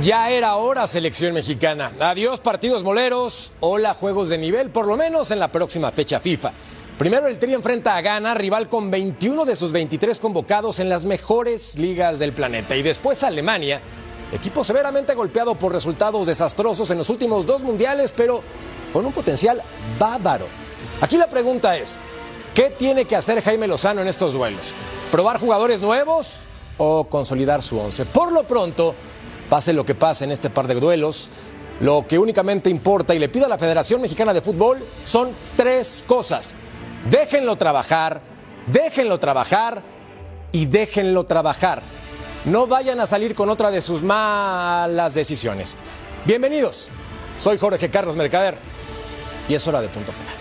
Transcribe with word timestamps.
Ya 0.00 0.30
era 0.30 0.56
hora, 0.56 0.86
selección 0.86 1.34
mexicana. 1.34 1.90
Adiós, 2.00 2.40
partidos 2.40 2.82
moleros. 2.82 3.52
Hola, 3.60 3.92
juegos 3.92 4.30
de 4.30 4.38
nivel, 4.38 4.70
por 4.70 4.86
lo 4.86 4.96
menos 4.96 5.30
en 5.30 5.38
la 5.38 5.48
próxima 5.48 5.90
fecha 5.90 6.20
FIFA. 6.20 6.52
Primero 6.96 7.26
el 7.26 7.38
Tri 7.38 7.52
enfrenta 7.52 7.96
a 7.96 8.00
Ghana, 8.00 8.32
rival 8.32 8.70
con 8.70 8.90
21 8.90 9.44
de 9.44 9.54
sus 9.54 9.72
23 9.72 10.18
convocados 10.18 10.80
en 10.80 10.88
las 10.88 11.04
mejores 11.04 11.78
ligas 11.78 12.18
del 12.18 12.32
planeta. 12.32 12.76
Y 12.76 12.82
después 12.82 13.22
Alemania, 13.24 13.82
equipo 14.32 14.64
severamente 14.64 15.14
golpeado 15.14 15.54
por 15.56 15.72
resultados 15.72 16.26
desastrosos 16.26 16.90
en 16.90 16.96
los 16.96 17.10
últimos 17.10 17.44
dos 17.44 17.62
mundiales, 17.62 18.10
pero 18.16 18.42
con 18.94 19.04
un 19.04 19.12
potencial 19.12 19.62
bávaro. 19.98 20.46
Aquí 21.02 21.18
la 21.18 21.28
pregunta 21.28 21.76
es, 21.76 21.98
¿qué 22.54 22.70
tiene 22.70 23.04
que 23.04 23.16
hacer 23.16 23.42
Jaime 23.42 23.68
Lozano 23.68 24.00
en 24.00 24.08
estos 24.08 24.32
duelos? 24.32 24.72
¿Probar 25.10 25.38
jugadores 25.38 25.82
nuevos 25.82 26.44
o 26.78 27.04
consolidar 27.04 27.62
su 27.62 27.78
once? 27.78 28.06
Por 28.06 28.32
lo 28.32 28.44
pronto, 28.44 28.94
pase 29.50 29.74
lo 29.74 29.84
que 29.84 29.94
pase 29.94 30.24
en 30.24 30.30
este 30.30 30.48
par 30.48 30.66
de 30.66 30.76
duelos, 30.76 31.28
lo 31.80 32.06
que 32.06 32.18
únicamente 32.18 32.70
importa 32.70 33.14
y 33.14 33.18
le 33.18 33.28
pido 33.28 33.44
a 33.44 33.48
la 33.48 33.58
Federación 33.58 34.00
Mexicana 34.00 34.32
de 34.32 34.40
Fútbol 34.40 34.78
son 35.04 35.34
tres 35.56 36.02
cosas. 36.06 36.54
Déjenlo 37.10 37.56
trabajar, 37.56 38.22
déjenlo 38.66 39.18
trabajar 39.18 39.82
y 40.52 40.66
déjenlo 40.66 41.24
trabajar. 41.24 41.82
No 42.44 42.66
vayan 42.66 43.00
a 43.00 43.06
salir 43.06 43.34
con 43.34 43.50
otra 43.50 43.70
de 43.70 43.82
sus 43.82 44.02
malas 44.02 45.12
decisiones. 45.14 45.76
Bienvenidos, 46.24 46.88
soy 47.36 47.58
Jorge 47.58 47.90
Carlos 47.90 48.16
Mercader 48.16 48.56
y 49.48 49.54
es 49.54 49.66
hora 49.66 49.82
de 49.82 49.88
punto 49.88 50.12
final. 50.12 50.39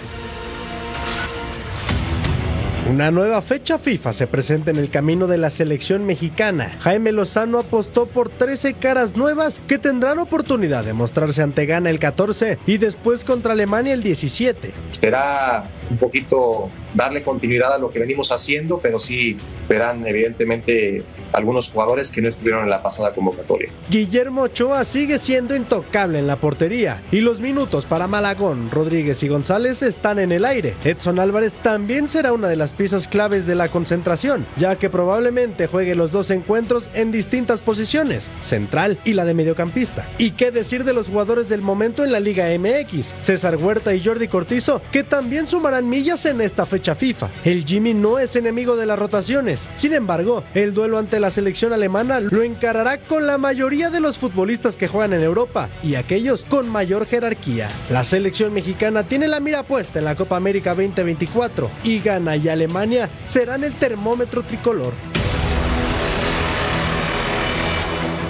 Una 2.89 3.11
nueva 3.11 3.43
fecha 3.43 3.77
FIFA 3.77 4.13
se 4.13 4.25
presenta 4.25 4.71
en 4.71 4.77
el 4.77 4.89
camino 4.89 5.27
de 5.27 5.37
la 5.37 5.51
selección 5.51 6.07
mexicana. 6.07 6.71
Jaime 6.79 7.11
Lozano 7.11 7.59
apostó 7.59 8.07
por 8.07 8.29
13 8.29 8.73
caras 8.73 9.15
nuevas 9.15 9.61
que 9.67 9.77
tendrán 9.77 10.17
oportunidad 10.17 10.83
de 10.83 10.93
mostrarse 10.93 11.43
ante 11.43 11.67
Ghana 11.67 11.91
el 11.91 11.99
14 11.99 12.57
y 12.65 12.79
después 12.79 13.23
contra 13.23 13.53
Alemania 13.53 13.93
el 13.93 14.01
17. 14.01 14.73
Será 14.99 15.69
un 15.91 15.97
poquito 15.97 16.71
darle 16.93 17.23
continuidad 17.23 17.73
a 17.73 17.77
lo 17.77 17.91
que 17.91 17.99
venimos 17.99 18.31
haciendo, 18.31 18.79
pero 18.79 18.99
sí 18.99 19.37
verán 19.67 20.05
evidentemente 20.07 21.03
algunos 21.31 21.69
jugadores 21.69 22.11
que 22.11 22.21
no 22.21 22.29
estuvieron 22.29 22.63
en 22.63 22.69
la 22.69 22.81
pasada 22.81 23.13
convocatoria. 23.13 23.69
Guillermo 23.89 24.43
Ochoa 24.43 24.83
sigue 24.83 25.19
siendo 25.19 25.55
intocable 25.55 26.19
en 26.19 26.27
la 26.27 26.37
portería 26.37 27.03
y 27.11 27.21
los 27.21 27.39
minutos 27.39 27.85
para 27.85 28.07
Malagón, 28.07 28.71
Rodríguez 28.71 29.21
y 29.23 29.27
González 29.27 29.83
están 29.83 30.19
en 30.19 30.31
el 30.31 30.45
aire. 30.45 30.73
Edson 30.83 31.19
Álvarez 31.19 31.55
también 31.61 32.07
será 32.07 32.33
una 32.33 32.47
de 32.47 32.55
las 32.55 32.73
piezas 32.73 33.07
claves 33.07 33.45
de 33.45 33.55
la 33.55 33.69
concentración, 33.69 34.45
ya 34.57 34.75
que 34.75 34.89
probablemente 34.89 35.67
juegue 35.67 35.95
los 35.95 36.11
dos 36.11 36.31
encuentros 36.31 36.89
en 36.93 37.11
distintas 37.11 37.61
posiciones, 37.61 38.31
central 38.41 38.97
y 39.05 39.13
la 39.13 39.25
de 39.25 39.33
mediocampista. 39.33 40.07
¿Y 40.17 40.31
qué 40.31 40.51
decir 40.51 40.83
de 40.83 40.93
los 40.93 41.09
jugadores 41.09 41.49
del 41.49 41.61
momento 41.61 42.03
en 42.03 42.11
la 42.11 42.19
Liga 42.19 42.47
MX? 42.57 43.15
César 43.19 43.57
Huerta 43.57 43.93
y 43.93 44.03
Jordi 44.03 44.27
Cortizo, 44.27 44.81
que 44.91 45.03
también 45.03 45.45
sumarán 45.45 45.87
millas 45.87 46.25
en 46.25 46.41
esta 46.41 46.65
fecha 46.65 46.78
El 47.43 47.65
Jimmy 47.65 47.93
no 47.93 48.19
es 48.19 48.35
enemigo 48.35 48.75
de 48.75 48.85
las 48.85 48.97
rotaciones. 48.99 49.69
Sin 49.73 49.93
embargo, 49.93 50.43
el 50.53 50.73
duelo 50.73 50.97
ante 50.97 51.19
la 51.19 51.29
selección 51.29 51.73
alemana 51.73 52.19
lo 52.19 52.43
encarará 52.43 52.97
con 52.97 53.27
la 53.27 53.37
mayoría 53.37 53.89
de 53.89 53.99
los 53.99 54.17
futbolistas 54.17 54.77
que 54.77 54.87
juegan 54.87 55.13
en 55.13 55.21
Europa 55.21 55.69
y 55.83 55.95
aquellos 55.95 56.43
con 56.45 56.69
mayor 56.69 57.05
jerarquía. 57.05 57.69
La 57.89 58.03
selección 58.03 58.53
mexicana 58.53 59.03
tiene 59.03 59.27
la 59.27 59.39
mira 59.39 59.63
puesta 59.63 59.99
en 59.99 60.05
la 60.05 60.15
Copa 60.15 60.37
América 60.37 60.75
2024 60.75 61.69
y 61.83 61.99
Ghana 61.99 62.35
y 62.35 62.49
Alemania 62.49 63.09
serán 63.25 63.63
el 63.63 63.73
termómetro 63.73 64.43
tricolor. 64.43 64.93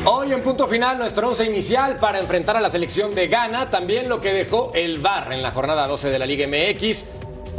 Hoy 0.05 0.31
en 0.31 0.41
punto 0.41 0.67
final 0.67 0.97
nuestro 0.97 1.27
once 1.27 1.45
inicial 1.45 1.97
para 1.97 2.19
enfrentar 2.19 2.57
a 2.57 2.61
la 2.61 2.69
selección 2.69 3.13
de 3.13 3.27
Ghana, 3.27 3.69
también 3.69 4.09
lo 4.09 4.19
que 4.19 4.33
dejó 4.33 4.71
el 4.73 4.99
VAR 4.99 5.31
en 5.33 5.43
la 5.43 5.51
jornada 5.51 5.87
12 5.87 6.09
de 6.09 6.17
la 6.17 6.25
Liga 6.25 6.47
MX, 6.47 7.05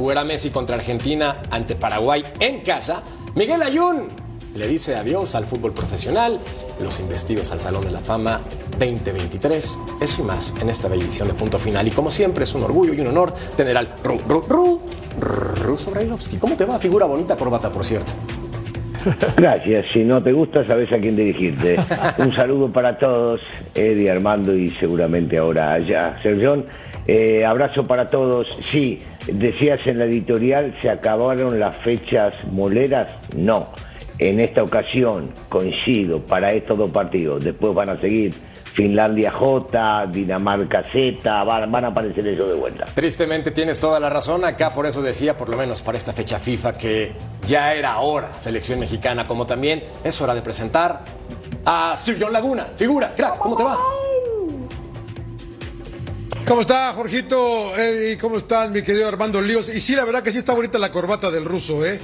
jugará 0.00 0.24
Messi 0.24 0.50
contra 0.50 0.76
Argentina 0.76 1.42
ante 1.50 1.74
Paraguay 1.74 2.24
en 2.40 2.60
casa, 2.60 3.02
Miguel 3.34 3.62
Ayun 3.62 4.08
le 4.54 4.66
dice 4.66 4.96
adiós 4.96 5.34
al 5.34 5.44
fútbol 5.44 5.72
profesional, 5.72 6.40
los 6.82 6.98
investidos 7.00 7.52
al 7.52 7.60
Salón 7.60 7.84
de 7.84 7.90
la 7.92 8.00
Fama 8.00 8.40
2023, 8.78 9.80
eso 10.00 10.22
y 10.22 10.24
más 10.24 10.54
en 10.60 10.70
esta 10.70 10.88
bella 10.88 11.04
edición 11.04 11.28
de 11.28 11.34
punto 11.34 11.58
final. 11.58 11.86
Y 11.86 11.90
como 11.92 12.10
siempre 12.10 12.44
es 12.44 12.54
un 12.54 12.64
orgullo 12.64 12.94
y 12.94 13.00
un 13.00 13.08
honor 13.08 13.32
tener 13.56 13.76
al 13.76 13.88
Ru, 14.02 14.18
Ru, 14.26 14.42
Ru, 14.48 14.80
Ruso 15.20 15.90
Brailovsky. 15.92 16.38
¿Cómo 16.38 16.56
te 16.56 16.64
va? 16.64 16.78
Figura 16.78 17.06
bonita 17.06 17.36
corbata, 17.36 17.70
por 17.70 17.84
cierto. 17.84 18.12
Gracias, 19.36 19.86
si 19.92 20.02
no 20.02 20.22
te 20.22 20.32
gusta 20.32 20.66
sabes 20.66 20.90
a 20.92 20.98
quién 20.98 21.14
dirigirte. 21.14 21.76
Un 22.18 22.34
saludo 22.34 22.72
para 22.72 22.98
todos, 22.98 23.40
Eddie, 23.74 24.10
Armando 24.10 24.54
y 24.56 24.70
seguramente 24.80 25.38
ahora 25.38 25.74
allá, 25.74 26.18
Sergio. 26.22 26.64
Eh, 27.12 27.44
abrazo 27.44 27.88
para 27.88 28.06
todos. 28.06 28.46
Sí, 28.70 29.00
decías 29.26 29.80
en 29.84 29.98
la 29.98 30.04
editorial, 30.04 30.76
¿se 30.80 30.88
acabaron 30.88 31.58
las 31.58 31.76
fechas 31.78 32.32
moleras? 32.52 33.10
No. 33.34 33.66
En 34.20 34.38
esta 34.38 34.62
ocasión 34.62 35.32
coincido 35.48 36.20
para 36.20 36.52
estos 36.52 36.78
dos 36.78 36.92
partidos. 36.92 37.42
Después 37.42 37.74
van 37.74 37.88
a 37.88 38.00
seguir 38.00 38.32
Finlandia 38.74 39.32
J, 39.32 40.06
Dinamarca 40.12 40.84
Z, 40.84 41.42
van, 41.42 41.72
van, 41.72 41.86
a 41.86 41.88
aparecer 41.88 42.28
eso 42.28 42.46
de 42.46 42.54
vuelta. 42.54 42.84
Tristemente 42.94 43.50
tienes 43.50 43.80
toda 43.80 43.98
la 43.98 44.08
razón. 44.08 44.44
Acá 44.44 44.72
por 44.72 44.86
eso 44.86 45.02
decía, 45.02 45.36
por 45.36 45.48
lo 45.48 45.56
menos 45.56 45.82
para 45.82 45.98
esta 45.98 46.12
fecha 46.12 46.38
FIFA, 46.38 46.78
que 46.78 47.12
ya 47.44 47.74
era 47.74 47.98
hora, 47.98 48.38
selección 48.38 48.78
mexicana, 48.78 49.24
como 49.24 49.46
también 49.46 49.82
es 50.04 50.20
hora 50.20 50.32
de 50.32 50.42
presentar 50.42 51.00
a 51.64 51.96
Sir 51.96 52.18
John 52.20 52.32
Laguna. 52.32 52.66
Figura, 52.76 53.10
crack, 53.16 53.38
¿cómo 53.38 53.56
te 53.56 53.64
va? 53.64 53.76
¿Cómo 56.50 56.62
está, 56.62 56.92
Jorgito? 56.94 57.72
¿Y 58.10 58.16
cómo 58.16 58.38
están, 58.38 58.72
mi 58.72 58.82
querido 58.82 59.06
Armando 59.06 59.40
Líos? 59.40 59.72
Y 59.72 59.80
sí, 59.80 59.94
la 59.94 60.04
verdad 60.04 60.20
que 60.20 60.32
sí 60.32 60.38
está 60.38 60.52
bonita 60.52 60.80
la 60.80 60.90
corbata 60.90 61.30
del 61.30 61.44
ruso, 61.44 61.86
¿eh? 61.86 62.00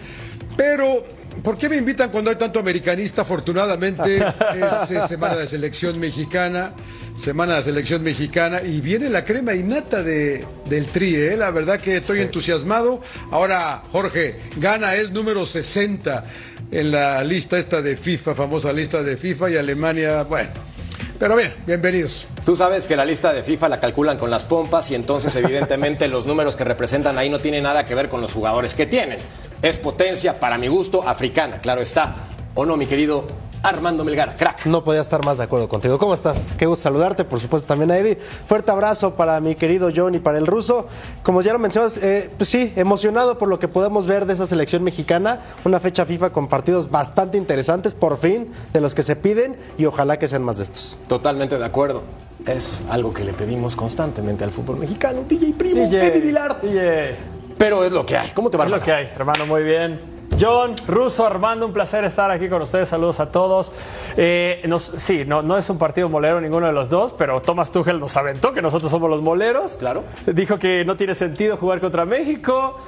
Pero, 0.56 1.04
¿por 1.42 1.58
qué 1.58 1.68
me 1.68 1.74
invitan 1.74 2.10
cuando 2.10 2.30
hay 2.30 2.36
tanto 2.36 2.60
americanista? 2.60 3.22
Afortunadamente, 3.22 4.18
es, 4.54 4.90
es 4.92 5.08
semana 5.08 5.34
de 5.34 5.48
selección 5.48 5.98
mexicana, 5.98 6.74
semana 7.16 7.56
de 7.56 7.64
selección 7.64 8.04
mexicana, 8.04 8.62
y 8.62 8.80
viene 8.80 9.10
la 9.10 9.24
crema 9.24 9.52
innata 9.52 10.04
de, 10.04 10.46
del 10.66 10.86
tri, 10.92 11.16
¿eh? 11.16 11.36
La 11.36 11.50
verdad 11.50 11.80
que 11.80 11.96
estoy 11.96 12.18
sí. 12.18 12.22
entusiasmado. 12.22 13.00
Ahora, 13.32 13.82
Jorge, 13.90 14.38
gana 14.58 14.94
es 14.94 15.10
número 15.10 15.44
60 15.44 16.24
en 16.70 16.92
la 16.92 17.24
lista 17.24 17.58
esta 17.58 17.82
de 17.82 17.96
FIFA, 17.96 18.36
famosa 18.36 18.72
lista 18.72 19.02
de 19.02 19.16
FIFA, 19.16 19.50
y 19.50 19.56
Alemania, 19.56 20.22
bueno 20.22 20.75
pero 21.19 21.37
bien, 21.37 21.53
bienvenidos. 21.66 22.27
Tú 22.44 22.56
sabes 22.56 22.87
que 22.87 22.97
la 22.97 23.04
lista 23.04 23.32
de 23.32 23.43
FIFA 23.43 23.69
la 23.69 23.81
calculan 23.81 24.19
con 24.19 24.31
las 24.31 24.44
pompas 24.44 24.91
y 24.91 24.94
entonces 24.94 25.34
evidentemente 25.37 26.09
los 26.09 26.27
números 26.27 26.56
que 26.56 26.65
representan 26.65 27.19
ahí 27.19 27.31
no 27.31 27.41
tienen 27.41 27.62
nada 27.62 27.84
que 27.84 27.94
ver 27.94 28.09
con 28.09 28.21
los 28.21 28.32
jugadores 28.32 28.75
que 28.75 28.87
tienen. 28.87 29.19
Es 29.62 29.78
potencia, 29.78 30.38
para 30.38 30.59
mi 30.59 30.69
gusto, 30.69 31.06
africana, 31.06 31.60
claro 31.60 31.81
está. 31.81 32.15
¿O 32.54 32.65
no, 32.66 32.77
mi 32.77 32.86
querido 32.86 33.27
Armando 33.66 34.04
Melgar, 34.04 34.36
crack. 34.36 34.66
No 34.66 34.84
podía 34.84 35.01
estar 35.01 35.24
más 35.24 35.39
de 35.39 35.45
acuerdo 35.45 35.68
contigo. 35.68 35.98
¿Cómo 35.98 36.15
estás? 36.15 36.54
Qué 36.54 36.66
gusto 36.66 36.84
saludarte, 36.84 37.24
por 37.24 37.41
supuesto 37.41 37.66
también 37.66 37.91
a 37.91 37.98
Eddie. 37.98 38.15
Fuerte 38.15 38.71
abrazo 38.71 39.15
para 39.15 39.41
mi 39.41 39.57
querido 39.57 39.91
John 39.95 40.15
y 40.15 40.21
para 40.21 40.39
el 40.39 40.47
ruso. 40.47 40.86
Como 41.24 41.42
ya 41.42 41.53
lo 41.53 41.59
mencionas, 41.59 41.97
eh, 41.97 42.30
pues 42.36 42.48
sí, 42.48 42.72
emocionado 42.77 43.39
por 43.39 43.48
lo 43.48 43.59
que 43.59 43.66
podemos 43.66 44.07
ver 44.07 44.24
de 44.24 44.34
esa 44.34 44.47
selección 44.47 44.84
mexicana. 44.84 45.41
Una 45.65 45.80
fecha 45.80 46.07
FIFA 46.07 46.30
con 46.30 46.47
partidos 46.47 46.92
bastante 46.92 47.39
interesantes, 47.39 47.92
por 47.95 48.18
fin, 48.18 48.48
de 48.72 48.80
los 48.80 48.95
que 48.95 49.03
se 49.03 49.16
piden 49.16 49.57
y 49.77 49.86
ojalá 49.86 50.16
que 50.16 50.28
sean 50.28 50.45
más 50.45 50.59
de 50.59 50.62
estos. 50.62 50.97
Totalmente 51.09 51.59
de 51.59 51.65
acuerdo. 51.65 52.04
Es 52.47 52.84
algo 52.89 53.12
que 53.12 53.24
le 53.24 53.33
pedimos 53.33 53.74
constantemente 53.74 54.45
al 54.45 54.53
fútbol 54.53 54.77
mexicano. 54.77 55.24
DJ 55.28 55.54
Primo, 55.54 55.86
DJ, 55.86 56.07
Eddie 56.07 56.21
Vilar. 56.21 56.60
DJ. 56.62 57.16
Pero 57.59 57.83
es 57.83 57.91
lo 57.91 58.07
que 58.07 58.16
hay. 58.16 58.30
¿Cómo 58.30 58.48
te 58.48 58.59
va, 58.59 58.65
Es 58.65 58.71
lo 58.71 58.80
que 58.80 58.92
hay, 58.92 59.10
hermano, 59.16 59.45
muy 59.47 59.65
bien. 59.65 60.16
John, 60.38 60.76
Russo, 60.86 61.26
Armando, 61.26 61.66
un 61.66 61.72
placer 61.72 62.04
estar 62.04 62.30
aquí 62.30 62.48
con 62.48 62.60
ustedes. 62.62 62.88
Saludos 62.88 63.20
a 63.20 63.30
todos. 63.30 63.72
Eh, 64.16 64.62
nos, 64.66 64.82
sí, 64.96 65.24
no, 65.26 65.42
no 65.42 65.56
es 65.56 65.68
un 65.70 65.78
partido 65.78 66.08
molero 66.08 66.40
ninguno 66.40 66.66
de 66.66 66.72
los 66.72 66.88
dos, 66.88 67.14
pero 67.16 67.40
Thomas 67.40 67.70
Tuchel 67.72 67.98
nos 67.98 68.16
aventó 68.16 68.52
que 68.52 68.60
nosotros 68.60 68.90
somos 68.90 69.08
los 69.08 69.22
moleros. 69.22 69.76
Claro. 69.78 70.04
Dijo 70.26 70.58
que 70.58 70.84
no 70.84 70.96
tiene 70.96 71.14
sentido 71.14 71.56
jugar 71.56 71.80
contra 71.80 72.04
México. 72.04 72.78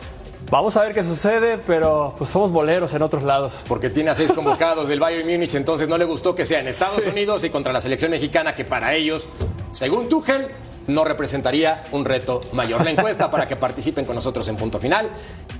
Vamos 0.50 0.76
a 0.78 0.82
ver 0.82 0.94
qué 0.94 1.02
sucede, 1.02 1.58
pero 1.58 2.14
pues 2.16 2.30
somos 2.30 2.50
boleros 2.50 2.94
en 2.94 3.02
otros 3.02 3.22
lados. 3.22 3.64
Porque 3.68 3.90
tiene 3.90 4.10
a 4.10 4.14
seis 4.14 4.32
convocados 4.32 4.88
del 4.88 4.98
Bayern 4.98 5.28
Múnich, 5.28 5.54
entonces 5.54 5.88
no 5.88 5.98
le 5.98 6.06
gustó 6.06 6.34
que 6.34 6.46
sea 6.46 6.60
en 6.60 6.66
Estados 6.68 7.06
Unidos 7.06 7.44
y 7.44 7.50
contra 7.50 7.72
la 7.72 7.80
selección 7.80 8.10
mexicana, 8.10 8.54
que 8.54 8.64
para 8.64 8.94
ellos, 8.94 9.28
según 9.72 10.08
Tuchel, 10.08 10.48
no 10.88 11.04
representaría 11.04 11.84
un 11.92 12.04
reto 12.04 12.40
mayor. 12.52 12.84
La 12.84 12.90
encuesta 12.90 13.30
para 13.30 13.46
que 13.46 13.56
participen 13.56 14.04
con 14.04 14.16
nosotros 14.16 14.48
en 14.48 14.56
punto 14.56 14.80
final. 14.80 15.10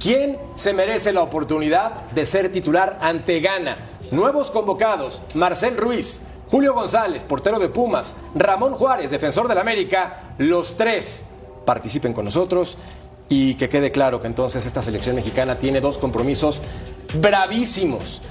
¿Quién 0.00 0.38
se 0.54 0.75
merece 0.75 1.12
la 1.12 1.22
oportunidad 1.22 1.92
de 2.10 2.26
ser 2.26 2.50
titular 2.50 2.98
ante 3.00 3.40
Ghana? 3.40 3.76
Nuevos 4.10 4.50
convocados, 4.50 5.22
Marcel 5.34 5.76
Ruiz, 5.76 6.22
Julio 6.50 6.72
González, 6.72 7.25
portero 7.25 7.58
de 7.58 7.69
Pumas, 7.69 8.16
Ramón 8.34 8.75
Juárez, 8.75 9.10
defensor 9.10 9.48
del 9.48 9.58
América, 9.58 10.34
los 10.38 10.76
tres 10.76 11.26
participen 11.66 12.14
con 12.14 12.25
nosotros 12.25 12.78
y 13.28 13.54
que 13.54 13.69
quede 13.69 13.92
claro 13.92 14.20
que 14.20 14.26
entonces 14.26 14.64
esta 14.64 14.80
selección 14.80 15.14
mexicana 15.14 15.58
tiene 15.58 15.82
dos 15.82 15.98
compromisos 15.98 16.62
bravísimos. 17.20 18.22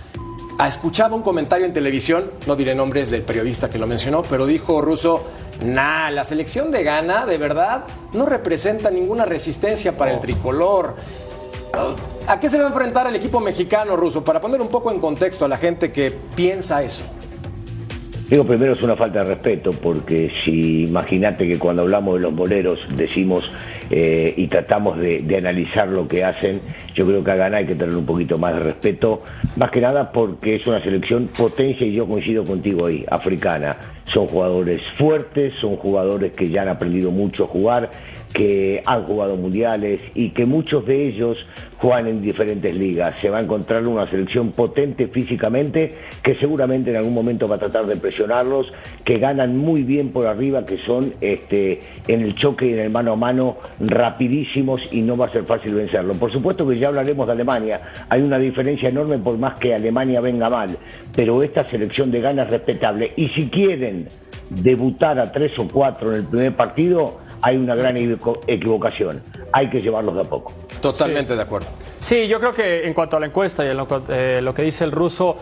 Ah, 0.60 0.68
escuchaba 0.68 1.16
un 1.16 1.22
comentario 1.22 1.68
en 1.68 1.74
televisión, 1.74 2.32
no 2.48 2.56
diré 2.56 2.74
nombres 2.74 3.12
del 3.12 3.22
periodista 3.22 3.70
que 3.70 3.78
lo 3.78 3.86
mencionó, 3.86 4.24
pero 4.24 4.48
dijo 4.48 4.82
Russo, 4.82 5.22
nah, 5.64 6.10
la 6.10 6.26
selección 6.26 6.72
de 6.72 6.84
Ghana 6.84 7.28
de 7.28 7.38
verdad 7.38 7.86
no 8.14 8.26
representa 8.26 8.90
ninguna 8.90 9.24
resistencia 9.26 9.96
para 9.96 10.14
el 10.14 10.20
tricolor. 10.20 10.96
¿A 12.26 12.40
qué 12.40 12.50
se 12.50 12.58
va 12.58 12.64
a 12.64 12.68
enfrentar 12.70 13.06
el 13.06 13.16
equipo 13.16 13.40
mexicano, 13.40 13.96
Russo? 13.96 14.24
Para 14.24 14.42
poner 14.42 14.60
un 14.60 14.70
poco 14.70 14.90
en 14.90 15.00
contexto 15.00 15.46
a 15.46 15.48
la 15.48 15.58
gente 15.58 15.92
que 15.92 16.10
piensa 16.36 16.82
eso. 16.82 17.04
Digo, 18.30 18.44
primero 18.44 18.74
es 18.74 18.84
una 18.84 18.98
falta 18.98 19.24
de 19.24 19.36
respeto, 19.36 19.72
porque 19.72 20.30
si 20.44 20.84
imagínate 20.84 21.48
que 21.48 21.58
cuando 21.58 21.84
hablamos 21.84 22.16
de 22.16 22.20
los 22.20 22.36
boleros 22.36 22.78
decimos 22.98 23.50
eh, 23.90 24.34
y 24.36 24.48
tratamos 24.48 25.00
de, 25.00 25.24
analizar 25.38 25.88
lo 25.88 26.10
que 26.10 26.26
hacen, 26.26 26.60
yo 26.94 27.08
creo 27.08 27.24
que 27.24 27.32
a 27.32 27.36
Ghana 27.36 27.58
hay 27.58 27.66
que 27.66 27.76
tener 27.76 27.96
un 27.96 28.06
poquito 28.06 28.38
más 28.38 28.56
de 28.56 28.60
respeto, 28.60 29.24
más 29.56 29.72
que 29.72 29.80
nada 29.80 30.12
porque 30.12 30.56
es 30.56 30.68
una 30.68 30.84
selección 30.84 31.30
potencia 31.38 31.88
y 31.88 31.94
yo 31.94 32.06
coincido 32.06 32.44
contigo 32.44 32.88
ahí, 32.88 33.06
africana. 33.10 33.78
Son 34.14 34.28
jugadores 34.28 34.82
fuertes, 34.98 35.54
son 35.62 35.78
jugadores 35.78 36.34
que 36.34 36.50
ya 36.50 36.64
han 36.64 36.70
aprendido 36.70 37.12
mucho 37.12 37.46
a 37.46 37.48
jugar, 37.48 37.90
que 38.34 38.82
han 38.86 39.04
jugado 39.04 39.36
mundiales 39.36 40.02
y 40.14 40.32
que 40.32 40.46
muchos 40.46 40.86
de 40.86 41.08
ellos 41.08 41.46
juegan 41.78 42.08
en 42.08 42.22
diferentes 42.22 42.76
ligas. 42.76 43.20
Se 43.20 43.30
va 43.30 43.40
a 43.40 43.42
encontrar 43.42 43.88
una 43.88 44.08
selección 44.08 44.52
potente 44.52 45.08
físicamente 45.08 45.96
que 46.24 46.36
seguramente 46.36 46.90
en 46.90 46.98
algún 46.98 47.14
momento 47.14 47.48
va 47.48 47.56
a 47.56 47.60
tratar 47.60 47.86
de 47.86 47.96
presionarlos, 47.96 48.72
que 49.04 49.20
ganan 49.20 49.58
muy 49.58 49.84
bien 49.84 50.10
por 50.10 50.26
arriba, 50.28 50.66
que 50.66 50.78
son 50.80 51.14
este, 51.22 51.80
en 52.08 52.22
el 52.22 52.36
choque 52.36 52.68
y 52.68 52.74
en 52.74 52.80
el 52.80 52.90
mano 52.90 53.14
a 53.14 53.16
mano 53.16 53.58
rapidísimos 53.80 54.82
y 54.92 55.02
no 55.02 55.16
va 55.16 55.28
a 55.28 55.30
ser 55.30 55.44
fácil 55.44 55.76
vencerlo. 55.76 56.14
Por 56.16 56.32
supuesto 56.32 56.68
que 56.68 56.80
ya 56.80 56.88
hablaremos 56.88 57.28
de 57.28 57.34
Alemania, 57.34 57.82
hay 58.10 58.22
una 58.22 58.40
diferencia 58.40 58.90
enorme 58.90 59.18
por 59.18 59.38
más 59.38 59.58
que 59.60 59.74
Alemania 59.74 60.22
venga 60.22 60.50
mal, 60.50 60.78
pero 61.16 61.44
esta 61.44 61.70
selección 61.70 62.12
de 62.12 62.22
ganas 62.22 62.48
es 62.48 62.54
respetable 62.54 63.14
y 63.16 63.28
si 63.30 63.50
quieren 63.50 64.08
debutar 64.50 65.20
a 65.20 65.32
tres 65.32 65.52
o 65.60 65.68
cuatro 65.68 66.12
en 66.12 66.20
el 66.20 66.26
primer 66.26 66.56
partido, 66.56 67.20
hay 67.42 67.58
una 67.58 67.76
gran 67.76 67.98
equivocación. 67.98 69.22
Hay 69.54 69.70
que 69.70 69.82
llevarlos 69.82 70.16
de 70.16 70.22
a 70.22 70.24
poco. 70.24 70.54
Totalmente 70.82 71.36
de 71.36 71.42
acuerdo. 71.42 71.68
Sí, 72.00 72.28
yo 72.28 72.40
creo 72.40 72.54
que 72.54 72.88
en 72.88 72.94
cuanto 72.94 73.18
a 73.18 73.20
la 73.20 73.28
encuesta 73.28 73.66
y 73.66 73.70
en 73.70 73.78
lo, 73.78 73.88
eh, 74.10 74.40
lo 74.42 74.54
que 74.54 74.62
dice 74.62 74.84
el 74.84 74.92
ruso, 74.92 75.38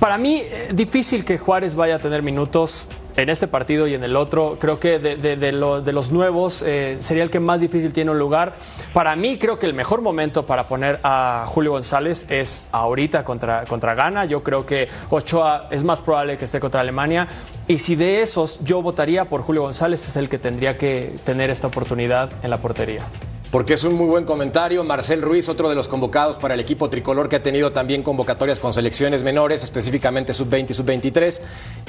para 0.00 0.18
mí, 0.18 0.36
eh, 0.36 0.68
difícil 0.74 1.24
que 1.24 1.38
Juárez 1.38 1.74
vaya 1.74 1.96
a 1.96 1.98
tener 1.98 2.22
minutos 2.22 2.86
en 3.16 3.28
este 3.30 3.48
partido 3.48 3.88
y 3.88 3.94
en 3.94 4.04
el 4.04 4.14
otro. 4.14 4.58
Creo 4.60 4.78
que 4.78 4.98
de, 5.00 5.52
los 5.52 6.12
nuevos 6.12 6.62
eh, 6.64 6.96
sería 7.00 7.24
el 7.24 7.30
que 7.30 7.40
más 7.40 7.60
difícil 7.60 7.92
tiene 7.92 8.12
un 8.12 8.18
lugar. 8.18 8.54
Para 8.92 9.16
mí, 9.16 9.38
creo 9.38 9.58
que 9.58 9.66
el 9.66 9.74
mejor 9.74 10.02
momento 10.02 10.46
para 10.46 10.68
poner 10.68 11.00
a 11.02 11.44
Julio 11.48 11.72
González 11.72 12.26
es 12.30 12.68
ahorita 12.70 13.24
contra, 13.24 13.64
contra 13.64 13.94
Ghana. 13.94 14.24
Yo 14.26 14.44
creo 14.44 14.64
que 14.64 14.88
Ochoa 15.10 15.66
es 15.70 15.82
más 15.82 16.00
probable 16.00 16.38
que 16.38 16.44
esté 16.44 16.60
contra 16.60 16.80
Alemania. 16.80 17.26
Y 17.66 17.78
si 17.78 17.96
de 17.96 18.22
esos 18.22 18.60
yo 18.64 18.82
votaría 18.82 19.24
por 19.24 19.42
Julio 19.42 19.62
González, 19.62 20.06
es 20.06 20.16
el 20.16 20.28
que 20.28 20.38
tendría 20.38 20.78
que 20.78 21.12
tener 21.24 21.50
esta 21.50 21.66
oportunidad 21.66 22.30
en 22.44 22.50
la 22.50 22.58
portería 22.58 23.02
porque 23.50 23.74
es 23.74 23.84
un 23.84 23.94
muy 23.94 24.06
buen 24.06 24.24
comentario. 24.24 24.84
Marcel 24.84 25.22
Ruiz, 25.22 25.48
otro 25.48 25.68
de 25.68 25.74
los 25.74 25.88
convocados 25.88 26.36
para 26.36 26.54
el 26.54 26.60
equipo 26.60 26.90
tricolor 26.90 27.28
que 27.28 27.36
ha 27.36 27.42
tenido 27.42 27.72
también 27.72 28.02
convocatorias 28.02 28.60
con 28.60 28.72
selecciones 28.72 29.22
menores, 29.22 29.64
específicamente 29.64 30.34
sub-20 30.34 30.70
y 30.70 30.74
sub-23. 30.74 31.40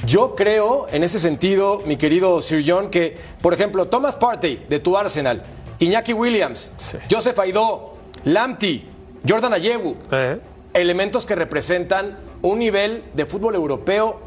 Yo 0.06 0.36
creo, 0.36 0.88
en 0.92 1.04
ese 1.04 1.20
sentido, 1.20 1.82
mi 1.86 1.98
querido 1.98 2.42
Sir 2.42 2.64
John, 2.66 2.90
que, 2.90 3.18
por 3.42 3.54
ejemplo, 3.54 3.88
Thomas 3.88 4.16
Partey 4.16 4.66
de 4.70 4.80
tu 4.80 4.98
Arsenal, 4.98 5.44
Iñaki 5.80 6.14
Williams, 6.14 6.72
Joseph 7.10 7.38
Aidó, 7.40 7.96
Lamptey, 8.24 8.86
Jordan 9.28 9.54
Ayewu, 9.54 9.96
eh. 10.12 10.40
elementos 10.74 11.26
que 11.26 11.36
representan 11.36 12.18
un 12.42 12.60
nivel 12.60 13.04
de 13.14 13.26
fútbol 13.26 13.56
europeo 13.56 14.20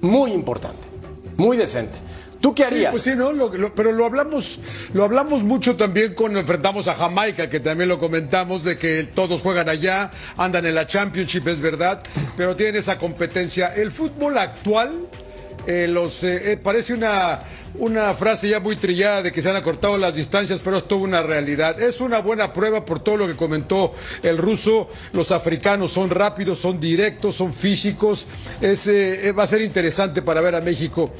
muy 0.00 0.32
importante, 0.32 0.88
muy 1.36 1.56
decente. 1.56 1.98
¿Tú 2.40 2.54
qué 2.54 2.64
harías? 2.64 2.92
pues 2.92 3.02
sí, 3.02 3.12
¿no? 3.14 3.32
pero 3.74 3.92
lo 3.92 4.06
hablamos, 4.06 4.58
lo 4.94 5.04
hablamos 5.04 5.42
mucho 5.42 5.76
también 5.76 6.14
cuando 6.14 6.38
enfrentamos 6.38 6.88
a 6.88 6.94
Jamaica, 6.94 7.50
que 7.50 7.60
también 7.60 7.88
lo 7.88 7.98
comentamos, 7.98 8.64
de 8.64 8.78
que 8.78 9.04
todos 9.04 9.42
juegan 9.42 9.68
allá, 9.68 10.10
andan 10.38 10.64
en 10.64 10.74
la 10.74 10.86
Championship, 10.86 11.46
es 11.48 11.60
verdad, 11.60 12.02
pero 12.36 12.56
tienen 12.56 12.76
esa 12.76 12.96
competencia. 12.96 13.74
El 13.74 13.90
fútbol 13.90 14.38
actual, 14.38 15.06
eh, 15.66 15.86
los, 15.86 16.24
eh, 16.24 16.52
eh, 16.52 16.56
parece 16.56 16.94
una, 16.94 17.42
una 17.74 18.14
frase 18.14 18.48
ya 18.48 18.58
muy 18.58 18.76
trillada 18.76 19.22
de 19.22 19.32
que 19.32 19.42
se 19.42 19.50
han 19.50 19.56
acortado 19.56 19.98
las 19.98 20.14
distancias, 20.14 20.60
pero 20.64 20.78
es 20.78 20.88
toda 20.88 21.02
una 21.02 21.22
realidad. 21.22 21.78
Es 21.78 22.00
una 22.00 22.20
buena 22.20 22.54
prueba 22.54 22.86
por 22.86 23.00
todo 23.00 23.18
lo 23.18 23.26
que 23.26 23.36
comentó 23.36 23.92
el 24.22 24.38
ruso. 24.38 24.88
Los 25.12 25.30
africanos 25.30 25.92
son 25.92 26.08
rápidos, 26.08 26.58
son 26.58 26.80
directos, 26.80 27.36
son 27.36 27.52
físicos. 27.52 28.26
Es, 28.62 28.88
va 29.38 29.42
a 29.42 29.46
ser 29.46 29.60
interesante 29.60 30.22
para 30.22 30.40
ver 30.40 30.54
a 30.54 30.62
México 30.62 31.12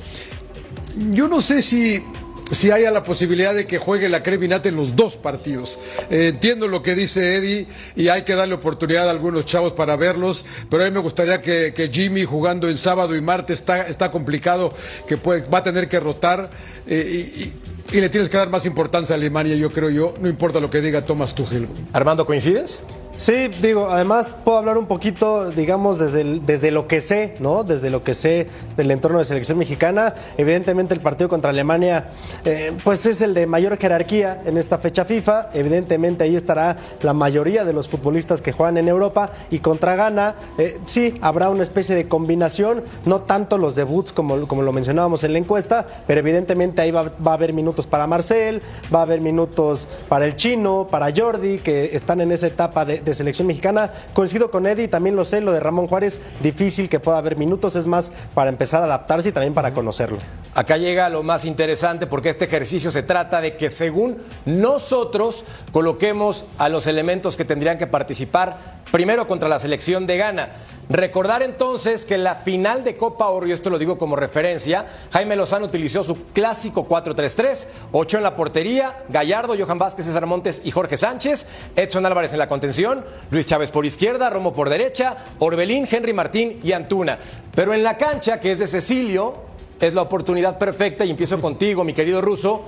yo 1.13 1.29
no 1.29 1.43
sé 1.43 1.63
si 1.63 2.03
si 2.51 2.71
haya 2.71 2.91
la 2.91 3.05
posibilidad 3.05 3.55
de 3.55 3.67
que 3.67 3.79
juegue 3.79 4.09
la 4.09 4.23
Crevinate 4.23 4.71
en 4.71 4.77
los 4.77 4.97
dos 4.97 5.17
partidos. 5.17 5.79
Eh, 6.11 6.29
entiendo 6.29 6.69
lo 6.69 6.83
que 6.83 6.95
dice 6.95 7.37
Eddie 7.37 7.67
y 7.97 8.09
hay 8.09 8.23
que 8.23 8.35
darle 8.35 8.55
oportunidad 8.55 9.09
a 9.09 9.11
algunos 9.11 9.47
chavos 9.47 9.73
para 9.73 9.97
verlos, 9.97 10.45
pero 10.69 10.83
a 10.83 10.87
mí 10.87 10.93
me 10.93 11.01
gustaría 11.01 11.41
que, 11.41 11.91
Jimmy 11.93 12.25
jugando 12.25 12.69
en 12.69 12.79
sábado 12.79 13.17
y 13.17 13.21
martes 13.21 13.61
está, 13.61 13.87
está 13.89 14.11
complicado, 14.11 14.75
que 15.07 15.17
puede, 15.17 15.49
va 15.49 15.59
a 15.59 15.63
tener 15.63 15.89
que 15.89 15.99
rotar 15.99 16.51
eh, 16.87 17.53
y, 17.93 17.97
y, 17.97 18.01
le 18.01 18.09
tienes 18.09 18.29
que 18.29 18.37
dar 18.37 18.49
más 18.49 18.67
importancia 18.67 19.15
a 19.15 19.17
Alemania, 19.17 19.57
yo 19.57 19.73
creo 19.73 19.91
yo, 19.91 20.15
no 20.21 20.29
importa 20.29 20.61
lo 20.61 20.71
que 20.71 20.81
diga 20.81 21.03
Thomas 21.03 21.35
Tuchel. 21.35 21.69
Armando, 21.93 22.25
¿coincides? 22.25 22.83
Sí, 23.21 23.49
digo, 23.61 23.91
además 23.91 24.35
puedo 24.47 24.57
hablar 24.57 24.79
un 24.79 24.87
poquito, 24.87 25.51
digamos, 25.51 25.99
desde, 25.99 26.41
desde 26.41 26.71
lo 26.71 26.89
que 26.89 27.03
sé, 27.03 27.37
¿no? 27.39 27.65
Desde 27.65 27.91
lo 27.91 28.03
que 28.03 28.15
sé 28.15 28.47
del 28.79 28.91
entorno 28.91 29.19
de 29.19 29.27
selección 29.27 29.59
mexicana. 29.59 30.15
Evidentemente 30.39 30.95
el 30.95 31.01
partido 31.01 31.29
contra 31.29 31.51
Alemania, 31.51 32.09
eh, 32.47 32.73
pues 32.83 33.05
es 33.05 33.21
el 33.21 33.35
de 33.35 33.47
mayor 33.47 33.77
jerarquía 33.77 34.41
en 34.47 34.57
esta 34.57 34.79
fecha 34.79 35.05
FIFA. 35.05 35.51
Evidentemente 35.53 36.25
ahí 36.25 36.35
estará 36.35 36.79
la 37.03 37.13
mayoría 37.13 37.67
de 37.67 37.75
los 37.75 37.89
futbolistas 37.89 38.41
que 38.41 38.53
juegan 38.53 38.79
en 38.79 38.89
Europa. 38.89 39.31
Y 39.51 39.59
contra 39.59 39.97
Ghana, 39.97 40.37
eh, 40.57 40.79
sí, 40.87 41.13
habrá 41.21 41.51
una 41.51 41.63
especie 41.63 41.95
de 41.95 42.09
combinación, 42.09 42.83
no 43.05 43.21
tanto 43.21 43.59
los 43.59 43.77
debuts 43.77 44.15
como, 44.15 44.49
como 44.49 44.63
lo 44.63 44.73
mencionábamos 44.73 45.25
en 45.25 45.35
la 45.35 45.41
encuesta, 45.41 45.87
pero 46.07 46.21
evidentemente 46.21 46.81
ahí 46.81 46.91
va, 46.91 47.03
va 47.03 47.33
a 47.33 47.35
haber 47.35 47.53
minutos 47.53 47.87
para 47.87 48.07
Marcel, 48.07 48.63
va 48.95 49.01
a 49.01 49.03
haber 49.03 49.21
minutos 49.21 49.89
para 50.09 50.25
el 50.25 50.37
chino, 50.37 50.89
para 50.91 51.13
Jordi, 51.15 51.59
que 51.59 51.95
están 51.95 52.23
en 52.23 52.33
esa 52.33 52.47
etapa 52.47 52.87
de 52.87 53.10
selección 53.15 53.47
mexicana. 53.47 53.91
Coincido 54.13 54.51
con 54.51 54.67
Eddie, 54.67 54.89
también 54.89 55.17
lo 55.17 55.25
sé, 55.25 55.41
lo 55.41 55.53
de 55.53 55.61
Ramón 55.61 55.87
Juárez, 55.87 56.21
difícil 56.43 56.89
que 56.89 57.01
pueda 57.01 57.19
haber 57.19 57.37
minutos, 57.37 57.77
es 57.77 57.87
más 57.87 58.13
para 58.35 58.51
empezar 58.51 58.83
a 58.83 58.87
adaptarse 58.87 59.31
y 59.31 59.33
también 59.33 59.55
para 59.55 59.75
conocerlo. 59.75 60.19
Acá 60.55 60.77
llega 60.77 61.09
lo 61.09 61.23
más 61.23 61.45
interesante 61.45 62.07
porque 62.07 62.29
este 62.29 62.47
ejercicio 62.47 62.91
se 62.91 63.03
trata 63.03 63.41
de 63.41 63.57
que 63.57 63.71
según 63.71 64.19
nosotros 64.45 65.45
coloquemos 65.73 66.47
a 66.59 66.69
los 66.69 66.87
elementos 66.87 67.37
que 67.37 67.45
tendrían 67.45 67.79
que 67.79 67.87
participar 67.87 68.81
primero 68.91 69.27
contra 69.27 69.49
la 69.49 69.59
selección 69.59 70.07
de 70.07 70.17
Ghana. 70.17 70.49
Recordar 70.91 71.45
entonces 71.45 72.05
que 72.05 72.17
en 72.17 72.25
la 72.25 72.35
final 72.35 72.83
de 72.83 72.97
Copa 72.97 73.29
Oro, 73.29 73.47
y 73.47 73.53
esto 73.53 73.71
lo 73.71 73.79
digo 73.79 73.97
como 73.97 74.17
referencia, 74.17 74.87
Jaime 75.13 75.37
Lozano 75.37 75.67
utilizó 75.67 76.03
su 76.03 76.25
clásico 76.33 76.89
4-3-3, 76.89 77.69
ocho 77.93 78.17
en 78.17 78.25
la 78.25 78.35
portería, 78.35 79.05
Gallardo, 79.09 79.55
Johan 79.57 79.79
Vázquez, 79.79 80.07
César 80.07 80.27
Montes 80.27 80.63
y 80.65 80.73
Jorge 80.73 80.97
Sánchez, 80.97 81.47
Edson 81.77 82.07
Álvarez 82.07 82.33
en 82.33 82.41
la 82.41 82.49
contención, 82.49 83.05
Luis 83.31 83.47
Chávez 83.47 83.71
por 83.71 83.87
izquierda, 83.87 84.31
Romo 84.31 84.53
por 84.53 84.69
derecha, 84.69 85.17
Orbelín, 85.39 85.87
Henry 85.89 86.13
Martín 86.13 86.59
y 86.65 86.73
Antuna. 86.73 87.21
Pero 87.55 87.73
en 87.73 87.85
la 87.85 87.97
cancha, 87.97 88.41
que 88.41 88.51
es 88.51 88.59
de 88.59 88.67
Cecilio, 88.67 89.37
es 89.81 89.95
la 89.95 90.03
oportunidad 90.03 90.59
perfecta, 90.59 91.05
y 91.05 91.11
empiezo 91.11 91.41
contigo, 91.41 91.85
mi 91.85 91.93
querido 91.93 92.21
Ruso, 92.21 92.63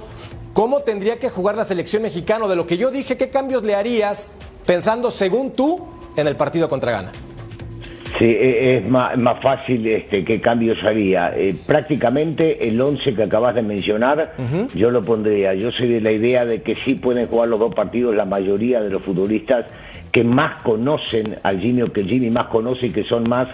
¿cómo 0.52 0.82
tendría 0.82 1.18
que 1.18 1.28
jugar 1.28 1.56
la 1.56 1.64
selección 1.64 2.02
mexicana? 2.02 2.46
De 2.46 2.54
lo 2.54 2.68
que 2.68 2.76
yo 2.76 2.92
dije, 2.92 3.16
¿qué 3.16 3.30
cambios 3.30 3.64
le 3.64 3.74
harías 3.74 4.30
pensando 4.64 5.10
según 5.10 5.54
tú 5.54 5.88
en 6.14 6.28
el 6.28 6.36
partido 6.36 6.68
contra 6.68 6.92
Ghana? 6.92 7.12
Sí, 8.18 8.26
e, 8.26 8.76
es 8.76 8.88
más, 8.88 9.18
más 9.20 9.40
fácil 9.40 9.86
este, 9.86 10.24
qué 10.24 10.40
cambios 10.40 10.78
haría. 10.84 11.32
Eh, 11.36 11.54
prácticamente 11.66 12.68
el 12.68 12.80
11 12.80 13.14
que 13.14 13.22
acabas 13.22 13.54
de 13.54 13.62
mencionar, 13.62 14.34
yo 14.74 14.90
lo 14.90 15.02
pondría. 15.02 15.54
Yo 15.54 15.70
soy 15.72 15.88
de 15.88 16.00
la 16.00 16.12
idea 16.12 16.44
de 16.44 16.62
que 16.62 16.74
sí 16.74 16.94
pueden 16.94 17.26
jugar 17.26 17.48
los 17.48 17.58
dos 17.58 17.74
partidos 17.74 18.14
la 18.14 18.24
mayoría 18.24 18.82
de 18.82 18.90
los 18.90 19.02
futbolistas 19.02 19.66
que 20.10 20.24
más 20.24 20.62
conocen 20.62 21.36
al 21.42 21.60
Jimmy 21.60 21.82
o 21.82 21.92
que 21.92 22.02
el 22.02 22.08
Jimmy 22.08 22.30
más 22.30 22.46
conoce 22.46 22.86
y 22.86 22.90
que 22.90 23.04
son 23.04 23.28
más 23.28 23.48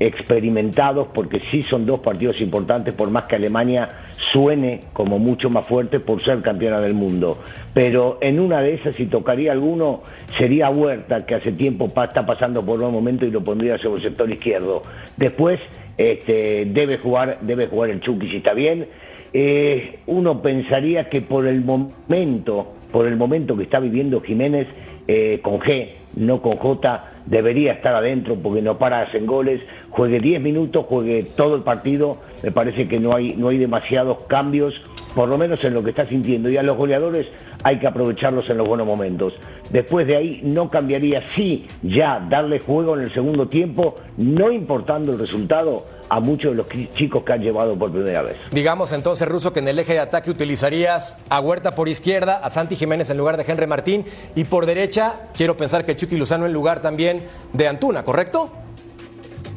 experimentados, 0.00 1.08
porque 1.14 1.40
sí 1.40 1.62
son 1.62 1.84
dos 1.84 2.00
partidos 2.00 2.40
importantes, 2.40 2.94
por 2.94 3.10
más 3.10 3.26
que 3.26 3.36
Alemania 3.36 3.88
suene 4.32 4.82
como 4.92 5.18
mucho 5.18 5.50
más 5.50 5.66
fuerte 5.66 6.00
por 6.00 6.22
ser 6.22 6.40
campeona 6.40 6.80
del 6.80 6.94
mundo. 6.94 7.38
Pero 7.72 8.18
en 8.20 8.40
una 8.40 8.60
de 8.60 8.74
esas, 8.74 8.94
si 8.96 9.06
tocaría 9.06 9.52
alguno, 9.52 10.02
sería 10.38 10.70
Huerta, 10.70 11.24
que 11.24 11.36
hace 11.36 11.52
tiempo 11.52 11.86
está 11.86 12.26
pasando 12.26 12.64
por 12.64 12.82
un 12.82 12.92
momento 12.92 13.24
y 13.24 13.30
lo 13.30 13.42
pondría 13.42 13.78
sobre 13.78 14.02
el 14.02 14.08
sector 14.08 14.30
izquierdo. 14.30 14.82
Después 15.16 15.60
este, 15.96 16.64
debe, 16.66 16.98
jugar, 16.98 17.38
debe 17.42 17.66
jugar 17.68 17.90
el 17.90 18.00
Chucky 18.00 18.26
si 18.28 18.36
está 18.38 18.52
bien. 18.54 18.88
Eh, 19.32 19.98
uno 20.06 20.42
pensaría 20.42 21.08
que 21.08 21.20
por 21.20 21.46
el 21.46 21.60
momento, 21.60 22.74
por 22.92 23.06
el 23.06 23.16
momento 23.16 23.56
que 23.56 23.64
está 23.64 23.80
viviendo 23.80 24.20
Jiménez 24.20 24.68
eh, 25.08 25.40
con 25.42 25.58
G, 25.58 25.88
no 26.16 26.40
con 26.40 26.56
J, 26.56 27.04
debería 27.26 27.72
estar 27.72 27.94
adentro 27.94 28.36
porque 28.36 28.62
no 28.62 28.78
para 28.78 29.04
en 29.12 29.26
goles, 29.26 29.60
juegue 29.90 30.20
10 30.20 30.40
minutos, 30.40 30.86
juegue 30.88 31.24
todo 31.36 31.56
el 31.56 31.62
partido, 31.62 32.18
me 32.42 32.50
parece 32.50 32.88
que 32.88 32.98
no 32.98 33.14
hay, 33.14 33.34
no 33.36 33.48
hay 33.48 33.58
demasiados 33.58 34.24
cambios, 34.24 34.74
por 35.14 35.28
lo 35.28 35.38
menos 35.38 35.62
en 35.64 35.74
lo 35.74 35.82
que 35.82 35.90
está 35.90 36.06
sintiendo, 36.06 36.50
y 36.50 36.56
a 36.56 36.62
los 36.62 36.76
goleadores 36.76 37.26
hay 37.62 37.78
que 37.78 37.86
aprovecharlos 37.86 38.48
en 38.50 38.58
los 38.58 38.66
buenos 38.66 38.86
momentos. 38.86 39.34
Después 39.70 40.06
de 40.06 40.16
ahí 40.16 40.40
no 40.42 40.70
cambiaría, 40.70 41.22
sí, 41.36 41.66
ya 41.82 42.24
darle 42.28 42.58
juego 42.58 42.96
en 42.96 43.04
el 43.04 43.14
segundo 43.14 43.48
tiempo, 43.48 43.96
no 44.16 44.50
importando 44.50 45.12
el 45.12 45.18
resultado, 45.18 45.84
a 46.08 46.20
muchos 46.20 46.52
de 46.52 46.56
los 46.56 46.68
chicos 46.94 47.24
que 47.24 47.32
han 47.32 47.40
llevado 47.40 47.76
por 47.76 47.90
primera 47.90 48.22
vez. 48.22 48.36
Digamos 48.50 48.92
entonces, 48.92 49.26
Ruso, 49.28 49.52
que 49.52 49.60
en 49.60 49.68
el 49.68 49.78
eje 49.78 49.94
de 49.94 50.00
ataque 50.00 50.30
utilizarías 50.30 51.18
a 51.28 51.40
Huerta 51.40 51.74
por 51.74 51.88
izquierda, 51.88 52.40
a 52.42 52.50
Santi 52.50 52.76
Jiménez 52.76 53.10
en 53.10 53.18
lugar 53.18 53.36
de 53.36 53.44
Henry 53.46 53.66
Martín 53.66 54.04
y 54.34 54.44
por 54.44 54.66
derecha, 54.66 55.28
quiero 55.36 55.56
pensar 55.56 55.84
que 55.84 55.96
Chucky 55.96 56.16
Luzano 56.16 56.46
en 56.46 56.52
lugar 56.52 56.82
también 56.82 57.24
de 57.52 57.68
Antuna, 57.68 58.04
¿correcto? 58.04 58.50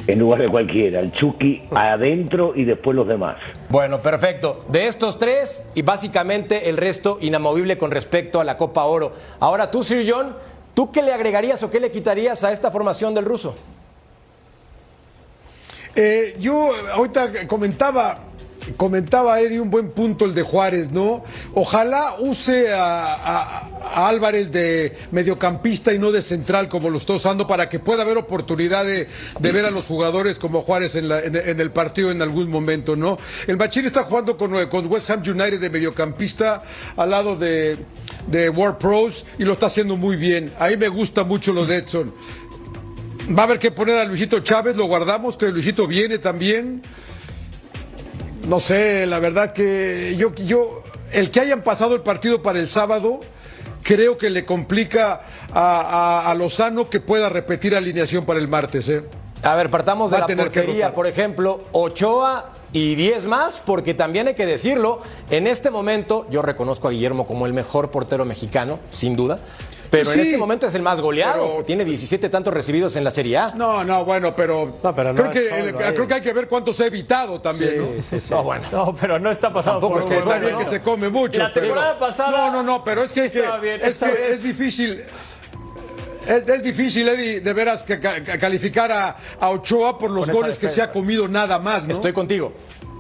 En 0.08 0.20
lugar 0.20 0.42
de 0.42 0.48
cualquiera, 0.48 1.02
el 1.02 1.12
Chucky 1.12 1.64
adentro 1.72 2.54
y 2.56 2.64
después 2.64 2.96
los 2.96 3.08
demás. 3.08 3.36
Bueno, 3.68 4.00
perfecto. 4.00 4.64
De 4.70 4.88
estos 4.88 5.20
tres 5.20 5.64
y 5.76 5.82
básicamente 5.82 6.70
el 6.70 6.78
resto 6.78 7.18
inamovible 7.20 7.78
con 7.78 7.92
respecto 7.92 8.40
a 8.40 8.46
la 8.46 8.56
Copa 8.56 8.86
Oro. 8.86 9.12
Ahora 9.42 9.70
tú, 9.70 9.84
Sir 9.84 10.10
John, 10.10 10.34
¿tú 10.74 10.94
qué 10.94 11.02
le 11.02 11.12
agregarías 11.12 11.62
o 11.64 11.70
qué 11.70 11.82
le 11.82 11.92
quitarías 11.92 12.46
a 12.46 12.54
esta 12.54 12.72
formación 12.72 13.14
del 13.14 13.26
ruso? 13.26 13.56
Eh, 16.00 16.36
yo 16.40 16.70
ahorita 16.94 17.48
comentaba 17.48 18.28
comentaba 18.76 19.40
Eddie 19.40 19.60
un 19.60 19.70
buen 19.70 19.92
punto 19.92 20.26
el 20.26 20.34
de 20.34 20.42
Juárez, 20.42 20.92
¿no? 20.92 21.24
Ojalá 21.54 22.16
use 22.20 22.68
a, 22.74 23.70
Álvarez 23.96 24.52
de 24.52 24.96
mediocampista 25.12 25.94
y 25.94 25.98
no 25.98 26.12
de 26.12 26.22
central 26.22 26.68
como 26.68 26.90
lo 26.90 26.98
está 26.98 27.14
usando 27.14 27.48
para 27.48 27.70
que 27.70 27.80
pueda 27.80 28.04
haber 28.04 28.18
oportunidad 28.18 28.86
de, 28.86 29.08
ver 29.40 29.66
a 29.66 29.72
los 29.72 29.86
jugadores 29.86 30.38
como 30.38 30.62
Juárez 30.62 30.96
en, 30.96 31.10
el 31.10 31.72
partido 31.72 32.12
en 32.12 32.22
algún 32.22 32.50
momento, 32.50 32.96
¿no? 32.96 33.18
El 33.48 33.58
Machín 33.58 33.86
está 33.86 34.04
jugando 34.04 34.38
con, 34.38 34.54
West 34.88 35.10
Ham 35.10 35.22
United 35.22 35.60
de 35.60 35.70
mediocampista 35.70 36.64
al 36.96 37.10
lado 37.10 37.36
de, 37.36 37.78
de 38.28 38.50
World 38.50 38.78
Pros 38.78 39.26
y 39.40 39.46
lo 39.46 39.54
está 39.54 39.68
haciendo 39.68 39.96
muy 39.96 40.16
bien. 40.18 40.54
Ahí 40.60 40.78
me 40.78 40.90
gusta 40.90 41.24
mucho 41.24 41.54
lo 41.54 41.66
de 41.66 41.78
Edson. 41.78 42.14
Va 43.36 43.42
a 43.42 43.46
haber 43.46 43.60
que 43.60 43.72
poner 43.72 43.98
a 43.98 44.06
Luisito 44.06 44.40
Chávez, 44.40 44.78
lo 44.78 44.86
guardamos, 44.86 45.36
que 45.36 45.48
Luisito 45.48 45.86
viene 45.86 46.18
también. 46.18 46.82
No 48.48 48.60
sé, 48.60 49.06
la 49.06 49.20
verdad 49.20 49.52
que 49.52 50.16
yo, 50.18 50.34
yo, 50.36 50.84
el 51.12 51.30
que 51.30 51.42
hayan 51.42 51.62
pasado 51.62 51.96
el 51.96 52.02
partido 52.02 52.42
para 52.42 52.60
el 52.60 52.70
sábado, 52.70 53.20
creo 53.84 54.18
que 54.18 54.30
le 54.30 54.46
complica 54.46 55.22
a, 55.54 56.34
Lozano 56.38 56.90
que 56.90 57.02
pueda 57.02 57.28
repetir 57.28 57.76
alineación 57.76 58.26
para 58.26 58.40
el 58.40 58.48
martes. 58.48 58.88
¿eh? 58.88 59.04
A 59.44 59.56
ver, 59.56 59.70
partamos 59.70 60.12
de 60.12 60.20
la 60.20 60.28
portería, 60.28 60.94
por 60.94 61.08
ejemplo, 61.08 61.64
Ochoa 61.74 62.54
y 62.74 62.96
10 62.96 63.26
más, 63.26 63.62
porque 63.66 63.94
también 63.94 64.28
hay 64.28 64.34
que 64.36 64.46
decirlo, 64.46 65.02
en 65.30 65.48
este 65.48 65.70
momento 65.70 66.28
yo 66.30 66.42
reconozco 66.42 66.88
a 66.88 66.92
Guillermo 66.92 67.28
como 67.28 67.46
el 67.46 67.54
mejor 67.54 67.92
portero 67.92 68.26
mexicano, 68.26 68.80
sin 68.92 69.16
duda, 69.16 69.40
pero 69.90 70.12
en 70.12 70.20
este 70.20 70.38
momento 70.38 70.68
es 70.68 70.76
el 70.76 70.82
más 70.82 71.02
goleado. 71.02 71.64
Tiene 71.66 71.86
17 71.86 72.30
tantos 72.30 72.54
recibidos 72.54 72.96
en 72.96 73.04
la 73.04 73.12
Serie 73.12 73.38
A. 73.38 73.54
No, 73.56 73.84
no, 73.84 74.06
bueno, 74.06 74.36
pero, 74.36 74.78
creo, 74.82 75.32
que, 75.32 75.74
creo, 75.94 76.08
que, 76.08 76.14
hay 76.14 76.22
que 76.22 76.34
ver 76.34 76.48
cuántos 76.48 76.80
ha 76.80 76.88
evitado 76.88 77.42
también, 77.42 77.78
¿no? 77.78 78.04
Sí, 78.04 78.20
sí. 78.20 78.34
No, 78.34 78.44
bueno. 78.44 78.66
no, 78.72 78.96
pero 79.00 79.20
no 79.20 79.32
está 79.32 79.52
pasando 79.52 79.80
Tampoco 79.80 80.02
por 80.02 80.12
es 80.12 80.18
que 80.18 80.18
está 80.18 80.40
bien 80.40 80.58
que 80.58 80.66
se 80.66 80.82
come 80.82 81.10
mucho. 81.10 81.40
La 81.40 81.54
temporada 81.54 81.98
pasada. 82.00 82.32
No, 82.32 82.52
no, 82.52 82.64
no, 82.64 82.84
pero 82.84 83.04
es 83.04 83.12
que, 83.12 83.26
es, 83.26 83.98
que 83.98 84.32
es 84.32 84.44
difícil. 84.44 85.00
Es, 86.28 86.64
difícil, 86.64 87.08
Eddie, 87.08 87.40
de 87.40 87.54
veras 87.54 87.84
que 87.84 88.00
calificar 88.00 88.92
a, 88.92 89.18
a, 89.40 89.50
Ochoa 89.52 89.98
por 89.98 90.12
los 90.12 90.30
goles 90.30 90.58
que 90.58 90.70
se 90.70 90.82
ha 90.82 90.92
comido 90.92 91.28
nada 91.28 91.60
más, 91.60 91.88
¿no? 91.88 91.94
Estoy 91.94 92.12
contigo. 92.12 92.52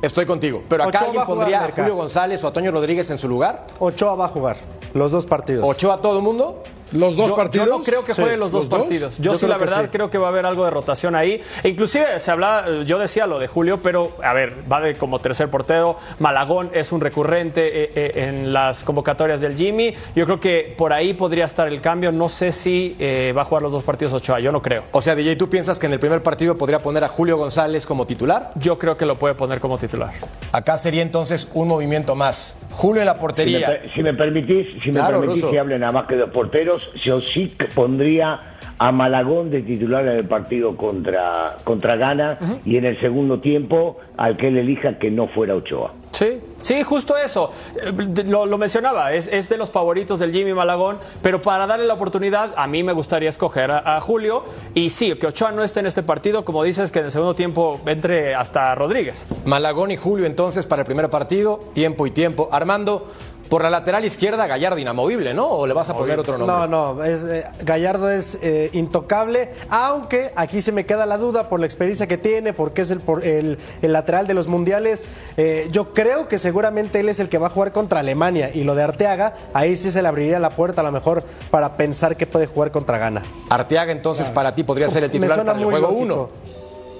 Estoy 0.01 0.25
contigo. 0.25 0.63
Pero 0.69 0.83
acá 0.83 0.99
alguien 0.99 1.25
pondría 1.25 1.65
a 1.65 1.71
Julio 1.71 1.95
González 1.95 2.43
o 2.43 2.47
a 2.47 2.53
Toño 2.53 2.71
Rodríguez 2.71 3.09
en 3.09 3.17
su 3.17 3.27
lugar. 3.27 3.67
Ochoa 3.79 4.15
va 4.15 4.25
a 4.25 4.29
jugar 4.29 4.57
los 4.93 5.11
dos 5.11 5.25
partidos. 5.25 5.65
¿Ochoa 5.65 6.01
todo 6.01 6.17
el 6.17 6.23
mundo? 6.23 6.63
¿Los 6.91 7.15
dos 7.15 7.31
partidos? 7.33 7.67
Yo 7.67 7.77
no 7.77 7.83
creo 7.83 8.03
que 8.03 8.13
jueguen 8.13 8.39
los 8.39 8.51
dos 8.51 8.65
partidos. 8.65 9.17
Yo, 9.19 9.35
sí, 9.35 9.47
la 9.47 9.57
verdad, 9.57 9.89
creo 9.91 10.09
que 10.09 10.17
va 10.17 10.27
a 10.27 10.29
haber 10.29 10.45
algo 10.45 10.65
de 10.65 10.71
rotación 10.71 11.15
ahí. 11.15 11.41
E 11.63 11.69
inclusive 11.69 12.19
se 12.19 12.31
hablaba, 12.31 12.83
yo 12.85 12.99
decía 12.99 13.27
lo 13.27 13.39
de 13.39 13.47
Julio, 13.47 13.79
pero 13.81 14.13
a 14.23 14.33
ver, 14.33 14.53
va 14.71 14.81
de 14.81 14.95
como 14.95 15.19
tercer 15.19 15.49
portero. 15.49 15.97
Malagón 16.19 16.69
es 16.73 16.91
un 16.91 17.01
recurrente 17.01 17.83
eh, 17.83 17.89
eh, 17.95 18.11
en 18.27 18.53
las 18.53 18.83
convocatorias 18.83 19.41
del 19.41 19.55
Jimmy. 19.55 19.93
Yo 20.15 20.25
creo 20.25 20.39
que 20.39 20.73
por 20.77 20.93
ahí 20.93 21.13
podría 21.13 21.45
estar 21.45 21.67
el 21.67 21.81
cambio. 21.81 22.11
No 22.11 22.29
sé 22.29 22.51
si 22.51 22.95
eh, 22.99 23.33
va 23.35 23.41
a 23.41 23.45
jugar 23.45 23.63
los 23.63 23.71
dos 23.71 23.83
partidos 23.83 24.13
Ochoa. 24.13 24.39
Yo 24.39 24.51
no 24.51 24.61
creo. 24.61 24.83
O 24.91 25.01
sea, 25.01 25.15
DJ, 25.15 25.35
¿tú 25.35 25.49
piensas 25.49 25.79
que 25.79 25.87
en 25.87 25.93
el 25.93 25.99
primer 25.99 26.23
partido 26.23 26.57
podría 26.57 26.81
poner 26.81 27.03
a 27.03 27.07
Julio 27.07 27.37
González 27.37 27.85
como 27.85 28.05
titular? 28.05 28.51
Yo 28.55 28.77
creo 28.77 28.97
que 28.97 29.05
lo 29.05 29.17
puede 29.17 29.35
poner 29.35 29.59
como 29.59 29.77
titular. 29.77 30.11
Acá 30.51 30.77
sería 30.77 31.01
entonces 31.01 31.49
un 31.53 31.67
movimiento 31.67 32.15
más. 32.15 32.57
Julio 32.71 33.01
en 33.01 33.07
la 33.07 33.17
portería. 33.17 33.81
Si 33.95 34.03
me, 34.03 34.13
permitís, 34.13 34.67
si 34.83 34.91
me 34.91 35.01
permitís 35.01 35.45
que 35.45 35.59
hable 35.59 35.79
nada 35.79 35.91
más 35.91 36.07
que 36.07 36.15
dos 36.15 36.29
porteros, 36.29 36.76
yo 37.01 37.21
sí 37.21 37.53
pondría 37.75 38.39
a 38.79 38.91
Malagón 38.91 39.49
de 39.49 39.61
titular 39.61 40.05
en 40.07 40.17
el 40.17 40.25
partido 40.25 40.75
contra, 40.75 41.57
contra 41.63 41.95
Ghana 41.95 42.59
y 42.63 42.77
en 42.77 42.85
el 42.85 42.99
segundo 42.99 43.39
tiempo 43.39 43.97
al 44.17 44.37
que 44.37 44.49
él 44.49 44.57
elija 44.57 44.99
que 44.99 45.09
no 45.09 45.27
fuera 45.27 45.55
Ochoa. 45.55 45.91
Sí, 46.17 46.41
sí, 46.63 46.81
justo 46.81 47.15
eso. 47.15 47.51
Eh, 47.83 48.23
lo, 48.25 48.57
mencionaba, 48.57 49.13
es, 49.13 49.27
es, 49.27 49.49
de 49.49 49.57
los 49.57 49.69
favoritos 49.69 50.19
del 50.19 50.31
Jimmy 50.31 50.51
Malagón, 50.51 50.97
pero 51.21 51.43
para 51.43 51.67
darle 51.67 51.85
la 51.85 51.93
oportunidad, 51.93 52.53
a 52.57 52.65
mí 52.65 52.81
me 52.81 52.91
gustaría 52.91 53.29
escoger 53.29 53.69
a, 53.69 53.99
Julio. 54.01 54.43
Y 54.73 54.89
sí, 54.89 55.13
que 55.13 55.27
Ochoa 55.27 55.51
no 55.51 55.63
esté 55.63 55.81
en 55.81 55.85
este 55.85 56.01
partido, 56.01 56.43
como 56.43 56.63
dices, 56.63 56.91
que 56.91 56.99
en 56.99 57.05
el 57.05 57.11
segundo 57.11 57.35
tiempo 57.35 57.79
entre 57.85 58.33
hasta 58.33 58.73
Rodríguez. 58.73 59.27
Malagón 59.45 59.91
y 59.91 59.97
Julio 59.97 60.25
entonces 60.25 60.65
para 60.65 60.81
el 60.81 60.85
primer 60.87 61.07
partido, 61.11 61.59
tiempo 61.73 62.07
y 62.07 62.11
tiempo. 62.11 62.49
Armando, 62.51 63.05
por 63.49 63.63
la 63.63 63.69
lateral 63.69 64.05
izquierda, 64.05 64.47
Gallardo 64.47 64.77
inamovible, 64.77 65.33
¿no? 65.33 65.47
¿O 65.47 65.67
le 65.67 65.73
vas 65.73 65.89
a 65.89 65.95
poner 65.95 66.19
otro 66.19 66.37
nombre? 66.37 66.55
No, 66.55 66.95
no, 66.95 67.03
es, 67.03 67.23
eh, 67.25 67.45
Gallardo 67.63 68.09
es 68.09 68.39
eh, 68.41 68.69
intocable, 68.73 69.49
aunque 69.69 70.31
aquí 70.35 70.61
se 70.61 70.71
me 70.71 70.85
queda 70.85 71.05
la 71.05 71.17
duda 71.17 71.49
por 71.49 71.59
la 71.59 71.65
experiencia 71.65 72.07
que 72.07 72.17
tiene, 72.17 72.53
porque 72.53 72.81
es 72.81 72.91
el, 72.91 73.01
el, 73.23 73.57
el 73.81 73.93
lateral 73.93 74.27
de 74.27 74.33
los 74.33 74.47
mundiales. 74.47 75.07
Eh, 75.37 75.67
yo 75.71 75.93
creo 75.93 76.27
que 76.27 76.37
seguramente 76.37 76.99
él 76.99 77.09
es 77.09 77.19
el 77.19 77.29
que 77.29 77.37
va 77.37 77.47
a 77.47 77.49
jugar 77.49 77.71
contra 77.71 77.99
Alemania 77.99 78.51
y 78.53 78.63
lo 78.63 78.75
de 78.75 78.83
Arteaga, 78.83 79.33
ahí 79.53 79.77
sí 79.77 79.91
se 79.91 80.01
le 80.01 80.07
abriría 80.07 80.39
la 80.39 80.51
puerta 80.51 80.81
a 80.81 80.83
lo 80.83 80.91
mejor 80.91 81.23
para 81.51 81.77
pensar 81.77 82.17
que 82.17 82.27
puede 82.27 82.47
jugar 82.47 82.71
contra 82.71 82.97
Ghana. 82.97 83.23
Arteaga 83.49 83.91
entonces 83.91 84.29
para 84.29 84.53
ti 84.55 84.63
podría 84.63 84.89
ser 84.89 85.03
el 85.03 85.11
titular 85.11 85.45
para 85.45 85.57
el 85.59 85.65
juego 85.65 85.89
1. 85.89 86.29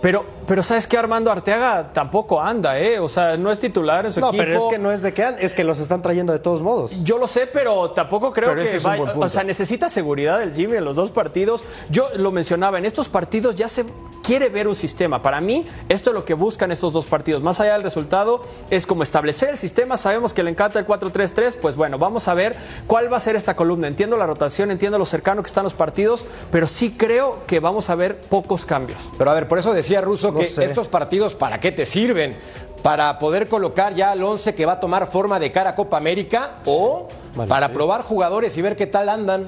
Pero, 0.07 0.23
pero 0.47 0.63
¿sabes 0.63 0.87
qué? 0.87 0.97
Armando 0.97 1.29
Arteaga 1.29 1.91
tampoco 1.91 2.41
anda, 2.41 2.79
¿eh? 2.79 2.97
O 2.97 3.09
sea, 3.09 3.35
no 3.35 3.51
es 3.51 3.59
titular 3.59 4.05
en 4.05 4.13
su 4.13 4.21
equipo. 4.21 4.31
No, 4.31 4.37
pero 4.37 4.57
es 4.57 4.67
que 4.67 4.79
no 4.79 4.89
es 4.93 5.01
de 5.01 5.13
que 5.13 5.35
es 5.39 5.53
que 5.53 5.65
los 5.65 5.79
están 5.79 6.01
trayendo 6.01 6.31
de 6.31 6.39
todos 6.39 6.61
modos. 6.61 7.03
Yo 7.03 7.17
lo 7.17 7.27
sé, 7.27 7.45
pero 7.45 7.91
tampoco 7.91 8.31
creo 8.31 8.55
que 8.55 8.79
vaya, 8.79 9.03
O 9.17 9.27
sea, 9.27 9.43
necesita 9.43 9.89
seguridad 9.89 10.41
el 10.41 10.53
Jimmy 10.53 10.77
en 10.77 10.85
los 10.85 10.95
dos 10.95 11.11
partidos. 11.11 11.65
Yo 11.89 12.07
lo 12.15 12.31
mencionaba, 12.31 12.77
en 12.77 12.85
estos 12.85 13.09
partidos 13.09 13.55
ya 13.55 13.67
se 13.67 13.83
quiere 14.23 14.47
ver 14.47 14.69
un 14.69 14.75
sistema. 14.75 15.21
Para 15.21 15.41
mí, 15.41 15.65
esto 15.89 16.11
es 16.11 16.13
lo 16.13 16.23
que 16.23 16.35
buscan 16.35 16.71
estos 16.71 16.93
dos 16.93 17.05
partidos. 17.05 17.41
Más 17.41 17.59
allá 17.59 17.73
del 17.73 17.83
resultado, 17.83 18.43
es 18.69 18.87
como 18.87 19.03
establecer 19.03 19.49
el 19.49 19.57
sistema. 19.57 19.97
Sabemos 19.97 20.33
que 20.33 20.41
le 20.41 20.51
encanta 20.51 20.79
el 20.79 20.87
4-3-3. 20.87 21.57
Pues 21.61 21.75
bueno, 21.75 21.97
vamos 21.97 22.29
a 22.29 22.33
ver 22.33 22.55
cuál 22.87 23.11
va 23.11 23.17
a 23.17 23.19
ser 23.19 23.35
esta 23.35 23.57
columna. 23.57 23.87
Entiendo 23.87 24.15
la 24.15 24.25
rotación, 24.25 24.71
entiendo 24.71 24.97
lo 24.97 25.05
cercano 25.05 25.41
que 25.43 25.47
están 25.47 25.65
los 25.65 25.73
partidos, 25.73 26.23
pero 26.49 26.65
sí 26.67 26.95
creo 26.97 27.39
que 27.45 27.59
vamos 27.59 27.89
a 27.89 27.95
ver 27.95 28.21
pocos 28.21 28.65
cambios. 28.65 28.99
Pero 29.17 29.31
a 29.31 29.33
ver, 29.33 29.49
por 29.49 29.59
eso 29.59 29.73
decía 29.73 29.96
decía 29.97 30.01
Russo 30.01 30.33
que 30.33 30.43
estos 30.43 30.87
partidos, 30.87 31.35
¿para 31.35 31.59
qué 31.59 31.71
te 31.71 31.85
sirven? 31.85 32.35
¿Para 32.83 33.17
poder 33.19 33.47
colocar 33.47 33.93
ya 33.93 34.11
al 34.11 34.23
11 34.23 34.55
que 34.55 34.65
va 34.65 34.73
a 34.73 34.79
tomar 34.79 35.07
forma 35.07 35.39
de 35.39 35.51
cara 35.51 35.71
a 35.71 35.75
Copa 35.75 35.97
América 35.97 36.59
o 36.65 37.07
para 37.47 37.71
probar 37.73 38.01
jugadores 38.01 38.57
y 38.57 38.61
ver 38.61 38.75
qué 38.75 38.87
tal 38.87 39.09
andan? 39.09 39.47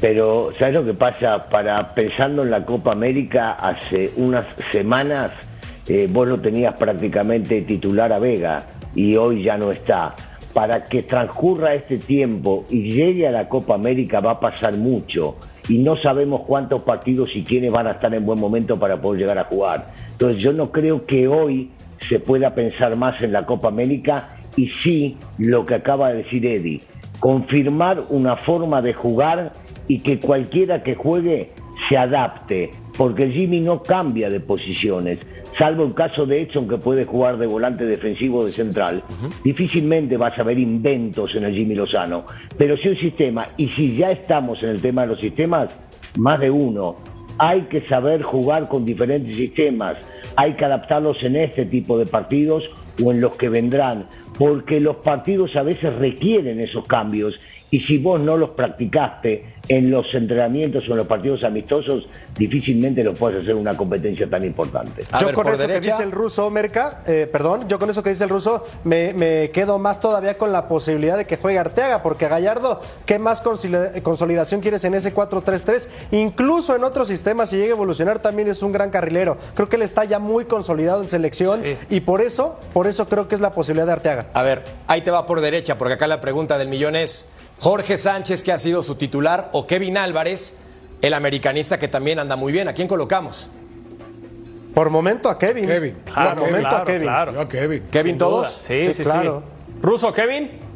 Pero, 0.00 0.50
¿sabes 0.58 0.74
lo 0.74 0.84
que 0.84 0.94
pasa? 0.94 1.48
Para 1.50 1.94
pensando 1.94 2.42
en 2.42 2.50
la 2.50 2.64
Copa 2.64 2.92
América, 2.92 3.52
hace 3.52 4.12
unas 4.16 4.46
semanas 4.72 5.32
eh, 5.88 6.06
vos 6.10 6.26
lo 6.26 6.40
tenías 6.40 6.74
prácticamente 6.76 7.62
titular 7.62 8.12
a 8.12 8.18
Vega 8.18 8.64
y 8.94 9.16
hoy 9.16 9.42
ya 9.42 9.56
no 9.56 9.70
está. 9.72 10.14
Para 10.54 10.84
que 10.84 11.02
transcurra 11.02 11.74
este 11.74 11.98
tiempo 11.98 12.64
y 12.70 12.92
llegue 12.92 13.28
a 13.28 13.30
la 13.30 13.48
Copa 13.48 13.74
América 13.74 14.20
va 14.20 14.32
a 14.32 14.40
pasar 14.40 14.74
mucho 14.74 15.36
y 15.68 15.78
no 15.78 15.96
sabemos 15.96 16.42
cuántos 16.46 16.82
partidos 16.82 17.30
y 17.34 17.44
quiénes 17.44 17.72
van 17.72 17.86
a 17.86 17.92
estar 17.92 18.14
en 18.14 18.24
buen 18.24 18.40
momento 18.40 18.78
para 18.78 19.00
poder 19.00 19.20
llegar 19.20 19.38
a 19.38 19.44
jugar. 19.44 19.86
Entonces 20.12 20.42
yo 20.42 20.52
no 20.52 20.70
creo 20.70 21.06
que 21.06 21.28
hoy 21.28 21.70
se 22.08 22.18
pueda 22.18 22.54
pensar 22.54 22.96
más 22.96 23.20
en 23.22 23.32
la 23.32 23.46
Copa 23.46 23.68
América 23.68 24.36
y 24.56 24.68
sí 24.82 25.16
lo 25.38 25.64
que 25.64 25.74
acaba 25.74 26.10
de 26.10 26.22
decir 26.22 26.44
Eddie, 26.46 26.80
confirmar 27.20 28.02
una 28.08 28.36
forma 28.36 28.82
de 28.82 28.94
jugar 28.94 29.52
y 29.86 30.00
que 30.00 30.18
cualquiera 30.18 30.82
que 30.82 30.94
juegue 30.94 31.52
se 31.88 31.96
adapte, 31.96 32.70
porque 32.96 33.30
Jimmy 33.30 33.60
no 33.60 33.82
cambia 33.82 34.28
de 34.28 34.40
posiciones, 34.40 35.18
salvo 35.58 35.84
el 35.84 35.94
caso 35.94 36.26
de 36.26 36.42
Edson 36.42 36.68
que 36.68 36.78
puede 36.78 37.04
jugar 37.04 37.38
de 37.38 37.46
volante 37.46 37.84
defensivo 37.84 38.38
o 38.38 38.44
de 38.44 38.50
central. 38.50 39.02
Difícilmente 39.42 40.16
vas 40.16 40.38
a 40.38 40.42
ver 40.42 40.58
inventos 40.58 41.34
en 41.34 41.44
el 41.44 41.54
Jimmy 41.54 41.74
Lozano, 41.74 42.24
pero 42.58 42.76
sí 42.76 42.88
un 42.88 42.96
sistema, 42.96 43.48
y 43.56 43.68
si 43.68 43.96
ya 43.96 44.10
estamos 44.10 44.62
en 44.62 44.70
el 44.70 44.80
tema 44.80 45.02
de 45.02 45.08
los 45.08 45.20
sistemas, 45.20 45.70
más 46.18 46.40
de 46.40 46.50
uno. 46.50 46.96
Hay 47.38 47.62
que 47.62 47.80
saber 47.88 48.22
jugar 48.22 48.68
con 48.68 48.84
diferentes 48.84 49.34
sistemas, 49.34 49.96
hay 50.36 50.54
que 50.54 50.64
adaptarlos 50.64 51.22
en 51.22 51.36
este 51.36 51.64
tipo 51.64 51.98
de 51.98 52.04
partidos 52.04 52.64
o 53.02 53.12
en 53.12 53.20
los 53.20 53.36
que 53.36 53.48
vendrán, 53.48 54.06
porque 54.38 54.78
los 54.78 54.96
partidos 54.96 55.56
a 55.56 55.62
veces 55.62 55.96
requieren 55.96 56.60
esos 56.60 56.86
cambios 56.86 57.40
y 57.70 57.80
si 57.80 57.98
vos 57.98 58.20
no 58.20 58.36
los 58.36 58.50
practicaste 58.50 59.54
en 59.68 59.90
los 59.90 60.12
entrenamientos 60.14 60.88
o 60.88 60.92
en 60.92 60.98
los 60.98 61.06
partidos 61.06 61.44
amistosos, 61.44 62.08
difícilmente 62.36 63.04
lo 63.04 63.14
puedes 63.14 63.42
hacer 63.42 63.54
una 63.54 63.76
competencia 63.76 64.28
tan 64.28 64.44
importante. 64.44 65.04
yo 65.20 65.32
con 65.32 65.46
eso 65.46 65.66
que 65.68 65.80
dice 65.80 66.02
el 66.02 66.10
ruso, 66.10 66.50
Merca, 66.50 67.02
eh, 67.06 67.28
perdón, 67.30 67.68
yo 67.68 67.78
con 67.78 67.88
eso 67.88 68.02
que 68.02 68.10
dice 68.10 68.24
el 68.24 68.30
ruso, 68.30 68.64
me, 68.82 69.12
me, 69.14 69.50
quedo 69.50 69.78
más 69.78 70.00
todavía 70.00 70.36
con 70.36 70.50
la 70.50 70.66
posibilidad 70.66 71.16
de 71.16 71.26
que 71.26 71.36
juegue 71.36 71.58
Arteaga, 71.58 72.02
porque 72.02 72.26
Gallardo, 72.26 72.80
¿qué 73.06 73.20
más 73.20 73.42
consolidación 74.02 74.60
quieres 74.60 74.84
en 74.84 74.94
ese 74.94 75.14
4-3-3? 75.14 75.88
Incluso 76.12 76.74
en 76.74 76.82
otros 76.82 77.06
sistemas, 77.06 77.50
si 77.50 77.56
llega 77.56 77.74
a 77.74 77.76
evolucionar, 77.76 78.18
también 78.18 78.48
es 78.48 78.62
un 78.62 78.72
gran 78.72 78.90
carrilero. 78.90 79.36
Creo 79.54 79.68
que 79.68 79.76
él 79.76 79.82
está 79.82 80.04
ya 80.04 80.18
muy 80.18 80.46
consolidado 80.46 81.00
en 81.02 81.08
selección 81.08 81.62
y 81.88 82.00
por 82.00 82.20
eso, 82.20 82.58
por 82.72 82.88
eso 82.88 83.06
creo 83.06 83.28
que 83.28 83.36
es 83.36 83.40
la 83.40 83.52
posibilidad 83.52 83.86
de 83.86 83.92
Arteaga. 83.92 84.26
A 84.34 84.42
ver, 84.42 84.64
ahí 84.88 85.02
te 85.02 85.12
va 85.12 85.26
por 85.26 85.40
derecha, 85.40 85.78
porque 85.78 85.94
acá 85.94 86.08
la 86.08 86.20
pregunta 86.20 86.58
del 86.58 86.68
millón 86.68 86.96
es... 86.96 87.28
Jorge 87.60 87.98
Sánchez, 87.98 88.42
que 88.42 88.52
ha 88.52 88.58
sido 88.58 88.82
su 88.82 88.94
titular, 88.94 89.50
o 89.52 89.66
Kevin 89.66 89.98
Álvarez, 89.98 90.56
el 91.02 91.12
americanista 91.12 91.78
que 91.78 91.88
también 91.88 92.18
anda 92.18 92.34
muy 92.34 92.52
bien. 92.52 92.68
¿A 92.68 92.72
quién 92.72 92.88
colocamos? 92.88 93.50
Por 94.74 94.88
momento 94.88 95.28
a 95.28 95.38
Kevin. 95.38 95.66
Kevin. 95.66 95.94
Por 96.14 96.36
momento 96.36 96.68
a 96.68 96.84
Kevin. 96.84 97.08
Yo 97.34 97.40
a 97.40 97.48
Kevin. 97.48 97.82
¿Kevin 97.90 98.18
todos? 98.18 98.50
Sí, 98.50 98.86
sí, 98.86 98.94
sí, 98.94 99.02
claro. 99.02 99.42
¿Ruso 99.82 100.10
Kevin? 100.12 100.69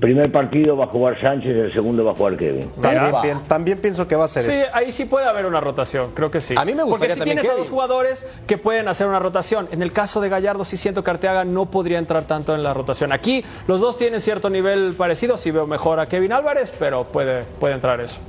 Primer 0.00 0.30
partido 0.30 0.76
va 0.76 0.84
a 0.84 0.88
jugar 0.88 1.20
Sánchez, 1.20 1.50
el 1.50 1.72
segundo 1.72 2.04
va 2.04 2.12
a 2.12 2.14
jugar 2.14 2.36
Kevin. 2.36 2.70
También, 2.80 3.40
también 3.48 3.78
pienso 3.78 4.06
que 4.06 4.14
va 4.14 4.26
a 4.26 4.28
ser 4.28 4.44
sí, 4.44 4.50
eso. 4.50 4.60
Sí, 4.60 4.66
ahí 4.72 4.92
sí 4.92 5.06
puede 5.06 5.26
haber 5.26 5.46
una 5.46 5.60
rotación, 5.60 6.12
creo 6.14 6.30
que 6.30 6.40
sí. 6.40 6.54
A 6.56 6.64
mí 6.64 6.74
me 6.74 6.84
gustaría 6.84 7.16
Porque 7.16 7.30
si 7.30 7.36
tienes 7.36 7.50
a 7.50 7.56
dos 7.56 7.68
jugadores 7.68 8.24
que 8.46 8.58
pueden 8.58 8.86
hacer 8.86 9.08
una 9.08 9.18
rotación. 9.18 9.68
En 9.72 9.82
el 9.82 9.92
caso 9.92 10.20
de 10.20 10.28
Gallardo 10.28 10.64
sí 10.64 10.76
siento 10.76 11.02
que 11.02 11.10
Arteaga 11.10 11.44
no 11.44 11.66
podría 11.66 11.98
entrar 11.98 12.24
tanto 12.24 12.54
en 12.54 12.62
la 12.62 12.74
rotación. 12.74 13.12
Aquí 13.12 13.44
los 13.66 13.80
dos 13.80 13.98
tienen 13.98 14.20
cierto 14.20 14.50
nivel 14.50 14.94
parecido, 14.94 15.36
sí 15.36 15.50
veo 15.50 15.66
mejor 15.66 15.98
a 15.98 16.06
Kevin 16.06 16.32
Álvarez, 16.32 16.72
pero 16.78 17.04
puede, 17.04 17.42
puede 17.58 17.74
entrar 17.74 18.00
eso. 18.00 18.20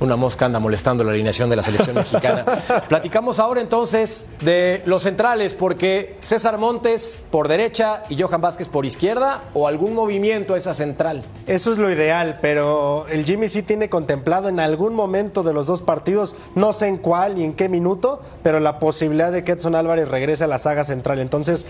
Una 0.00 0.16
mosca 0.16 0.46
anda 0.46 0.60
molestando 0.60 1.02
la 1.02 1.10
alineación 1.10 1.50
de 1.50 1.56
la 1.56 1.62
selección 1.62 1.96
mexicana. 1.96 2.44
Platicamos 2.88 3.38
ahora 3.38 3.60
entonces 3.60 4.30
de 4.40 4.82
los 4.86 5.02
centrales, 5.02 5.54
porque 5.54 6.14
César 6.18 6.58
Montes 6.58 7.20
por 7.30 7.48
derecha 7.48 8.04
y 8.08 8.20
Johan 8.20 8.40
Vázquez 8.40 8.68
por 8.68 8.86
izquierda, 8.86 9.44
o 9.54 9.66
algún 9.66 9.94
movimiento 9.94 10.54
a 10.54 10.58
esa 10.58 10.74
central. 10.74 11.24
Eso 11.46 11.72
es 11.72 11.78
lo 11.78 11.90
ideal, 11.90 12.38
pero 12.40 13.06
el 13.08 13.24
Jimmy 13.24 13.48
sí 13.48 13.62
tiene 13.62 13.88
contemplado 13.88 14.48
en 14.48 14.60
algún 14.60 14.94
momento 14.94 15.42
de 15.42 15.52
los 15.52 15.66
dos 15.66 15.82
partidos, 15.82 16.34
no 16.54 16.72
sé 16.72 16.86
en 16.86 16.98
cuál 16.98 17.36
ni 17.36 17.44
en 17.44 17.52
qué 17.52 17.68
minuto, 17.68 18.22
pero 18.42 18.60
la 18.60 18.78
posibilidad 18.78 19.32
de 19.32 19.44
que 19.44 19.52
Edson 19.52 19.74
Álvarez 19.74 20.08
regrese 20.08 20.44
a 20.44 20.46
la 20.46 20.58
saga 20.58 20.84
central. 20.84 21.18
Entonces, 21.18 21.66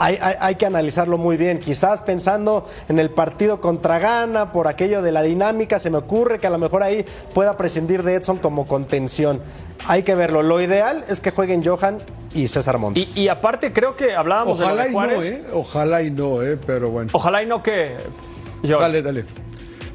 hay, 0.00 0.18
hay, 0.20 0.34
hay, 0.40 0.54
que 0.54 0.64
analizarlo 0.64 1.18
muy 1.18 1.36
bien. 1.36 1.58
Quizás 1.58 2.00
pensando 2.00 2.66
en 2.88 2.98
el 2.98 3.10
partido 3.10 3.60
contra 3.60 3.98
Ghana, 3.98 4.50
por 4.50 4.66
aquello 4.66 5.02
de 5.02 5.12
la 5.12 5.22
dinámica, 5.22 5.78
se 5.78 5.90
me 5.90 5.98
ocurre 5.98 6.38
que 6.38 6.46
a 6.46 6.50
lo 6.50 6.58
mejor 6.58 6.82
ahí 6.82 7.04
pueda 7.34 7.56
prescindir 7.58 8.02
de 8.02 8.14
Edson 8.14 8.38
como 8.38 8.66
contención. 8.66 9.42
Hay 9.86 10.02
que 10.02 10.14
verlo. 10.14 10.42
Lo 10.42 10.60
ideal 10.60 11.04
es 11.08 11.20
que 11.20 11.30
jueguen 11.30 11.62
Johan 11.62 11.98
y 12.34 12.46
César 12.48 12.78
Montes. 12.78 13.16
Y, 13.16 13.22
y 13.22 13.28
aparte 13.28 13.72
creo 13.74 13.94
que 13.94 14.14
hablábamos 14.14 14.58
Ojalá 14.58 14.84
de, 14.84 14.88
y 14.88 14.92
Juárez. 14.92 15.18
no, 15.18 15.22
¿eh? 15.22 15.44
Ojalá 15.52 16.02
y 16.02 16.10
no, 16.10 16.42
¿eh? 16.42 16.58
Pero 16.66 16.90
bueno. 16.90 17.10
Ojalá 17.12 17.42
y 17.42 17.46
no 17.46 17.62
que... 17.62 17.96
Yo. 18.62 18.80
Dale, 18.80 19.02
dale. 19.02 19.24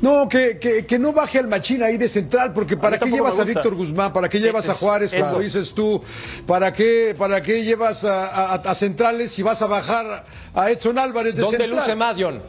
No, 0.01 0.27
que, 0.27 0.59
que, 0.59 0.85
que, 0.85 0.99
no 0.99 1.13
baje 1.13 1.39
al 1.39 1.47
machín 1.47 1.81
ahí 1.81 1.97
de 1.97 2.09
central, 2.09 2.53
porque 2.53 2.77
¿para 2.77 2.99
qué 2.99 3.09
llevas 3.09 3.39
a 3.39 3.43
Víctor 3.43 3.75
Guzmán? 3.75 4.11
¿Para 4.13 4.29
qué 4.29 4.39
llevas 4.39 4.67
a 4.69 4.73
Juárez, 4.73 5.11
como 5.13 5.39
dices 5.39 5.73
tú? 5.73 6.01
¿Para 6.45 6.71
qué, 6.73 7.15
para 7.17 7.41
qué 7.41 7.63
llevas 7.63 8.03
a, 8.03 8.25
a, 8.25 8.53
a, 8.55 8.75
centrales 8.75 9.31
si 9.31 9.41
vas 9.41 9.61
a 9.61 9.67
bajar 9.67 10.25
a 10.53 10.71
Edson 10.71 10.99
Álvarez 10.99 11.35
de 11.35 11.41
¿Dónde 11.41 11.57
central? 11.57 11.79
luce 11.79 11.95
más, 11.95 12.17
John? 12.19 12.41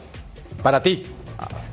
Para 0.61 0.81
ti. 0.81 1.05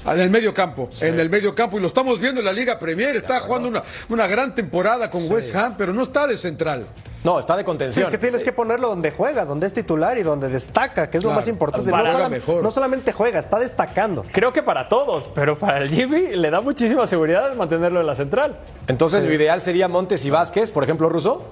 En 0.07 0.21
el 0.21 0.29
medio 0.29 0.53
campo, 0.53 0.91
sí. 0.93 1.07
en 1.07 1.19
el 1.19 1.31
medio 1.31 1.55
campo, 1.55 1.79
y 1.79 1.81
lo 1.81 1.89
estamos 1.89 2.21
viendo 2.21 2.41
en 2.41 2.45
la 2.45 2.53
Liga 2.53 2.79
Premier, 2.79 3.17
está 3.17 3.41
jugando 3.41 3.69
una, 3.69 3.83
una 4.11 4.27
gran 4.27 4.55
temporada 4.55 5.11
con 5.11 5.23
sí. 5.23 5.29
West 5.29 5.55
Ham, 5.55 5.77
pero 5.79 5.95
no 5.95 6.03
está 6.03 6.27
de 6.27 6.37
central. 6.37 6.87
No, 7.25 7.39
está 7.39 7.57
de 7.57 7.65
contención. 7.65 7.95
Sí, 7.95 8.03
es 8.03 8.11
que 8.11 8.19
tienes 8.19 8.41
sí. 8.41 8.45
que 8.45 8.53
ponerlo 8.53 8.89
donde 8.89 9.11
juega, 9.11 9.47
donde 9.47 9.67
es 9.67 9.73
titular 9.73 10.19
y 10.19 10.23
donde 10.23 10.51
destaca, 10.51 11.09
que 11.09 11.17
es 11.17 11.23
claro, 11.23 11.35
lo 11.35 11.41
más 11.41 11.49
importante. 11.49 11.91
No, 11.91 12.05
solamente, 12.05 12.53
no, 12.63 12.71
solamente 12.71 13.13
juega, 13.13 13.39
está 13.39 13.59
destacando. 13.59 14.27
Creo 14.31 14.53
que 14.53 14.63
para 14.63 14.91
todos, 14.91 15.31
pero 15.35 15.59
para 15.59 15.79
el 15.79 15.91
Jimmy 15.91 16.37
le 16.37 16.51
da 16.51 16.61
muchísima 16.61 17.07
seguridad 17.07 17.55
mantenerlo 17.55 18.01
en 18.01 18.07
la 18.07 18.15
central. 18.15 18.59
Entonces, 18.89 19.23
sí. 19.23 19.27
lo 19.27 19.33
ideal 19.33 19.63
sería 19.63 19.89
Montes 19.89 20.23
y 20.27 20.31
Vázquez, 20.31 20.71
por 20.71 20.85
ejemplo, 20.85 21.09
Russo. 21.09 21.47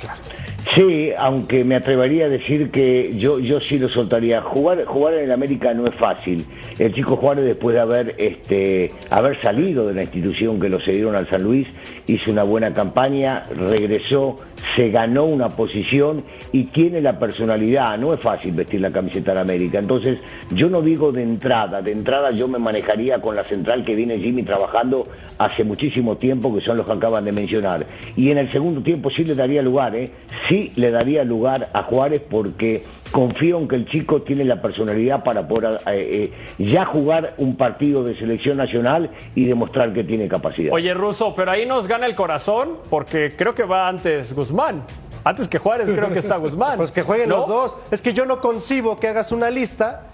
Claro. 0.00 0.20
Sí, 0.74 1.10
aunque 1.16 1.64
me 1.64 1.76
atrevería 1.76 2.26
a 2.26 2.28
decir 2.28 2.70
que 2.70 3.16
yo, 3.16 3.38
yo 3.38 3.58
sí 3.60 3.78
lo 3.78 3.88
soltaría. 3.88 4.42
Jugar, 4.42 4.84
jugar 4.84 5.14
en 5.14 5.24
el 5.24 5.32
América 5.32 5.72
no 5.72 5.86
es 5.86 5.94
fácil. 5.94 6.44
El 6.78 6.92
chico 6.94 7.16
Juárez, 7.16 7.46
después 7.46 7.74
de 7.74 7.80
haber, 7.80 8.14
este, 8.18 8.90
haber 9.10 9.40
salido 9.40 9.86
de 9.86 9.94
la 9.94 10.02
institución 10.02 10.60
que 10.60 10.68
lo 10.68 10.78
cedieron 10.78 11.16
al 11.16 11.26
San 11.28 11.42
Luis, 11.42 11.66
hizo 12.06 12.30
una 12.30 12.42
buena 12.42 12.72
campaña, 12.72 13.42
regresó, 13.56 14.34
se 14.76 14.90
ganó 14.90 15.24
una 15.24 15.48
posición 15.48 16.22
y 16.52 16.64
tiene 16.64 17.00
la 17.00 17.18
personalidad. 17.18 17.96
No 17.96 18.12
es 18.12 18.20
fácil 18.20 18.52
vestir 18.52 18.80
la 18.80 18.90
camiseta 18.90 19.32
de 19.32 19.40
América. 19.40 19.78
Entonces, 19.78 20.18
yo 20.50 20.68
no 20.68 20.82
digo 20.82 21.12
de 21.12 21.22
entrada. 21.22 21.80
De 21.80 21.92
entrada 21.92 22.30
yo 22.30 22.46
me 22.46 22.58
manejaría 22.58 23.20
con 23.20 23.36
la 23.36 23.44
central 23.44 23.84
que 23.84 23.96
viene 23.96 24.18
Jimmy 24.18 24.42
trabajando 24.42 25.06
hace 25.38 25.64
muchísimo 25.64 26.16
tiempo, 26.16 26.54
que 26.54 26.60
son 26.60 26.76
los 26.76 26.86
que 26.86 26.92
acaban 26.92 27.24
de 27.24 27.32
mencionar. 27.32 27.86
Y 28.16 28.30
en 28.30 28.38
el 28.38 28.52
segundo 28.52 28.82
tiempo 28.82 29.08
sí 29.10 29.24
le 29.24 29.34
daría 29.34 29.62
lugar, 29.62 29.96
¿eh? 29.96 30.10
Le 30.76 30.90
daría 30.90 31.24
lugar 31.24 31.68
a 31.72 31.82
Juárez 31.82 32.22
porque 32.28 32.84
confío 33.10 33.58
en 33.58 33.68
que 33.68 33.76
el 33.76 33.86
chico 33.86 34.22
tiene 34.22 34.44
la 34.44 34.60
personalidad 34.60 35.24
para 35.24 35.46
poder 35.46 35.80
eh, 35.86 36.30
eh, 36.58 36.64
ya 36.70 36.84
jugar 36.84 37.34
un 37.38 37.56
partido 37.56 38.04
de 38.04 38.18
selección 38.18 38.56
nacional 38.56 39.10
y 39.34 39.44
demostrar 39.44 39.92
que 39.92 40.04
tiene 40.04 40.28
capacidad. 40.28 40.72
Oye, 40.72 40.92
Russo, 40.94 41.34
pero 41.34 41.50
ahí 41.50 41.66
nos 41.66 41.86
gana 41.86 42.06
el 42.06 42.14
corazón 42.14 42.78
porque 42.90 43.34
creo 43.36 43.54
que 43.54 43.64
va 43.64 43.88
antes 43.88 44.34
Guzmán. 44.34 44.82
Antes 45.24 45.48
que 45.48 45.58
Juárez 45.58 45.90
creo 45.90 46.12
que 46.12 46.18
está 46.18 46.36
Guzmán. 46.36 46.76
Pues 46.76 46.92
que 46.92 47.02
jueguen 47.02 47.28
¿no? 47.28 47.38
los 47.38 47.48
dos. 47.48 47.76
Es 47.90 48.02
que 48.02 48.12
yo 48.12 48.24
no 48.24 48.40
concibo 48.40 48.98
que 48.98 49.08
hagas 49.08 49.32
una 49.32 49.50
lista 49.50 50.08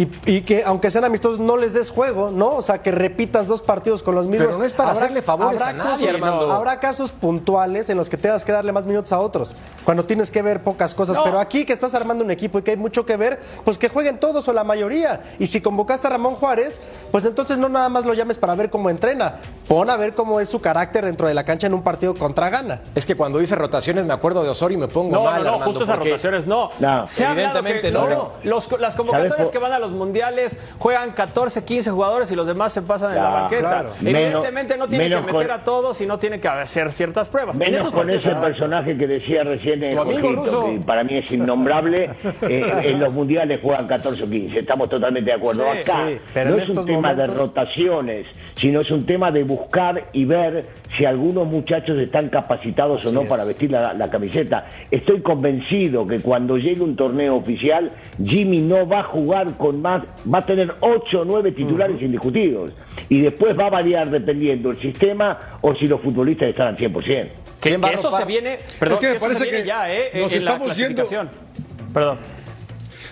y, 0.00 0.10
y, 0.24 0.40
que 0.40 0.64
aunque 0.64 0.90
sean 0.90 1.04
amistosos 1.04 1.38
no 1.38 1.58
les 1.58 1.74
des 1.74 1.90
juego, 1.90 2.30
¿no? 2.30 2.56
O 2.56 2.62
sea, 2.62 2.80
que 2.80 2.90
repitas 2.90 3.46
dos 3.46 3.60
partidos 3.60 4.02
con 4.02 4.14
los 4.14 4.26
mismos. 4.26 4.46
Pero 4.46 4.58
no 4.58 4.64
es 4.64 4.72
para 4.72 4.90
habrá, 4.92 5.02
hacerle 5.02 5.20
favores 5.20 5.60
a 5.60 5.74
nadie, 5.74 6.06
casos, 6.06 6.22
Armando. 6.22 6.52
Habrá 6.52 6.80
casos 6.80 7.12
puntuales 7.12 7.90
en 7.90 7.98
los 7.98 8.08
que 8.08 8.16
tengas 8.16 8.42
que 8.42 8.50
darle 8.50 8.72
más 8.72 8.86
minutos 8.86 9.12
a 9.12 9.20
otros, 9.20 9.54
cuando 9.84 10.06
tienes 10.06 10.30
que 10.30 10.40
ver 10.40 10.62
pocas 10.62 10.94
cosas. 10.94 11.16
No. 11.16 11.24
Pero 11.24 11.38
aquí 11.38 11.66
que 11.66 11.74
estás 11.74 11.94
armando 11.94 12.24
un 12.24 12.30
equipo 12.30 12.58
y 12.58 12.62
que 12.62 12.70
hay 12.70 12.76
mucho 12.78 13.04
que 13.04 13.18
ver, 13.18 13.40
pues 13.62 13.76
que 13.76 13.90
jueguen 13.90 14.18
todos 14.18 14.48
o 14.48 14.54
la 14.54 14.64
mayoría. 14.64 15.20
Y 15.38 15.46
si 15.46 15.60
convocaste 15.60 16.06
a 16.06 16.10
Ramón 16.10 16.36
Juárez, 16.36 16.80
pues 17.10 17.26
entonces 17.26 17.58
no 17.58 17.68
nada 17.68 17.90
más 17.90 18.06
lo 18.06 18.14
llames 18.14 18.38
para 18.38 18.54
ver 18.54 18.70
cómo 18.70 18.88
entrena. 18.88 19.34
Pon 19.68 19.90
a 19.90 19.98
ver 19.98 20.14
cómo 20.14 20.40
es 20.40 20.48
su 20.48 20.62
carácter 20.62 21.04
dentro 21.04 21.28
de 21.28 21.34
la 21.34 21.44
cancha 21.44 21.66
en 21.66 21.74
un 21.74 21.82
partido 21.82 22.14
contra 22.14 22.48
Gana. 22.48 22.80
Es 22.94 23.04
que 23.04 23.16
cuando 23.16 23.38
dice 23.38 23.54
rotaciones 23.54 24.06
me 24.06 24.14
acuerdo 24.14 24.42
de 24.42 24.48
Osorio 24.48 24.78
y 24.78 24.80
me 24.80 24.88
pongo 24.88 25.16
no, 25.16 25.24
mal, 25.24 25.44
no, 25.44 25.50
no, 25.50 25.50
Armando, 25.56 25.64
justo 25.66 25.84
esas 25.84 25.98
rotaciones 25.98 26.46
no. 26.46 26.70
no. 26.78 27.06
Se 27.06 27.24
Evidentemente 27.24 27.82
que 27.82 27.92
no. 27.92 28.06
Los, 28.42 28.70
los, 28.70 28.80
las 28.80 28.96
convocatorias 28.96 29.50
que 29.50 29.58
van 29.58 29.72
a 29.72 29.78
los 29.78 29.89
los 29.90 29.98
mundiales 29.98 30.58
juegan 30.78 31.10
14, 31.12 31.64
15 31.64 31.90
jugadores 31.90 32.30
y 32.30 32.36
los 32.36 32.46
demás 32.46 32.72
se 32.72 32.82
pasan 32.82 33.16
en 33.16 33.22
la 33.22 33.30
banqueta. 33.30 33.60
claro. 33.68 33.90
Evidentemente 34.00 34.76
no 34.76 34.88
tiene 34.88 35.08
que 35.10 35.20
meter 35.20 35.32
con- 35.48 35.50
a 35.50 35.64
todos 35.64 36.00
y 36.00 36.06
no 36.06 36.18
tiene 36.18 36.40
que 36.40 36.48
hacer 36.48 36.92
ciertas 36.92 37.28
pruebas. 37.28 37.56
En 37.60 37.66
Menos 37.70 37.78
estos 37.86 37.92
con 37.92 38.06
partidos- 38.06 38.26
ese 38.26 38.34
personaje 38.40 38.96
que 38.96 39.06
decía 39.06 39.42
recién 39.44 39.82
el 39.82 39.94
Tu 39.94 40.00
amigo 40.00 40.20
Jorgito, 40.20 40.40
ruso. 40.42 40.66
que 40.66 40.80
para 40.80 41.04
mí 41.04 41.18
es 41.18 41.30
innombrable. 41.30 42.10
eh, 42.42 42.72
en 42.84 43.00
los 43.00 43.12
mundiales 43.12 43.60
juegan 43.62 43.86
14 43.86 44.24
o 44.24 44.28
15, 44.30 44.60
estamos 44.60 44.88
totalmente 44.88 45.30
de 45.30 45.36
acuerdo. 45.36 45.64
Sí, 45.72 45.80
Acá 45.90 46.04
sí, 46.08 46.18
pero 46.32 46.50
no 46.50 46.56
en 46.56 46.62
es 46.62 46.68
un 46.68 46.86
tema 46.86 47.14
de 47.14 47.26
rotaciones, 47.26 48.26
sino 48.56 48.80
es 48.80 48.90
un 48.90 49.06
tema 49.06 49.30
de 49.30 49.44
buscar 49.44 50.08
y 50.12 50.24
ver 50.24 50.66
si 51.00 51.06
algunos 51.06 51.46
muchachos 51.48 51.98
están 51.98 52.28
capacitados 52.28 53.06
o 53.06 53.12
no 53.12 53.22
es. 53.22 53.28
para 53.28 53.46
vestir 53.46 53.70
la, 53.70 53.94
la 53.94 54.10
camiseta. 54.10 54.68
Estoy 54.90 55.22
convencido 55.22 56.06
que 56.06 56.20
cuando 56.20 56.58
llegue 56.58 56.82
un 56.82 56.94
torneo 56.94 57.36
oficial, 57.36 57.90
Jimmy 58.22 58.58
no 58.58 58.86
va 58.86 59.00
a 59.00 59.04
jugar 59.04 59.56
con 59.56 59.80
más, 59.80 60.02
va 60.32 60.40
a 60.40 60.44
tener 60.44 60.74
8 60.80 61.20
o 61.22 61.24
9 61.24 61.52
titulares 61.52 62.02
indiscutidos. 62.02 62.74
Y 63.08 63.22
después 63.22 63.58
va 63.58 63.68
a 63.68 63.70
variar 63.70 64.10
dependiendo 64.10 64.68
el 64.68 64.78
sistema 64.78 65.58
o 65.62 65.74
si 65.74 65.86
los 65.86 66.02
futbolistas 66.02 66.50
están 66.50 66.66
al 66.68 66.76
100%. 66.76 67.02
Que, 67.02 67.30
¿Quién 67.60 67.80
va 67.80 67.88
que 67.88 67.94
a 67.94 67.98
eso 67.98 68.14
se 68.14 68.24
viene, 68.26 68.58
perdón, 68.78 68.94
Es 68.96 69.00
que 69.00 69.06
me 69.06 69.14
que 69.14 69.20
parece 69.20 69.42
viene 69.44 69.58
que 69.58 69.64
ya, 69.66 69.90
¿eh? 69.94 70.10
nos 70.20 70.32
en 70.34 70.44
la 70.44 70.50
estamos 70.52 70.76
yendo-. 70.76 71.28
Perdón. 71.94 72.18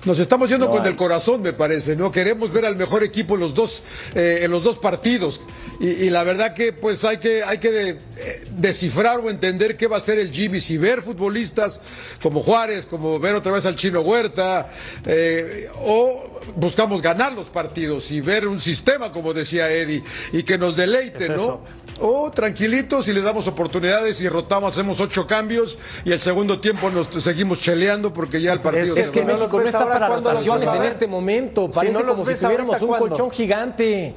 Nos 0.05 0.19
estamos 0.19 0.49
yendo 0.49 0.67
No 0.67 0.73
con 0.73 0.83
hay. 0.83 0.89
el 0.89 0.97
corazón, 0.97 1.43
me 1.43 1.53
parece, 1.53 1.97
¿no? 1.97 2.11
Queremos 2.13 2.53
ver 2.53 2.65
al 2.65 2.77
mejor 2.77 3.03
equipo 3.03 3.35
en 3.35 3.41
los 3.41 3.55
dos, 3.55 3.83
eh, 4.15 4.41
en 4.43 4.51
los 4.51 4.63
dos 4.63 4.79
partidos. 4.79 5.41
Y, 5.81 5.87
y 5.91 6.11
la 6.11 6.25
verdad 6.25 6.55
que 6.55 6.73
pues 6.73 7.05
hay 7.05 7.19
que, 7.19 7.45
hay 7.45 7.59
que 7.59 7.71
de- 7.71 7.91
eh, 7.91 8.45
descifrar 8.57 9.21
o 9.21 9.31
entender 9.31 9.77
qué 9.77 9.87
va 9.87 9.99
a 9.99 10.01
ser 10.01 10.19
el. 10.19 10.35
Si 10.61 10.77
ver 10.77 11.03
futbolistas 11.03 11.81
como 12.23 12.43
Juárez, 12.43 12.85
como 12.87 13.21
ver 13.21 13.35
otra 13.37 13.53
vez 13.53 13.65
al 13.65 13.77
Chino 13.77 14.01
Huerta, 14.01 14.69
eh, 15.07 15.69
o 15.85 16.41
buscamos 16.57 17.01
ganar 17.01 17.33
los 17.33 17.49
partidos 17.51 18.11
y 18.11 18.21
ver 18.21 18.49
un 18.49 18.61
sistema, 18.61 19.13
como 19.13 19.33
decía 19.33 19.71
Eddie, 19.71 20.03
y 20.33 20.43
que 20.43 20.59
nos 20.59 20.75
deleite, 20.77 21.25
Es 21.25 21.31
¿no? 21.31 21.35
eso. 21.37 21.61
O 22.01 22.31
tranquilitos 22.31 23.09
y 23.09 23.13
le 23.13 23.23
damos 23.23 23.47
oportunidades 23.49 24.21
y 24.21 24.29
rotamos, 24.29 24.75
hacemos 24.75 25.01
ocho 25.01 25.27
cambios 25.27 25.79
y 26.05 26.13
el 26.13 26.21
segundo 26.21 26.61
tiempo 26.61 26.91
nos 26.91 27.09
seguimos 27.23 27.61
cheleando 27.61 28.13
porque 28.13 28.41
ya 28.41 28.53
el 28.53 28.61
partido 28.61 28.85
Es 28.85 28.93
que 28.95 29.01
Es 29.01 29.11
que 29.11 29.25
no 29.25 29.37
México 29.37 29.61
está 29.63 29.81
para 29.89 30.07
¿cuándo 30.07 30.31
los 30.31 30.39
rotaciones 30.45 30.73
en 30.75 30.83
este 30.85 31.07
momento. 31.09 31.69
Si 31.73 31.75
Parece 31.75 32.03
no 32.05 32.07
como 32.15 32.25
si 32.27 32.35
tuviéramos 32.41 32.81
un 32.83 32.89
¿cuándo? 32.89 33.09
colchón 33.09 33.31
gigante. 33.33 34.15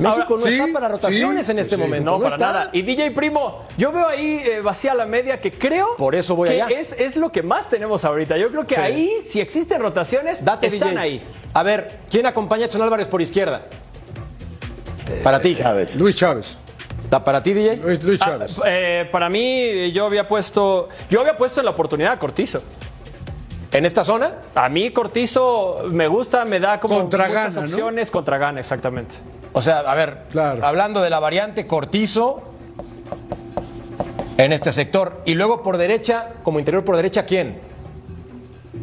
México 0.00 0.36
no 0.38 0.46
sí, 0.46 0.52
está 0.54 0.72
para 0.72 0.88
rotaciones 0.88 1.46
sí, 1.46 1.52
en 1.52 1.58
este 1.58 1.76
sí. 1.76 1.80
momento. 1.80 2.10
No, 2.10 2.16
No, 2.18 2.22
para 2.24 2.34
está. 2.34 2.46
nada. 2.52 2.70
Y 2.72 2.82
DJ 2.82 3.10
Primo, 3.12 3.62
yo 3.76 3.92
veo 3.92 4.06
ahí 4.08 4.42
eh, 4.44 4.60
vacía 4.60 4.94
la 4.94 5.06
media 5.06 5.40
que 5.40 5.52
creo 5.52 5.96
Por 5.96 6.14
eso 6.14 6.34
voy 6.36 6.48
que 6.48 6.62
allá. 6.62 6.78
Es, 6.78 6.92
es 6.92 7.16
lo 7.16 7.30
que 7.32 7.42
más 7.42 7.68
tenemos 7.68 8.04
ahorita. 8.04 8.36
Yo 8.36 8.50
creo 8.50 8.66
que 8.66 8.74
Sí. 8.76 8.80
ahí, 8.80 9.10
si 9.22 9.40
existen 9.40 9.80
rotaciones, 9.80 10.44
Date, 10.44 10.66
están 10.68 10.90
DJ. 10.90 11.00
ahí. 11.00 11.22
A 11.54 11.62
ver, 11.62 11.98
¿quién 12.10 12.26
acompaña 12.26 12.64
a 12.64 12.66
Edson 12.66 12.82
Álvarez 12.82 13.08
por 13.08 13.20
izquierda? 13.22 13.62
Para 15.24 15.40
ti. 15.40 15.56
¿Sabes? 15.60 15.94
Luis 15.96 16.16
Chávez. 16.16 16.56
¿Da 17.10 17.22
para 17.24 17.42
ti, 17.42 17.52
DJ? 17.52 17.76
Luis, 17.78 18.02
Luis 18.04 18.20
Ah, 18.22 18.26
Chávez. 18.26 18.56
eh, 18.64 19.08
para 19.10 19.28
mí, 19.28 19.90
yo 19.92 20.06
había 20.06 20.28
puesto, 20.28 20.88
yo 21.08 21.20
había 21.20 21.36
puesto 21.36 21.60
en 21.60 21.64
la 21.66 21.72
oportunidad 21.72 22.12
a 22.12 22.18
Cortizo. 22.18 22.62
¿En 23.72 23.84
esta 23.86 24.04
zona? 24.04 24.34
A 24.54 24.68
mí 24.68 24.90
Cortizo 24.90 25.84
me 25.90 26.06
gusta, 26.08 26.44
me 26.44 26.60
da 26.60 26.78
como 26.78 26.98
Contra 27.00 27.26
muchas 27.28 27.54
Gana, 27.54 27.66
¿no? 27.66 27.72
opciones 27.72 28.10
contra 28.10 28.38
gana, 28.38 28.60
exactamente. 28.60 29.16
O 29.52 29.60
sea, 29.62 29.80
a 29.80 29.94
ver, 29.94 30.24
Claro. 30.30 30.64
hablando 30.64 31.00
de 31.02 31.10
la 31.10 31.18
variante 31.20 31.66
Cortizo 31.66 32.42
en 34.38 34.52
este 34.52 34.72
sector. 34.72 35.22
Y 35.24 35.34
luego 35.34 35.62
por 35.62 35.76
derecha, 35.76 36.28
como 36.42 36.58
interior 36.58 36.84
por 36.84 36.96
derecha, 36.96 37.24
¿quién? 37.24 37.58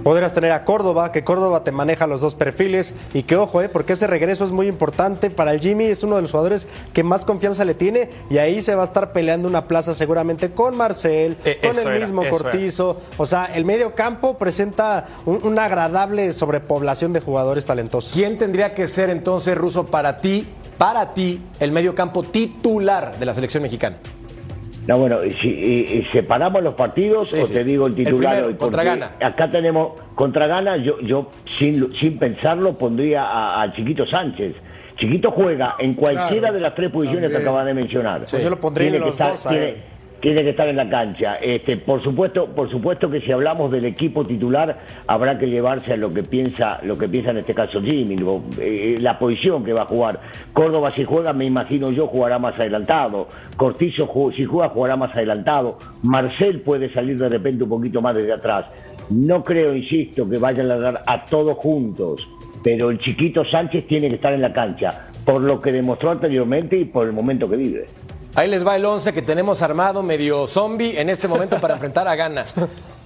Podrías 0.08 0.32
tener 0.34 0.54
a 0.54 0.63
Córdoba, 0.63 1.12
que 1.12 1.26
Córdoba 1.26 1.65
te 1.65 1.74
maneja 1.74 2.08
los 2.08 2.22
dos 2.22 2.34
perfiles 2.34 2.93
y 3.13 3.24
que 3.24 3.36
ojo, 3.36 3.62
eh, 3.62 3.67
porque 3.67 3.91
ese 3.91 4.08
regreso 4.08 4.46
es 4.46 4.54
muy 4.54 4.67
importante 4.67 5.30
para 5.30 5.52
el 5.52 5.60
Jimmy, 5.60 5.84
es 5.84 6.02
uno 6.02 6.15
de 6.15 6.22
los 6.22 6.32
jugadores 6.32 6.70
que 6.93 7.04
más 7.04 7.26
confianza 7.26 7.65
le 7.65 7.74
tiene 7.74 8.10
y 8.30 8.38
ahí 8.38 8.62
se 8.62 8.74
va 8.74 8.84
a 8.84 8.86
estar 8.86 9.12
peleando 9.12 9.50
una 9.50 9.67
plaza 9.67 9.93
seguramente 9.93 10.52
con 10.52 10.78
Marcel, 10.78 11.36
Eh, 11.43 11.60
con 11.62 11.78
el 11.78 11.88
era, 11.88 12.00
mismo 12.00 12.24
Cortizo, 12.30 13.02
o 13.17 13.26
sea, 13.26 13.48
el 13.54 13.65
medio 13.65 13.96
campo 13.96 14.38
presenta 14.38 15.08
un- 15.26 15.41
una 15.43 15.65
agradable 15.65 16.32
sobrepoblación 16.32 17.12
de 17.12 17.20
jugadores 17.20 17.65
talentosos. 17.65 18.13
¿Quién 18.13 18.38
tendría 18.38 18.74
que 18.74 18.88
ser 18.88 19.10
entonces, 19.10 19.58
Ruso, 19.58 19.88
para 19.88 20.20
ti, 20.20 20.48
para 20.78 21.13
ti, 21.13 21.41
el 21.60 21.74
medio 21.74 21.96
campo 21.96 22.24
titular 22.24 23.20
de 23.20 23.26
la 23.26 23.34
selección 23.34 23.62
mexicana? 23.62 23.98
No, 24.88 24.97
bueno, 25.00 25.23
y 25.23 25.32
si 25.34 25.50
y- 25.50 25.97
y 26.00 26.06
separamos 26.12 26.62
los 26.63 26.73
partidos 26.76 27.32
Sí, 27.32 27.39
o 27.41 27.45
sí. 27.45 27.54
te 27.54 27.63
digo 27.63 27.88
el 27.88 27.93
El 27.93 28.06
titular 28.06 28.30
primero, 28.32 28.47
hoy, 28.47 28.54
contra 28.56 28.84
Ghana. 28.84 29.12
Acá 29.21 29.52
tenemos 29.52 30.00
contra 30.15 30.47
Gana, 30.47 30.78
yo, 30.78 31.00
yo 31.02 31.30
sin, 31.58 31.93
sin 32.00 32.17
pensarlo 32.17 32.78
pondría 32.78 33.23
a, 33.23 33.62
a 33.63 33.73
Chiquito 33.73 34.06
Sánchez. 34.08 34.56
Chiquito 34.97 35.30
juega 35.32 35.76
en 35.80 35.93
cualquiera 35.93 36.39
Claro, 36.39 36.54
de 36.56 36.60
las 36.62 36.73
tres 36.76 36.89
posiciones 36.91 37.30
que 37.32 37.38
acabas 37.38 37.65
de 37.65 37.73
mencionar. 37.73 38.21
Pues 38.30 38.41
yo 38.43 38.50
lo 38.50 38.60
pondría 38.60 38.88
en 38.88 38.93
Tiene 38.93 39.06
que 39.06 39.12
estar- 39.12 39.32
dos 39.32 39.47
tiene-. 39.47 39.96
Tiene 40.21 40.43
que 40.43 40.51
estar 40.51 40.67
en 40.67 40.75
la 40.75 40.89
cancha. 40.89 41.36
Este, 41.36 41.77
por 41.77 42.03
supuesto, 42.03 42.47
por 42.47 42.69
supuesto 42.69 43.10
que 43.10 43.21
si 43.21 43.32
hablamos 43.32 43.71
del 43.71 43.86
equipo 43.86 44.25
titular, 44.25 44.77
habrá 45.08 45.38
que 45.38 45.47
llevarse 45.47 45.93
a 45.93 45.97
lo 45.97 46.13
que 46.13 46.23
piensa, 46.23 46.80
lo 46.84 46.97
que 46.97 47.08
piensa 47.08 47.32
en 47.32 47.38
este 47.38 47.53
caso 47.53 47.82
Jimmy, 47.82 48.17
eh, 48.60 48.97
la 48.99 49.17
posición 49.19 49.63
que 49.63 49.73
va 49.73 49.84
a 49.84 49.86
jugar. 49.86 50.19
Córdoba 50.53 50.91
si 50.95 51.03
juega, 51.03 51.34
me 51.34 51.45
imagino 51.45 51.91
yo, 51.91 52.08
jugará 52.08 52.39
más 52.39 52.60
adelantado. 52.60 53.27
Cortizo 53.56 54.10
si 54.36 54.45
juega, 54.45 54.69
jugará 54.69 54.95
más 54.95 55.15
adelantado. 55.15 55.77
Marcel 56.03 56.62
puede 56.62 56.91
salir 56.93 57.17
de 57.17 57.30
repente 57.30 57.63
un 57.63 57.69
poquito 57.69 58.01
más 58.01 58.15
desde 58.15 58.34
atrás. 58.34 58.65
No 59.10 59.43
creo, 59.43 59.73
insisto, 59.75 60.27
que 60.30 60.38
vayan 60.38 60.69
a 60.69 60.77
dar 60.77 61.01
a 61.06 61.23
todos 61.25 61.58
juntos, 61.58 62.27
pero 62.63 62.89
el 62.89 62.99
chiquito 62.99 63.45
Sánchez 63.45 63.88
tiene 63.88 64.10
que 64.10 64.15
estar 64.15 64.34
en 64.34 64.41
la 64.41 64.51
cancha, 64.51 65.08
por 65.25 65.41
lo 65.41 65.62
que 65.62 65.71
demostró 65.71 66.12
anteriormente 66.12 66.77
y 66.77 66.86
por 66.86 67.08
el 67.08 67.13
momento 67.13 67.49
que 67.49 67.56
vive. 67.56 67.86
Ahí 68.38 68.47
les 68.47 68.63
va 68.63 68.76
el 68.76 68.86
11 68.86 69.13
que 69.13 69.23
tenemos 69.23 69.63
armado 69.63 70.04
medio 70.04 70.45
zombie 70.45 71.00
en 71.00 71.10
este 71.10 71.28
momento 71.28 71.60
para 71.60 71.73
enfrentar 71.73 72.08
a 72.08 72.15
Gana. 72.15 72.45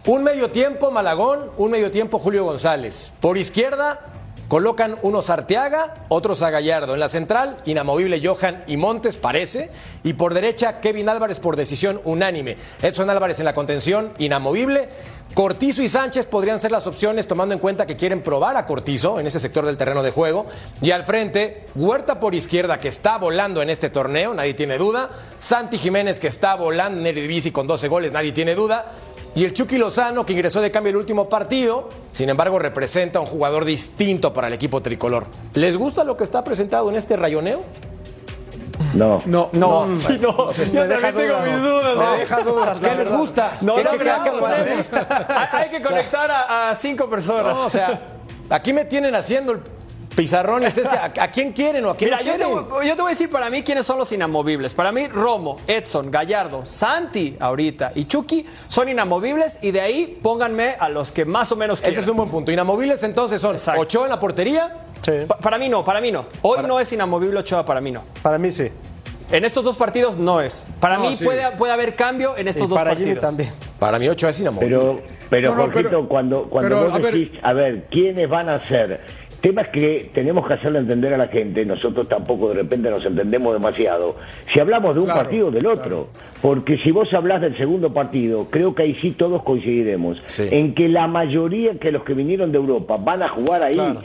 Un 0.06 0.24
medio 0.24 0.52
tiempo 0.52 0.92
Malagón, 0.92 1.52
un 1.56 1.72
medio 1.72 1.90
tiempo 1.90 2.20
Julio 2.20 2.44
González. 2.44 3.14
Por 3.22 3.38
izquierda 3.38 4.11
colocan 4.52 4.98
unos 5.02 5.30
Arteaga, 5.30 5.94
otros 6.10 6.42
a 6.42 6.50
Gallardo. 6.50 6.94
En 6.94 7.00
la 7.00 7.08
central, 7.08 7.56
inamovible 7.64 8.20
Johan 8.22 8.66
y 8.68 8.76
Montes, 8.76 9.16
parece. 9.16 9.72
Y 10.04 10.12
por 10.12 10.34
derecha, 10.34 10.82
Kevin 10.82 11.08
Álvarez 11.08 11.40
por 11.40 11.56
decisión 11.56 12.02
unánime. 12.04 12.58
Edson 12.82 13.10
Álvarez 13.10 13.40
en 13.40 13.46
la 13.46 13.56
contención, 13.56 14.12
inamovible. 14.18 14.90
Cortizo 15.34 15.82
y 15.82 15.88
Sánchez 15.88 16.28
podrían 16.28 16.60
ser 16.60 16.72
las 16.72 16.86
opciones 16.86 17.26
tomando 17.26 17.54
en 17.54 17.60
cuenta 17.60 17.86
que 17.86 17.96
quieren 17.96 18.22
probar 18.22 18.58
a 18.58 18.66
Cortizo 18.66 19.22
en 19.22 19.28
ese 19.28 19.40
sector 19.40 19.66
del 19.66 19.78
terreno 19.78 20.04
de 20.04 20.12
juego. 20.12 20.46
Y 20.82 20.92
al 20.92 21.06
frente, 21.06 21.68
Huerta 21.74 22.20
por 22.20 22.36
izquierda 22.36 22.82
que 22.82 22.90
está 22.90 23.18
volando 23.18 23.62
en 23.62 23.70
este 23.70 23.90
torneo, 23.90 24.34
nadie 24.34 24.54
tiene 24.54 24.78
duda. 24.78 25.12
Santi 25.38 25.78
Jiménez 25.78 26.20
que 26.20 26.28
está 26.28 26.56
volando 26.56 27.00
en 27.00 27.08
Eredivisie 27.08 27.54
con 27.54 27.68
12 27.68 27.88
goles, 27.88 28.12
nadie 28.12 28.34
tiene 28.34 28.56
duda. 28.56 28.92
Y 29.34 29.46
el 29.46 29.54
Chucky 29.54 29.78
Lozano 29.78 30.26
que 30.26 30.34
ingresó 30.34 30.60
de 30.62 30.72
cambio 30.72 30.90
el 30.90 30.98
último 30.98 31.30
partido, 31.30 31.90
sin 32.12 32.30
embargo 32.30 32.60
representa 32.60 33.20
a 33.20 33.22
un 33.22 33.28
jugador 33.28 33.64
distinto 33.64 34.34
para 34.34 34.48
el 34.48 34.54
equipo 34.54 34.82
tricolor. 34.82 35.26
¿Les 35.54 35.78
gusta 35.78 36.04
lo 36.04 36.18
que 36.18 36.24
está 36.26 36.44
presentado 36.44 36.90
en 36.90 36.96
este 36.98 37.16
rayoneo? 37.16 37.62
No. 38.94 39.22
No, 39.26 39.50
No, 39.54 39.88
No, 39.88 39.96
sí, 39.96 40.18
no. 40.22 40.32
no 40.34 40.54
sé 40.54 40.68
si 40.68 40.76
Yo 40.76 40.82
también 40.88 41.14
tengo 41.16 41.28
dudas, 41.38 41.44
mis 41.46 41.54
¿no? 41.62 41.70
dudas. 41.70 41.96
¿no? 41.96 42.12
deja 42.18 42.40
dudas, 42.42 42.82
¿Qué 42.82 42.96
les 42.96 43.10
gusta? 43.10 43.58
No, 43.62 43.76
¿Qué, 43.76 43.84
no, 43.86 43.92
qué- 43.92 43.98
qué- 44.00 44.06
no, 44.06 44.46
hay, 44.46 45.48
hay 45.64 45.70
que 45.70 45.82
conectar 45.82 46.30
a, 46.30 46.70
a 46.72 46.76
cinco 46.76 47.10
personas. 47.10 47.56
No, 47.56 47.66
o 47.68 47.70
sea, 47.70 48.02
aquí 48.50 48.74
me 48.74 48.84
tienen 48.84 49.16
haciendo 49.16 49.54
el 49.54 49.62
pizarrón. 50.16 50.64
ustedes 50.64 50.90
que- 50.90 50.98
¿a, 51.20 51.24
a 51.24 51.32
quién 51.32 51.52
quieren 51.54 51.86
o 51.86 51.90
a 51.92 51.96
quién 51.98 52.10
Mira, 52.12 52.18
no 52.20 52.26
yo 52.26 52.32
te, 52.34 52.38
quieren? 52.46 52.70
voy- 52.70 52.88
yo 52.88 52.96
te 52.96 53.02
voy 53.02 53.10
a 53.10 53.14
decir 53.14 53.30
para 53.30 53.50
mí 53.50 53.64
quiénes 53.64 53.86
son 53.86 53.98
los 53.98 54.12
inamovibles. 54.12 54.74
Para 54.74 54.92
mí, 54.92 55.08
Romo, 55.08 55.58
Edson, 55.68 56.12
Gallardo, 56.12 56.66
Santi 56.66 57.38
ahorita 57.40 57.92
y 57.96 58.06
Chucky 58.06 58.46
son 58.68 58.90
inamovibles 58.90 59.60
y 59.62 59.72
de 59.72 59.82
ahí 59.82 60.20
pónganme 60.22 60.76
a 60.80 60.90
los 60.90 61.12
que 61.12 61.26
más 61.26 61.52
o 61.52 61.56
menos 61.56 61.80
quieran. 61.80 61.94
Ese 61.94 62.02
es 62.02 62.08
un 62.08 62.18
buen 62.18 62.30
punto. 62.30 62.52
Inamovibles 62.52 63.04
entonces 63.04 63.40
son 63.42 63.56
Exacto. 63.56 63.82
Ochoa 63.82 64.04
en 64.06 64.10
la 64.10 64.20
portería. 64.20 64.74
Sí, 65.02 65.12
Pa- 65.28 65.38
para 65.38 65.58
mí 65.58 65.68
no, 65.70 65.84
para 65.84 66.00
mí 66.02 66.12
no. 66.12 66.26
Hoy 66.44 66.60
no 66.68 66.80
es 66.80 66.92
inamovible 66.94 67.40
Ochoa, 67.40 67.66
para 67.66 67.82
mí 67.82 67.92
no. 67.92 68.04
para 68.22 68.38
mí 68.38 68.52
sí. 68.52 68.70
En 69.32 69.46
estos 69.46 69.64
dos 69.64 69.78
partidos 69.78 70.18
no 70.18 70.42
es. 70.42 70.68
Para 70.82 70.98
No, 70.98 71.10
mí 71.10 71.16
sí. 71.16 71.24
puede, 71.24 71.50
puede 71.54 71.72
haber 71.72 71.96
cambio 71.96 72.36
en 72.36 72.50
estos 72.50 72.66
Y 72.66 72.68
dos 72.70 72.78
para 72.78 72.92
partidos. 72.92 73.20
también. 73.22 73.50
Para 73.80 73.98
mí 73.98 74.10
Ochoa 74.10 74.30
es 74.32 74.40
inamovible. 74.42 74.76
Pero, 74.78 75.02
pero 75.30 75.50
No, 75.52 75.56
no, 75.56 75.62
Jorgito, 75.64 75.90
pero- 75.90 76.08
cuando, 76.10 76.44
cuando 76.50 76.70
pero, 76.70 76.84
vos 76.84 76.94
a 76.94 76.98
ver- 77.00 77.14
decís, 77.14 77.40
a 77.42 77.54
ver, 77.54 77.88
¿quiénes 77.90 78.30
van 78.30 78.50
a 78.50 78.68
ser? 78.68 79.00
Temas 79.42 79.70
que 79.70 80.12
tenemos 80.14 80.48
que 80.48 80.54
hacerle 80.54 80.80
entender 80.80 81.14
a 81.16 81.18
la 81.18 81.28
gente, 81.28 81.66
nosotros 81.66 82.08
tampoco 82.08 82.50
de 82.50 82.56
repente 82.56 82.92
nos 82.92 83.04
entendemos 83.04 83.54
demasiado. 83.54 84.16
Si 84.54 84.60
hablamos 84.60 84.94
de 84.94 85.00
un 85.00 85.06
Claro, 85.08 85.22
partido 85.22 85.48
o 85.48 85.52
del 85.52 85.66
otro, 85.66 86.10
porque 86.44 86.78
si 86.78 86.92
vos 86.92 87.12
hablás 87.12 87.42
del 87.42 87.58
segundo 87.58 87.92
partido, 87.92 88.46
creo 88.52 88.76
que 88.76 88.84
ahí 88.84 88.96
sí 89.02 89.12
todos 89.12 89.42
coincidiremos, 89.42 90.22
Sí. 90.28 90.48
en 90.52 90.76
que 90.76 90.88
la 90.88 91.08
mayoría 91.08 91.74
que 91.80 91.92
los 91.92 92.04
que 92.04 92.14
vinieron 92.14 92.52
de 92.52 92.60
Europa 92.60 92.98
van 92.98 93.24
a 93.24 93.30
jugar 93.30 93.64
ahí, 93.64 93.74
Claro. 93.74 94.02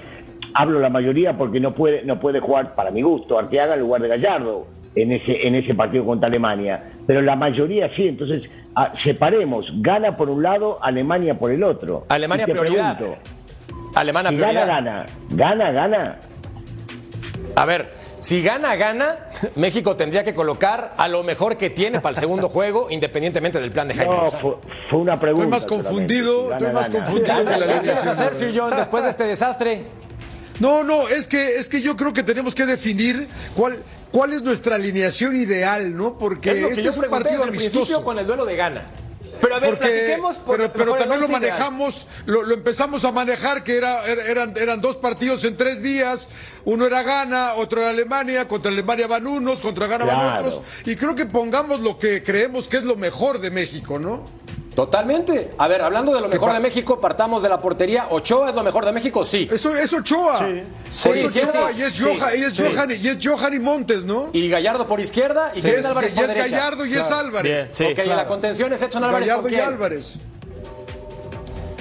hablo 0.55 0.81
la 0.81 0.89
mayoría 0.89 1.35
porque 1.35 1.61
no 1.61 1.75
puede, 1.75 2.03
no 2.05 2.19
puede 2.19 2.41
jugar, 2.41 2.75
para 2.75 2.91
mi 2.91 3.03
gusto, 3.03 3.39
Arteaga 3.39 3.75
en 3.75 3.81
lugar 3.81 4.01
de 4.01 4.09
Gallardo 4.09 4.67
en 4.95 5.13
ese, 5.13 5.47
en 5.47 5.55
ese 5.55 5.75
partido 5.75 6.07
contra 6.07 6.29
Alemania. 6.29 6.83
Pero 7.07 7.21
la 7.21 7.37
mayoría 7.37 7.91
sí, 7.95 8.09
entonces 8.09 8.43
ah, 8.75 8.91
separemos, 9.05 9.67
gana 9.83 10.17
por 10.17 10.31
un 10.31 10.43
lado, 10.43 10.79
Alemania 10.83 11.39
por 11.39 11.51
el 11.51 11.63
otro. 11.63 12.05
Alemania 12.09 12.47
prioridad. 12.47 12.97
pregunto, 12.97 13.21
Alemania 13.97 14.31
Si 14.31 14.37
gana, 14.37 14.51
prioridad. 14.53 14.67
gana. 14.67 15.07
Gana, 15.31 15.73
gana. 15.73 16.19
A 17.57 17.65
ver, 17.65 17.93
si 18.21 18.43
gana, 18.43 18.77
gana, 18.77 19.17
México 19.57 19.97
tendría 19.97 20.23
que 20.25 20.35
colocar 20.35 20.93
a 20.97 21.09
lo 21.09 21.23
mejor 21.23 21.57
que 21.57 21.71
tiene 21.71 22.01
para 22.01 22.11
el 22.11 22.17
segundo 22.17 22.49
juego, 22.49 22.89
independientemente 22.91 23.61
del 23.61 23.73
plan 23.73 23.89
de 23.89 23.95
Jaime 23.95 24.15
No, 24.15 24.31
fue, 24.31 24.57
fue 24.89 24.99
una 24.99 25.19
pregunta. 25.19 25.57
Estoy 25.57 25.79
más 25.79 25.85
confundido, 25.85 26.49
Si 26.49 26.53
estoy 26.53 26.67
gana, 26.69 26.73
más 26.81 26.91
gana. 26.93 27.05
confundido 27.05 27.37
que 27.45 27.51
la 27.51 27.59
¿Qué 27.59 27.65
línea 27.67 27.81
quieres 27.83 28.07
hacer, 28.07 28.35
Sir 28.35 28.53
John, 28.55 28.77
después 28.77 29.05
de 29.05 29.11
este 29.11 29.25
desastre? 29.25 29.85
No, 30.61 30.85
no, 30.85 31.09
es 31.09 31.29
que, 31.29 31.57
es 31.57 31.69
que 31.69 31.81
yo 31.83 31.97
creo 31.97 32.13
que 32.13 32.23
tenemos 32.23 32.55
que 32.55 32.65
definir 32.67 33.29
cuál, 33.55 33.83
cuál 34.11 34.33
es 34.33 34.43
nuestra 34.43 34.77
alineación 34.77 35.37
ideal, 35.37 35.95
¿no? 35.97 36.19
Porque 36.19 36.51
Es 36.51 36.61
lo 36.61 36.69
que 36.69 36.73
este 36.75 36.83
yo 36.85 36.91
es 36.91 36.97
un 36.97 37.01
pregunté 37.03 37.25
partido 37.25 37.41
desde 37.45 37.53
el 37.53 37.59
principio 37.59 37.81
amistoso. 37.83 38.05
con 38.05 38.19
el 38.19 38.27
duelo 38.27 38.45
de 38.47 38.57
gana. 38.57 38.83
Pero 39.41 39.55
a 39.57 39.59
ver, 39.59 39.71
Porque, 39.71 39.87
platiquemos 39.89 40.37
por 40.39 40.57
pero, 40.73 40.97
también 40.97 41.21
lo 41.21 41.29
manejamos, 41.29 42.07
lo, 42.27 42.43
lo 42.43 42.55
empezamos 42.55 43.05
a 43.05 43.13
manejar 43.13 43.63
que 43.65 43.77
era, 43.77 44.05
er- 44.07 44.29
eran, 44.29 44.55
eran 44.57 44.81
dos 44.81 44.97
partidos 44.97 45.45
en 45.45 45.57
tres 45.57 45.83
días, 45.83 46.29
uno 46.65 46.87
era 46.87 47.03
Ghana, 47.03 47.55
otro 47.55 47.81
era 47.81 47.91
Alemania, 47.91 48.49
contra 48.49 48.71
Alemania 48.71 49.07
van 49.07 49.27
unos, 49.27 49.61
contra 49.61 49.87
Ghana 49.87 50.05
van 50.05 50.17
otros, 50.39 50.61
y 50.85 50.97
creo 50.97 51.15
que 51.15 51.27
pongamos 51.27 51.81
lo 51.81 51.99
que 51.99 52.23
creemos 52.23 52.69
que 52.69 52.77
es 52.79 52.85
lo 52.85 52.97
mejor 52.97 53.41
de 53.41 53.51
México, 53.51 53.99
¿no? 53.99 54.25
Totalmente. 54.77 55.53
A 55.57 55.69
ver, 55.69 55.81
hablando 55.81 56.13
de 56.15 56.21
lo 56.21 56.29
mejor 56.29 56.53
de 56.53 56.61
México, 56.61 57.01
partamos 57.01 57.43
de 57.43 57.49
la 57.49 57.61
portería. 57.61 58.09
¿Ochoa 58.11 58.51
es 58.51 58.55
lo 58.55 58.63
mejor 58.63 58.85
de 58.85 58.93
México? 58.93 59.25
Sí. 59.25 59.49
Eso 59.51 59.75
es 59.75 59.91
Ochoa. 59.93 60.37
Sí, 60.39 60.45
Es 60.91 61.33
sí, 61.33 61.41
Ochoa, 61.41 61.73
sí. 61.73 61.79
y 61.79 61.83
es 61.83 61.93
Sí, 61.95 62.03
Johan, 62.05 62.39
y 62.39 62.43
es 62.45 62.57
sí. 62.57 62.63
Johan, 62.63 62.91
y 62.91 63.09
es 63.09 63.19
Johan 63.27 63.55
y 63.55 63.59
Montes, 63.59 64.05
¿no? 64.05 64.29
Y 64.35 64.49
Gallardo 64.51 64.87
por 64.87 65.01
izquierda 65.01 65.51
y 65.55 65.63
Sí, 65.63 65.67
Kevin 65.69 65.81
es, 65.81 65.87
Álvarez 65.87 66.13
y 66.13 66.15
por 66.15 66.25
es 66.25 66.29
derecha. 66.29 66.49
Gallardo 66.57 66.87
y 66.87 66.93
es. 66.95 67.11
Álvarez. 67.11 67.43
Bien, 67.53 67.69
sí. 67.71 67.85
ok, 67.87 67.99
y 68.05 68.09
la 68.11 68.27
contención 68.27 68.71
es 68.75 68.83
Edson 68.83 69.03
Álvarez 69.03 69.27
Gallardo 69.29 69.43
con 69.45 69.53
y? 69.53 69.57
Álvarez. 69.57 70.17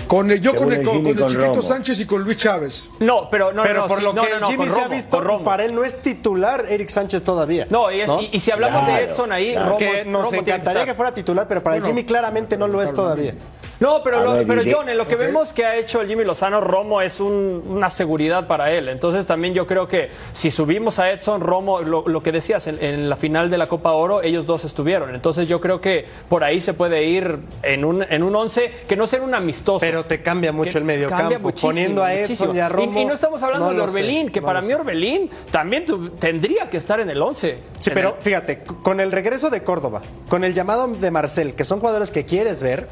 Con, 0.08 0.30
el- 0.32 0.40
yo 0.42 0.54
con 0.56 0.72
el, 0.72 0.84
con, 0.84 0.98
el 1.06 1.16
Chiquito 1.16 1.28
Romo. 1.48 1.62
Sánchez 1.62 2.00
y 2.00 2.06
con 2.06 2.24
Luis 2.24 2.38
Chávez. 2.38 2.90
No, 3.00 3.30
pero 3.30 3.52
no, 3.52 3.64
Pero 3.64 3.82
no, 3.82 3.88
por 3.88 3.98
sí, 4.00 4.04
lo 4.04 4.14
no, 4.14 4.22
que 4.24 4.30
no, 4.34 4.40
no, 4.42 4.48
Jimmy 4.48 4.70
se 4.70 4.82
ha 4.82 4.88
visto, 4.88 5.44
para 5.44 5.64
él 5.66 5.74
no 5.74 5.84
es 5.84 6.02
titular 6.02 6.66
Eric 6.70 6.90
Sánchez 6.90 7.24
todavía. 7.24 7.68
No, 7.70 7.92
y, 7.92 8.02
es- 8.02 8.08
¿no? 8.08 8.22
y- 8.22 8.30
y 8.34 8.40
si 8.40 8.52
hablamos 8.52 8.86
de 8.88 9.04
Edson 9.06 9.32
ahí, 9.32 9.52
claro. 9.54 9.66
Romo, 9.68 9.78
que 9.80 10.06
nos 10.06 10.22
Romo 10.22 10.30
tiene 10.32 10.44
que 10.46 10.52
encantaría 10.52 10.86
que, 10.86 10.94
fuera 10.94 11.14
titular, 11.14 11.48
pero 11.48 11.64
para 11.64 11.78
el 11.78 11.84
Jimmy 11.86 12.04
claramente 12.04 12.58
no 12.58 12.68
lo 12.68 12.82
es 12.82 12.94
todavía. 12.94 13.34
No, 13.80 14.02
pero, 14.04 14.24
lo- 14.24 14.34
ver, 14.34 14.48
pero 14.48 14.64
y 14.64 14.72
John, 14.72 14.88
en 14.90 14.98
lo 14.98 15.08
que 15.08 15.16
vemos 15.16 15.52
que 15.54 15.66
ha 15.66 15.76
hecho 15.76 16.00
el 16.02 16.08
Jimmy 16.08 16.24
Lozano, 16.24 16.62
Romo 16.62 17.02
es 17.02 17.20
un- 17.20 17.64
una 17.68 17.90
seguridad 17.90 18.48
para 18.48 18.72
él. 18.72 18.88
Entonces 18.90 19.26
también 19.26 19.54
yo 19.54 19.68
creo 19.68 19.88
que 19.88 20.10
si 20.32 20.50
subimos 20.50 20.98
a 21.00 21.12
Edson, 21.12 21.42
Romo, 21.42 21.82
lo, 21.82 22.08
lo 22.08 22.24
que 22.24 22.32
decías, 22.32 22.68
en, 22.68 22.82
en 22.84 23.10
la 23.10 23.16
final 23.16 23.50
de 23.50 23.58
la 23.58 23.68
Copa 23.68 23.92
Oro, 23.92 24.22
ellos 24.22 24.46
dos 24.46 24.64
estuvieron. 24.64 25.14
Entonces 25.14 25.48
yo 25.48 25.60
creo 25.60 25.82
que 25.82 26.06
por 26.30 26.44
ahí 26.44 26.60
se 26.62 26.74
puede 26.74 27.04
ir 27.04 27.38
en 27.64 27.84
un, 27.84 28.04
en 28.04 28.24
un 28.24 28.36
once 28.36 28.72
que 28.88 28.96
no 28.96 29.08
sea 29.08 29.22
un 29.22 29.34
amistoso. 29.36 29.80
Pero 29.82 30.06
te 30.06 30.22
cambia 30.22 30.52
mucho 30.52 30.78
el 30.78 30.84
medio 30.86 31.10
cambia 31.10 31.32
campo, 31.38 31.50
muchísimo, 31.50 31.72
poniendo 31.72 32.04
a 32.04 32.14
Edson 32.14 32.22
muchísimo. 32.30 32.56
y 32.56 32.60
a 32.60 32.70
Romo. 32.70 32.98
Y, 33.00 33.02
y 33.02 33.06
no 33.06 33.14
estamos 33.14 33.44
hablando 33.44 33.66
no 33.66 33.72
de 33.74 33.78
sé, 33.78 33.84
Orbelín, 33.84 34.30
que 34.32 34.40
no 34.42 34.48
para 34.48 34.62
mí. 34.62 34.72
Orbelín 34.74 35.30
también 35.52 35.84
tu- 35.86 36.10
tendría 36.12 36.70
que 36.70 36.78
estar 36.78 37.00
en 37.02 37.10
el 37.10 37.22
once. 37.22 37.58
Sí, 37.80 37.92
pero 37.94 38.16
el- 38.18 38.24
fíjate, 38.24 38.64
con 38.64 39.00
el 39.00 39.12
regreso 39.12 39.50
de 39.50 39.64
Córdoba, 39.64 40.02
con 40.30 40.44
el 40.44 40.54
llamado 40.54 40.88
de 40.88 41.12
Marcel, 41.12 41.56
que 41.56 41.66
son 41.66 41.80
jugadores 41.80 42.10
que 42.12 42.26
quieres 42.26 42.62
ver, 42.62 42.88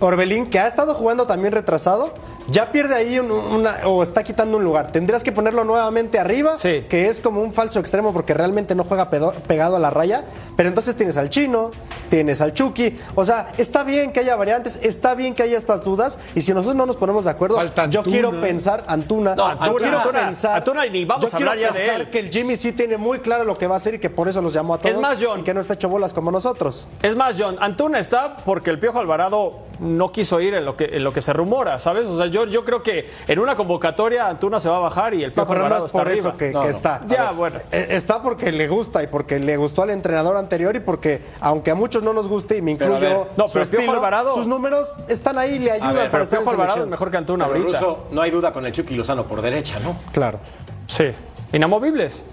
Orbelín, 0.00 0.50
que 0.50 0.58
ha 0.58 0.66
estado 0.66 0.94
jugando 0.94 1.26
también 1.26 1.52
retrasado, 1.52 2.12
ya 2.48 2.70
pierde 2.72 2.94
ahí 2.94 3.18
un- 3.18 3.30
una, 3.30 3.76
o 3.84 4.02
está 4.02 4.22
quitando 4.22 4.56
un 4.58 4.64
lugar. 4.64 4.92
Tendrías 4.92 5.22
que 5.22 5.32
ponerlo 5.32 5.64
nuevamente 5.64 6.18
arriba, 6.18 6.56
Sí. 6.56 6.84
que 6.88 7.08
es 7.08 7.20
como 7.20 7.42
un 7.42 7.52
falso 7.52 7.80
extremo 7.80 8.12
porque 8.12 8.34
realmente 8.34 8.74
no 8.74 8.84
juega 8.84 9.10
pedo- 9.10 9.32
pegado 9.46 9.76
a 9.76 9.78
la 9.78 9.90
raya. 9.90 10.24
Pero 10.56 10.68
entonces 10.68 10.96
tienes 10.96 11.16
al 11.16 11.28
chino, 11.28 11.70
tienes 12.08 12.40
al 12.40 12.52
Chucky. 12.52 12.96
O 13.14 13.24
sea, 13.24 13.48
está 13.58 13.82
bien 13.82 14.12
que 14.12 14.20
haya 14.20 14.36
variantes, 14.36 14.78
está 14.82 15.14
bien 15.14 15.34
que 15.34 15.42
haya 15.42 15.58
estas 15.58 15.84
dudas. 15.84 16.18
Y 16.34 16.40
si 16.42 16.52
nosotros 16.54 16.76
no 16.76 16.86
nos 16.86 16.96
ponemos 16.96 17.24
de 17.24 17.30
acuerdo, 17.30 17.56
Falta 17.56 17.86
yo 17.90 18.00
Antuna. 18.00 18.14
quiero 18.14 18.40
pensar, 18.40 18.84
Antuna, 18.86 19.34
No, 19.34 19.42
yo 19.48 19.60
Antuna, 19.62 19.78
quiero 19.78 19.98
Antuna, 19.98 20.20
pensar, 20.20 20.56
Antuna, 20.56 20.86
ni 20.86 21.04
vamos 21.04 21.24
yo 21.30 21.36
a 21.36 21.36
hablar 21.38 21.56
quiero 21.56 21.72
ya 21.72 21.78
de 21.78 21.84
pensar 21.84 22.00
él. 22.02 22.10
que 22.10 22.18
el 22.20 22.30
Jimmy 22.30 22.56
sí 22.56 22.72
tiene 22.72 22.96
muy 22.96 23.18
claro 23.20 23.44
lo 23.44 23.58
que 23.58 23.66
va 23.66 23.74
a 23.74 23.76
hacer 23.78 23.94
y 23.94 23.98
que 23.98 24.08
por 24.10 24.28
eso 24.28 24.40
los 24.40 24.52
llamó 24.54 24.74
a 24.74 24.78
todos. 24.78 24.94
Es 24.94 25.00
más, 25.00 25.18
John. 25.20 25.40
y 25.40 25.42
que 25.42 25.52
no 25.52 25.60
está 25.60 25.74
hecho 25.74 25.88
bolas 25.88 26.12
como 26.12 26.30
nosotros. 26.30 26.86
Es 27.02 27.14
más, 27.16 27.34
John, 27.38 27.56
Antuna 27.60 27.98
está 27.98 28.36
porque 28.44 28.70
el 28.70 28.78
Piojo 28.78 28.98
Alvarado 28.98 29.58
no 29.80 30.10
quiso 30.10 30.40
ir 30.40 30.54
en 30.54 30.64
lo 30.64 30.76
que, 30.76 30.84
en 30.96 31.04
lo 31.04 31.12
que 31.12 31.20
se 31.20 31.32
rumora, 31.32 31.78
¿sabes? 31.78 32.06
O 32.06 32.16
sea, 32.16 32.26
yo, 32.26 32.35
yo 32.44 32.64
creo 32.64 32.82
que 32.82 33.08
en 33.26 33.38
una 33.38 33.56
convocatoria 33.56 34.28
Antuna 34.28 34.60
se 34.60 34.68
va 34.68 34.76
a 34.76 34.80
bajar 34.80 35.14
y 35.14 35.22
el 35.24 35.30
No, 35.30 35.34
Piojo 35.34 35.54
no 35.54 35.58
Alvarado 35.60 35.86
está 35.86 35.98
por 35.98 36.06
arriba. 36.08 36.28
eso 36.28 36.36
que, 36.36 36.50
No, 36.52 36.60
que 36.60 36.66
no. 36.68 36.70
está. 36.70 37.02
Ya, 37.06 37.26
ver, 37.28 37.34
bueno. 37.34 37.58
eh, 37.72 37.86
Está 37.90 38.22
porque 38.22 38.52
le 38.52 38.68
gusta 38.68 39.02
y 39.02 39.06
porque 39.06 39.38
le 39.40 39.56
gustó 39.56 39.82
al 39.82 39.90
entrenador 39.90 40.36
anterior 40.36 40.76
y 40.76 40.80
porque, 40.80 41.20
aunque 41.40 41.70
a 41.70 41.74
muchos 41.74 42.02
no 42.02 42.12
nos 42.12 42.28
guste, 42.28 42.56
y 42.58 42.62
me 42.62 42.72
incluyo 42.72 43.00
ver, 43.00 43.16
no, 43.36 43.48
su 43.48 43.58
estilo, 43.60 43.92
Alvarado- 43.92 44.34
sus 44.34 44.46
números 44.46 44.96
están 45.08 45.38
ahí, 45.38 45.58
le 45.58 45.70
ayudan 45.72 45.94
ver, 45.94 46.10
para 46.10 46.24
Pero 46.24 46.42
Piojo 46.42 46.50
Alvarado 46.50 46.82
es 46.84 46.88
mejor 46.88 47.10
que 47.10 47.16
Antuna 47.16 47.46
Pero 47.48 47.60
ahorita. 47.64 47.86
No 48.12 48.20
hay 48.20 48.30
duda 48.30 48.52
con 48.52 48.66
el 48.66 48.72
Chucky 48.72 48.94
Lozano 48.96 49.26
por 49.26 49.40
derecha, 49.42 49.78
¿no? 49.80 49.96
Claro. 50.12 50.38
Sí. 50.86 51.06
Inamovibles. 51.52 52.24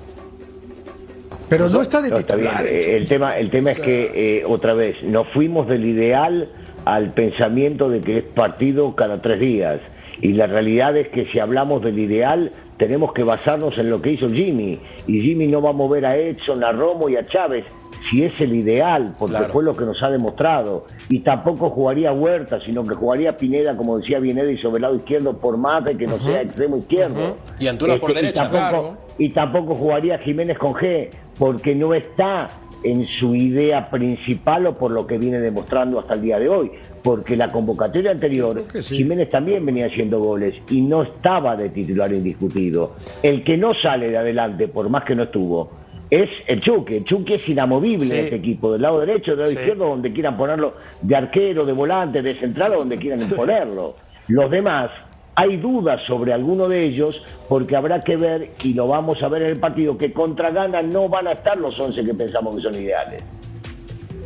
Pero 1.50 1.70
no 1.70 1.82
está 1.82 2.02
de 2.02 2.10
No, 2.10 2.18
está 2.18 2.36
bien. 2.36 2.50
titular. 2.50 2.66
Eh, 2.68 2.96
El 2.98 3.08
tema, 3.08 3.38
el 3.38 3.52
tema 3.52 3.72
es 3.72 3.80
que, 3.80 4.40
eh, 4.40 4.46
otra 4.46 4.74
vez, 4.74 4.96
nos 5.04 5.28
fuimos 5.34 5.68
del 5.68 5.86
ideal 5.86 6.50
al 6.86 7.14
pensamiento 7.14 7.90
de 7.90 8.02
que 8.02 8.18
es 8.20 8.24
partido 8.24 8.96
cada 8.96 9.22
tres 9.22 9.40
días. 9.40 9.80
Y 10.22 10.34
la 10.34 10.48
realidad 10.48 10.96
es 10.98 11.10
que 11.10 11.26
si 11.32 11.40
hablamos 11.40 11.82
del 11.82 11.98
ideal, 12.00 12.52
tenemos 12.78 13.14
que 13.14 13.24
basarnos 13.24 13.78
en 13.78 13.90
lo 13.90 14.02
que 14.02 14.12
hizo 14.12 14.28
Jimmy. 14.28 14.80
Y 15.08 15.20
Jimmy 15.22 15.48
no 15.48 15.62
va 15.62 15.72
a 15.72 15.74
mover 15.74 16.06
a 16.06 16.16
Edson, 16.18 16.64
a 16.64 16.72
Romo 16.72 17.10
y 17.10 17.16
a 17.16 17.24
Chávez 17.24 17.66
si 18.12 18.22
es 18.24 18.34
el 18.42 18.54
ideal, 18.54 19.16
porque 19.18 19.36
Claro. 19.38 19.54
fue 19.54 19.64
lo 19.64 19.78
que 19.78 19.86
nos 19.86 20.02
ha 20.04 20.10
demostrado. 20.10 20.86
Y 21.08 21.20
tampoco 21.22 21.70
jugaría 21.70 22.12
Huerta, 22.12 22.60
sino 22.66 22.84
que 22.86 22.96
jugaría 22.96 23.38
Pineda, 23.38 23.78
como 23.78 23.98
decía 23.98 24.20
Bineda, 24.20 24.52
sobre 24.62 24.76
el 24.78 24.82
lado 24.82 24.96
izquierdo, 24.96 25.38
por 25.38 25.56
más 25.58 25.86
de 25.86 25.96
que 25.96 26.06
no 26.06 26.20
sea 26.20 26.42
extremo 26.42 26.76
izquierdo. 26.78 27.36
Y 27.60 27.68
Antuna 27.68 27.96
por 27.96 28.14
derecha. 28.14 28.44
tampoco, 28.44 28.70
Claro. 28.70 28.98
y 29.18 29.30
tampoco 29.30 29.76
jugaría 29.76 30.18
Jiménez 30.20 30.58
con 30.58 30.74
G, 30.74 31.10
porque 31.40 31.74
no 31.76 31.94
está 31.94 32.50
en 32.84 33.08
su 33.08 33.34
idea 33.36 33.90
principal 33.90 34.68
o 34.68 34.78
por 34.78 34.92
lo 34.92 35.08
que 35.08 35.18
viene 35.18 35.40
demostrando 35.40 36.00
hasta 36.00 36.16
el 36.16 36.22
día 36.22 36.40
de 36.40 36.50
hoy. 36.50 36.72
Porque 37.02 37.36
la 37.36 37.52
convocatoria 37.52 38.12
anterior, 38.12 38.62
sí. 38.82 38.98
Jiménez 38.98 39.30
también 39.30 39.66
venía 39.66 39.88
haciendo 39.88 40.20
goles 40.20 40.54
y 40.70 40.82
no 40.82 41.04
estaba 41.04 41.56
de 41.56 41.70
titular 41.70 42.12
indiscutido. 42.12 42.96
El 43.22 43.44
que 43.44 43.58
no 43.58 43.74
sale 43.74 44.10
de 44.10 44.18
adelante, 44.18 44.68
por 44.68 44.90
más 44.90 45.04
que 45.06 45.16
no 45.16 45.24
estuvo, 45.24 45.72
es 46.10 46.30
el 46.48 46.62
Chuque. 46.62 46.98
El 46.98 47.06
Chuque 47.06 47.36
es 47.36 47.50
inamovible 47.50 48.02
Sí. 48.06 48.14
en 48.14 48.20
este 48.26 48.36
equipo, 48.36 48.72
del 48.74 48.82
lado 48.84 49.00
derecho, 49.00 49.32
del 49.32 49.40
lado 49.40 49.52
Sí. 49.52 49.58
izquierdo, 49.58 49.88
donde 49.88 50.12
quieran 50.14 50.38
ponerlo, 50.38 50.74
de 51.02 51.16
arquero, 51.16 51.66
de 51.66 51.74
volante, 51.74 52.22
de 52.22 52.40
central, 52.40 52.74
o 52.74 52.78
donde 52.80 52.98
quieran 52.98 53.20
ponerlo. 53.36 53.96
Los 54.28 54.52
demás, 54.52 54.92
hay 55.36 55.58
dudas 55.58 56.00
sobre 56.08 56.32
alguno 56.34 56.68
de 56.68 56.86
ellos, 56.86 57.16
porque 57.50 57.76
habrá 57.76 58.02
que 58.02 58.16
ver, 58.18 58.52
y 58.64 58.74
lo 58.74 58.88
vamos 58.88 59.18
a 59.24 59.28
ver 59.28 59.42
en 59.44 59.50
el 59.50 59.60
partido, 59.60 59.98
que 59.98 60.14
contra 60.14 60.52
Gana 60.52 60.82
no 60.82 61.10
van 61.10 61.28
a 61.28 61.32
estar 61.34 61.58
los 61.58 61.80
11 61.80 62.04
que 62.04 62.14
pensamos 62.14 62.56
que 62.56 62.62
son 62.62 62.76
ideales. 62.76 63.24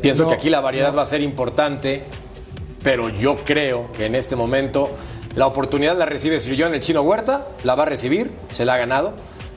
Pienso 0.01 0.23
No, 0.23 0.29
que 0.29 0.35
aquí 0.35 0.49
la 0.49 0.61
variedad 0.61 0.95
va 0.95 1.01
a 1.03 1.05
ser 1.05 1.21
importante, 1.21 2.03
pero 2.83 3.09
yo 3.09 3.37
creo 3.45 3.91
que 3.91 4.05
en 4.05 4.15
este 4.15 4.35
momento 4.35 4.89
la 5.35 5.47
oportunidad 5.47 5.97
la 5.97 6.05
recibe 6.05 6.39
Sillón, 6.39 6.73
el 6.73 6.79
chino 6.81 7.01
Huerta, 7.01 7.47
la 7.63 7.75
va 7.75 7.83
a 7.83 7.87
recibir, 7.87 8.31
se 8.49 8.65
la 8.65 8.75
ha 8.75 8.77
ganado. 8.77 9.13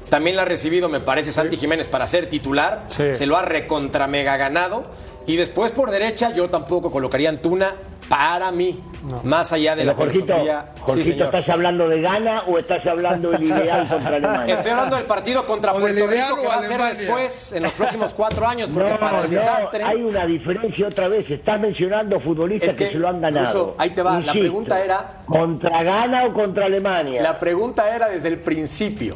También 0.08 0.36
la 0.36 0.42
ha 0.42 0.44
recibido, 0.46 0.88
me 0.88 1.00
parece, 1.00 1.32
Santi 1.32 1.56
Jiménez 1.56 1.88
para 1.88 2.06
ser 2.06 2.26
titular, 2.26 2.84
Sí. 2.88 3.12
se 3.12 3.26
lo 3.26 3.36
ha 3.36 3.42
recontra 3.42 4.06
mega 4.06 4.36
ganado. 4.36 4.84
Y 5.26 5.36
después 5.36 5.70
por 5.72 5.90
derecha 5.90 6.32
yo 6.34 6.48
tampoco 6.50 6.90
colocaría 6.90 7.28
a 7.28 7.32
Antuna 7.32 7.74
para 8.10 8.50
mí, 8.50 8.80
más 9.22 9.52
allá 9.52 9.76
de 9.76 9.84
la 9.84 9.94
Pero, 9.94 10.06
Jorgito, 10.10 10.26
filosofía. 10.26 10.66
Sí, 10.88 11.04
señor. 11.04 11.26
¿estás 11.26 11.48
hablando 11.48 11.88
de 11.88 12.00
Gana 12.00 12.42
o 12.48 12.58
estás 12.58 12.84
hablando 12.84 13.30
del 13.30 13.42
ideal 13.46 13.88
contra 13.88 14.16
Alemania? 14.16 14.54
Estoy 14.56 14.72
hablando 14.72 14.96
del 14.96 15.04
partido 15.04 15.46
contra 15.46 15.72
Puerto 15.72 16.06
Rico 16.08 16.40
que 16.42 16.46
va 16.48 16.54
a 16.56 16.62
ser 16.62 16.80
después, 16.96 17.52
en 17.52 17.62
los 17.62 17.72
próximos 17.72 18.12
cuatro 18.12 18.48
años, 18.48 18.68
porque 18.74 18.90
No, 18.90 18.98
para 18.98 19.18
el 19.20 19.24
no, 19.30 19.30
desastre. 19.30 19.84
hay 19.84 20.02
una 20.02 20.26
diferencia 20.26 20.88
otra 20.88 21.06
vez. 21.06 21.30
Estás 21.30 21.60
mencionando 21.60 22.18
futbolistas 22.20 22.70
Es 22.70 22.74
que, 22.74 22.86
que, 22.86 22.92
se 22.94 22.98
lo 22.98 23.08
han 23.08 23.20
ganado. 23.20 23.46
Russo, 23.46 23.74
ahí 23.78 23.90
te 23.90 24.02
va. 24.02 24.18
La 24.18 24.32
pregunta 24.32 24.84
era- 24.84 25.20
¿Contra 25.26 25.82
Gana 25.84 26.26
o 26.26 26.32
contra 26.34 26.66
Alemania? 26.66 27.22
La 27.22 27.38
pregunta 27.38 27.94
era 27.94 28.08
desde 28.08 28.26
el 28.26 28.40
principio. 28.40 29.14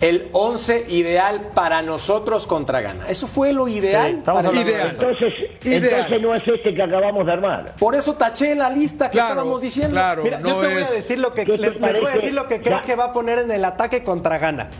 El 0.00 0.28
11 0.32 0.86
ideal 0.90 1.50
para 1.54 1.82
nosotros 1.82 2.46
contra 2.46 2.80
Ghana. 2.80 3.06
Eso 3.08 3.26
fue 3.26 3.52
lo 3.52 3.66
ideal. 3.66 4.12
Sí, 4.12 4.16
estamos 4.18 4.46
para 4.46 4.60
eso. 4.60 4.86
Entonces, 4.90 5.32
Ideal. 5.64 5.84
entonces 5.92 6.22
no 6.22 6.34
es 6.36 6.42
este 6.46 6.72
que 6.74 6.82
acabamos 6.82 7.26
de 7.26 7.32
armar. 7.32 7.74
Por 7.80 7.96
eso 7.96 8.14
taché 8.14 8.54
la 8.54 8.70
lista 8.70 9.06
que 9.10 9.18
Claro, 9.18 9.30
estábamos 9.30 9.60
diciendo. 9.60 9.94
claro. 9.94 10.22
Mira, 10.22 10.38
yo 10.38 10.44
te 10.44 10.52
voy 10.74 10.82
a 10.84 10.90
decir 10.92 11.18
lo 11.18 11.34
que 11.34 11.44
¿Qué 11.44 11.52
te 11.52 11.58
les, 11.58 11.80
les 11.80 12.00
voy 12.00 12.10
a 12.10 12.14
decir 12.14 12.32
lo 12.32 12.46
que 12.46 12.62
creo 12.62 12.78
Ya. 12.78 12.84
que 12.84 12.94
va 12.94 13.06
a 13.06 13.12
poner 13.12 13.40
en 13.40 13.50
el 13.50 13.64
ataque 13.64 14.04
contra 14.04 14.38
Gana. 14.38 14.70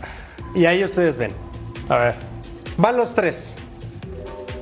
Y 0.55 0.65
ahí 0.65 0.81
ustedes 0.85 1.17
ven. 1.17 1.33
A 1.89 1.97
ver. 1.97 2.15
Van 2.77 2.95
los 2.95 3.13
tres. 3.13 3.57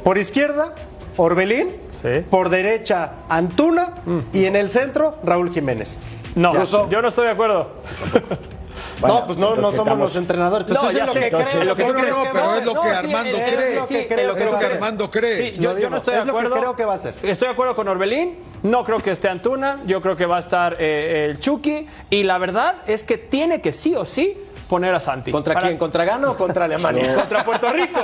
Por 0.04 0.18
izquierda, 0.18 0.74
Orbelín. 1.18 1.76
Sí. 2.02 2.24
Por 2.32 2.50
derecha, 2.50 3.12
Antuna. 3.30 3.94
Y 4.34 4.46
en 4.46 4.56
el 4.56 4.72
centro, 4.72 5.20
Raúl 5.24 5.52
Jiménez. 5.52 6.00
No, 6.36 6.54
yo 6.90 7.02
no 7.02 7.08
estoy 7.10 7.26
de 7.26 7.32
acuerdo. 7.34 7.74
no, 9.06 9.26
pues 9.26 9.38
no, 9.38 9.56
no 9.56 9.72
somos 9.72 9.98
los 9.98 10.16
entrenadores. 10.16 10.68
No, 10.70 10.92
ya 10.92 11.06
lo 11.06 11.14
sé, 11.14 11.20
que 11.20 11.26
entonces, 11.28 11.50
creo, 11.52 11.64
lo 11.64 11.76
que 11.76 11.84
No, 11.84 11.88
tú 11.90 11.94
no, 11.94 12.00
crees 12.00 12.16
no, 12.16 12.24
que 12.24 12.30
pero 12.34 12.54
es 12.56 12.66
lo 12.66 12.74
que 12.82 12.88
No, 12.90 12.96
Armando 12.96 13.38
es 13.38 13.44
cree. 13.54 13.78
Es 13.78 14.28
lo 14.28 14.36
que. 14.36 14.66
Armando 14.66 15.12
cree. 15.12 15.52
Sí, 15.52 15.58
yo, 15.60 15.78
yo 15.78 15.90
no 15.90 15.98
estoy 15.98 16.14
es 16.16 16.20
de 16.22 16.26
lo 16.26 16.34
que 16.34 16.40
acuerdo. 16.40 16.56
creo 16.58 16.76
que 16.76 16.86
va 16.86 16.94
a 16.94 16.98
ser. 16.98 17.14
Estoy 17.24 17.48
de 17.48 17.54
acuerdo 17.54 17.76
con 17.76 17.88
Orbelín. 17.88 18.38
No 18.64 18.84
creo 18.84 19.00
que 19.00 19.12
esté 19.12 19.30
Antuna. 19.30 19.80
Yo 19.86 20.02
creo 20.02 20.16
que 20.16 20.26
va 20.26 20.38
a 20.38 20.40
estar 20.40 20.76
eh, 20.80 21.28
el 21.30 21.40
Chucky. 21.40 21.88
Y 22.10 22.24
la 22.24 22.38
verdad 22.38 22.76
es 22.88 23.04
que 23.04 23.18
tiene 23.18 23.62
que 23.62 23.72
sí 23.72 23.96
o 23.96 24.06
sí 24.06 24.38
poner 24.68 24.94
a 24.94 25.00
Santi. 25.00 25.32
¿Contra 25.32 25.54
Para- 25.54 25.68
quién? 25.68 25.78
¿Contra 25.78 26.04
Gana 26.04 26.30
o 26.32 26.36
contra 26.36 26.66
Alemania? 26.66 27.16
Contra 27.16 27.46
Puerto 27.46 27.72
Rico. 27.72 28.00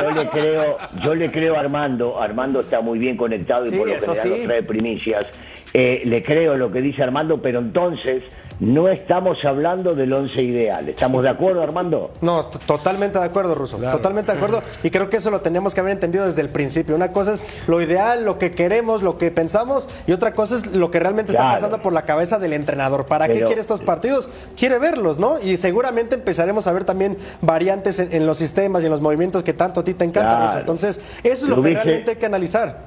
Yo 0.00 0.10
le 0.10 0.30
creo, 0.30 0.76
yo 1.02 1.14
le 1.14 1.32
creo 1.32 1.56
a 1.56 1.60
Armando, 1.60 2.20
Armando 2.20 2.60
está 2.60 2.80
muy 2.80 2.98
bien 2.98 3.16
conectado 3.16 3.66
y 3.66 3.70
Sí, 3.70 3.76
por 3.76 3.88
lo 3.88 3.94
general 3.94 4.16
sí. 4.16 4.28
nos 4.28 4.42
trae 4.44 4.62
primicias. 4.62 5.26
Eh, 5.74 6.02
le 6.04 6.22
creo 6.22 6.56
lo 6.56 6.70
que 6.70 6.80
dice 6.82 7.02
Armando, 7.02 7.40
pero 7.40 7.58
entonces 7.60 8.22
no 8.60 8.88
estamos 8.88 9.38
hablando 9.44 9.94
del 9.94 10.12
once 10.12 10.40
ideal. 10.42 10.88
¿Estamos 10.90 11.22
de 11.22 11.30
acuerdo, 11.30 11.62
Armando? 11.62 12.12
No, 12.20 12.44
totalmente 12.44 13.18
de 13.18 13.24
acuerdo, 13.24 13.54
Ruso. 13.54 13.78
Totalmente 13.78 14.30
de 14.32 14.36
acuerdo. 14.38 14.62
Y 14.82 14.90
creo 14.90 15.08
que 15.08 15.16
eso 15.16 15.30
lo 15.30 15.40
tenemos 15.40 15.74
que 15.74 15.80
haber 15.80 15.92
entendido 15.94 16.26
desde 16.26 16.42
el 16.42 16.50
principio. 16.50 16.94
Una 16.94 17.10
cosa 17.10 17.32
es 17.32 17.44
lo 17.68 17.80
ideal, 17.80 18.24
lo 18.24 18.38
que 18.38 18.52
queremos, 18.52 19.02
lo 19.02 19.16
que 19.16 19.30
pensamos, 19.30 19.88
y 20.06 20.12
otra 20.12 20.34
cosa 20.34 20.56
es 20.56 20.66
lo 20.66 20.90
que 20.90 21.00
realmente 21.00 21.32
está 21.32 21.44
pasando 21.44 21.80
por 21.80 21.92
la 21.94 22.02
cabeza 22.02 22.38
del 22.38 22.52
entrenador. 22.52 23.06
¿Para 23.06 23.26
qué 23.26 23.42
quiere 23.42 23.60
estos 23.60 23.80
partidos? 23.80 24.28
Quiere 24.56 24.78
verlos, 24.78 25.18
¿no? 25.18 25.40
Y 25.40 25.56
seguramente 25.56 26.14
empezaremos 26.16 26.66
a 26.66 26.72
ver 26.72 26.84
también 26.84 27.16
variantes 27.40 27.98
en, 27.98 28.12
en 28.12 28.26
los 28.26 28.36
sistemas 28.38 28.82
y 28.82 28.86
en 28.86 28.92
los 28.92 29.00
movimientos 29.00 29.42
que 29.42 29.54
tanto 29.54 29.80
a 29.80 29.84
ti 29.84 29.94
te 29.94 30.04
encanta, 30.04 30.28
Claro. 30.28 30.46
Ruso. 30.48 30.58
Entonces, 30.58 30.98
eso 31.24 31.44
es 31.44 31.48
lo, 31.48 31.56
Lo 31.56 31.62
que 31.62 31.68
hubiese- 31.70 31.82
realmente 31.84 32.10
hay 32.12 32.16
que 32.18 32.26
analizar. 32.26 32.84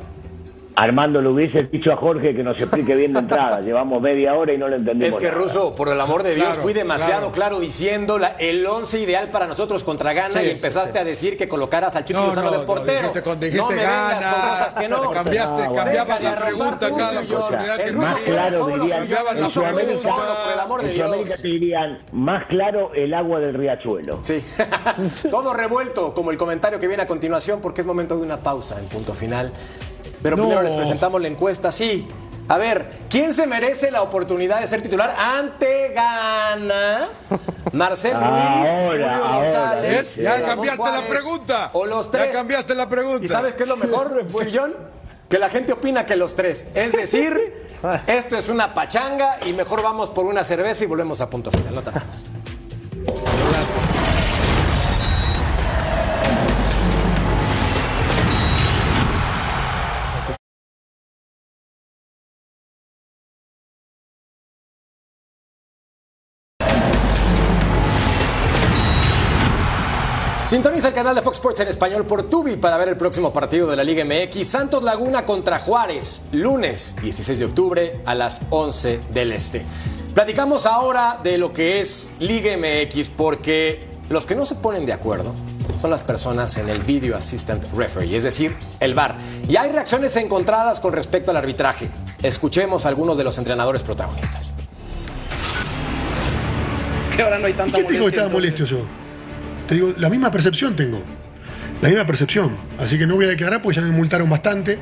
Armando, 0.77 1.21
le 1.21 1.29
hubiese 1.29 1.63
dicho 1.71 1.91
a 1.93 1.95
Jorge 1.97 2.35
que 2.35 2.43
nos 2.43 2.59
explique 2.59 2.95
bien 2.95 3.13
de 3.13 3.19
entrada. 3.19 3.61
Llevamos 3.61 4.01
media 4.01 4.35
hora 4.35 4.51
y 4.53 4.57
no 4.57 4.67
lo 4.67 4.75
entendimos. 4.75 5.15
Es 5.15 5.19
que 5.19 5.27
nada. 5.27 5.37
Ruso, 5.37 5.73
por 5.73 5.87
el 5.89 5.99
amor 6.01 6.21
de 6.23 6.35
Dios, 6.35 6.47
Claro, 6.47 6.61
fui 6.61 6.73
demasiado 6.73 7.31
claro. 7.31 7.31
claro, 7.31 7.59
diciendo 7.59 8.17
la- 8.19 8.35
el 8.39 8.65
once 8.67 8.99
ideal 8.99 9.29
para 9.29 9.47
nosotros 9.47 9.83
contra 9.85 10.13
Gana 10.13 10.39
Sí, 10.41 10.47
y 10.47 10.49
empezaste 10.49 10.99
a 10.99 11.03
decir 11.05 11.37
que 11.37 11.47
colocaras 11.47 11.95
al 11.95 12.03
Chico 12.03 12.19
No, 12.19 12.27
Lozano 12.27 12.51
no, 12.51 12.59
de 12.59 12.65
portero. 12.65 12.99
dijiste, 13.09 13.21
con- 13.21 13.39
dijiste 13.39 13.57
no 13.61 13.69
me 13.69 13.75
vengas 13.77 14.19
gana, 14.21 14.31
con 14.33 14.49
cosas 14.49 14.75
que 14.75 14.87
no. 14.89 15.11
cambiaste, 15.11 15.61
Ah, 15.63 15.71
cambiabas 15.73 16.23
la 16.23 16.35
pregunta 16.35 16.79
cada 16.79 17.21
oportunidad 17.21 17.77
que 17.77 17.83
El 17.83 17.95
Más 17.95 18.15
claro 18.17 18.57
solo 18.57 18.83
dirían, 18.83 19.01
en 19.03 19.49
Sudamérica- 19.51 20.15
por 20.43 20.53
el 20.53 20.59
amor 20.59 20.81
de 20.81 20.89
en 20.89 20.95
Sudamérica 20.95 21.27
Dios. 21.29 21.41
te 21.41 21.47
dirían, 21.47 21.99
más 22.11 22.45
claro 22.47 22.91
el 22.93 23.13
agua 23.13 23.39
del 23.39 23.53
riachuelo. 23.53 24.19
Sí, 24.23 24.43
todo 25.31 25.53
revuelto, 25.53 26.13
como 26.13 26.31
el 26.31 26.37
comentario 26.37 26.79
que 26.79 26.87
viene 26.87 27.03
a 27.03 27.07
continuación, 27.07 27.61
porque 27.61 27.81
es 27.81 27.87
momento 27.87 28.15
de 28.17 28.23
una 28.23 28.37
pausa 28.37 28.77
en 28.79 28.85
punto 28.87 29.13
final. 29.13 29.51
Pero 30.25 30.37
No. 30.37 30.43
primero 30.45 30.63
les 30.63 30.73
presentamos 30.73 31.21
la 31.21 31.27
encuesta, 31.27 31.71
sí. 31.71 32.07
A 32.47 32.57
ver, 32.57 32.89
¿quién 33.11 33.31
se 33.31 33.45
merece 33.45 33.91
la 33.91 34.01
oportunidad 34.01 34.59
de 34.59 34.65
ser 34.65 34.81
titular 34.81 35.15
ante 35.19 35.89
Gana? 35.93 37.09
Marcel 37.73 38.13
Ruiz, 38.19 38.87
Julio 38.87 39.07
González. 39.23 40.15
Ya 40.15 40.41
cambiaste 40.41 40.81
la 40.91 41.07
pregunta. 41.07 41.69
O 41.73 41.85
los 41.85 42.09
tres. 42.09 42.25
Ya 42.29 42.33
cambiaste 42.33 42.73
la 42.73 42.89
pregunta. 42.89 43.23
¿Y 43.23 43.29
sabes 43.29 43.53
qué 43.53 43.63
es 43.63 43.69
lo 43.69 43.77
mejor, 43.77 44.25
Sillón? 44.29 44.73
Que 45.29 45.37
la 45.37 45.49
gente 45.49 45.73
opina 45.73 46.07
que 46.07 46.15
los 46.15 46.33
tres. 46.33 46.69
Es 46.73 46.91
decir, 46.93 47.67
esto 48.07 48.35
es 48.35 48.49
una 48.49 48.73
pachanga 48.73 49.37
y 49.45 49.53
mejor 49.53 49.83
vamos 49.83 50.09
por 50.09 50.25
una 50.25 50.43
cerveza 50.43 50.85
y 50.85 50.87
volvemos 50.87 51.21
a 51.21 51.29
punto 51.29 51.51
final. 51.51 51.75
No 51.75 51.83
tardamos. 51.83 52.23
Sintoniza 70.45 70.89
el 70.89 70.93
canal 70.93 71.15
de 71.15 71.23
Fox 71.23 71.37
Sports 71.37 71.59
en 71.61 71.69
español 71.69 72.05
por 72.05 72.29
Tubi 72.29 72.55
para 72.55 72.77
ver 72.77 72.89
el 72.89 72.97
próximo 72.97 73.33
partido 73.33 73.65
de 73.67 73.75
la 73.75 73.83
Liga 73.83 74.05
MX. 74.05 74.47
Santos 74.47 74.83
Laguna 74.83 75.25
contra 75.25 75.57
Juárez, 75.57 76.27
lunes 76.33 76.95
16 77.01 77.39
de 77.39 77.45
octubre 77.45 78.01
a 78.05 78.13
las 78.13 78.43
11 78.51 78.99
del 79.11 79.31
Este. 79.31 79.65
Platicamos 80.13 80.67
ahora 80.67 81.19
de 81.23 81.39
lo 81.39 81.51
que 81.51 81.79
es 81.79 82.13
Liga 82.19 82.55
MX 82.57 83.09
porque 83.09 83.87
los 84.09 84.27
que 84.27 84.35
no 84.35 84.45
se 84.45 84.53
ponen 84.53 84.85
de 84.85 84.93
acuerdo 84.93 85.33
son 85.81 85.89
las 85.89 86.03
personas 86.03 86.55
en 86.57 86.69
el 86.69 86.79
Video 86.81 87.17
Assistant 87.17 87.63
Referee, 87.75 88.15
es 88.15 88.23
decir, 88.23 88.55
el 88.79 88.93
VAR. 88.93 89.15
Y 89.49 89.55
hay 89.55 89.71
reacciones 89.71 90.15
encontradas 90.15 90.79
con 90.79 90.93
respecto 90.93 91.31
al 91.31 91.37
arbitraje. 91.37 91.89
Escuchemos 92.21 92.85
a 92.85 92.89
algunos 92.89 93.17
de 93.17 93.23
los 93.23 93.39
entrenadores 93.39 93.81
protagonistas. 93.81 94.53
que 97.15 97.23
ahora 97.23 97.39
no 97.39 97.47
hay 97.47 97.53
tanta 97.53 97.79
¿Y 97.79 97.81
qué 97.81 97.87
tengo 97.87 98.11
que 98.11 98.17
molestia, 98.19 98.29
molesto 98.29 98.65
yo? 98.65 99.04
Te 99.67 99.75
digo, 99.75 99.93
la 99.97 100.09
misma 100.09 100.31
percepción 100.31 100.75
tengo. 100.75 100.99
La 101.81 101.89
misma 101.89 102.05
percepción. 102.05 102.51
Así 102.79 102.97
que 102.97 103.07
no 103.07 103.15
voy 103.15 103.25
a 103.25 103.29
declarar 103.29 103.61
porque 103.61 103.79
ya 103.79 103.81
me 103.81 103.91
multaron 103.91 104.29
bastante 104.29 104.77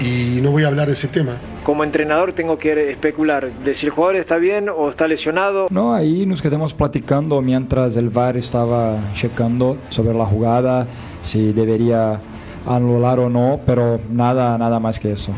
y 0.00 0.40
no 0.42 0.50
voy 0.50 0.64
a 0.64 0.68
hablar 0.68 0.86
de 0.88 0.94
ese 0.94 1.08
tema. 1.08 1.32
Como 1.64 1.84
entrenador 1.84 2.32
tengo 2.32 2.58
que 2.58 2.90
especular 2.90 3.50
de 3.52 3.74
si 3.74 3.86
el 3.86 3.92
jugador 3.92 4.16
está 4.16 4.36
bien 4.36 4.68
o 4.68 4.88
está 4.88 5.08
lesionado. 5.08 5.66
No, 5.70 5.94
ahí 5.94 6.24
nos 6.24 6.40
quedamos 6.40 6.72
platicando 6.72 7.42
mientras 7.42 7.96
el 7.96 8.10
VAR 8.10 8.36
estaba 8.36 8.96
checando 9.14 9.76
sobre 9.88 10.14
la 10.14 10.24
jugada, 10.24 10.86
si 11.20 11.52
debería 11.52 12.20
anular 12.66 13.18
o 13.18 13.28
no, 13.28 13.60
pero 13.66 14.00
nada, 14.10 14.56
nada 14.56 14.78
más 14.80 14.98
que 14.98 15.12
eso. 15.12 15.32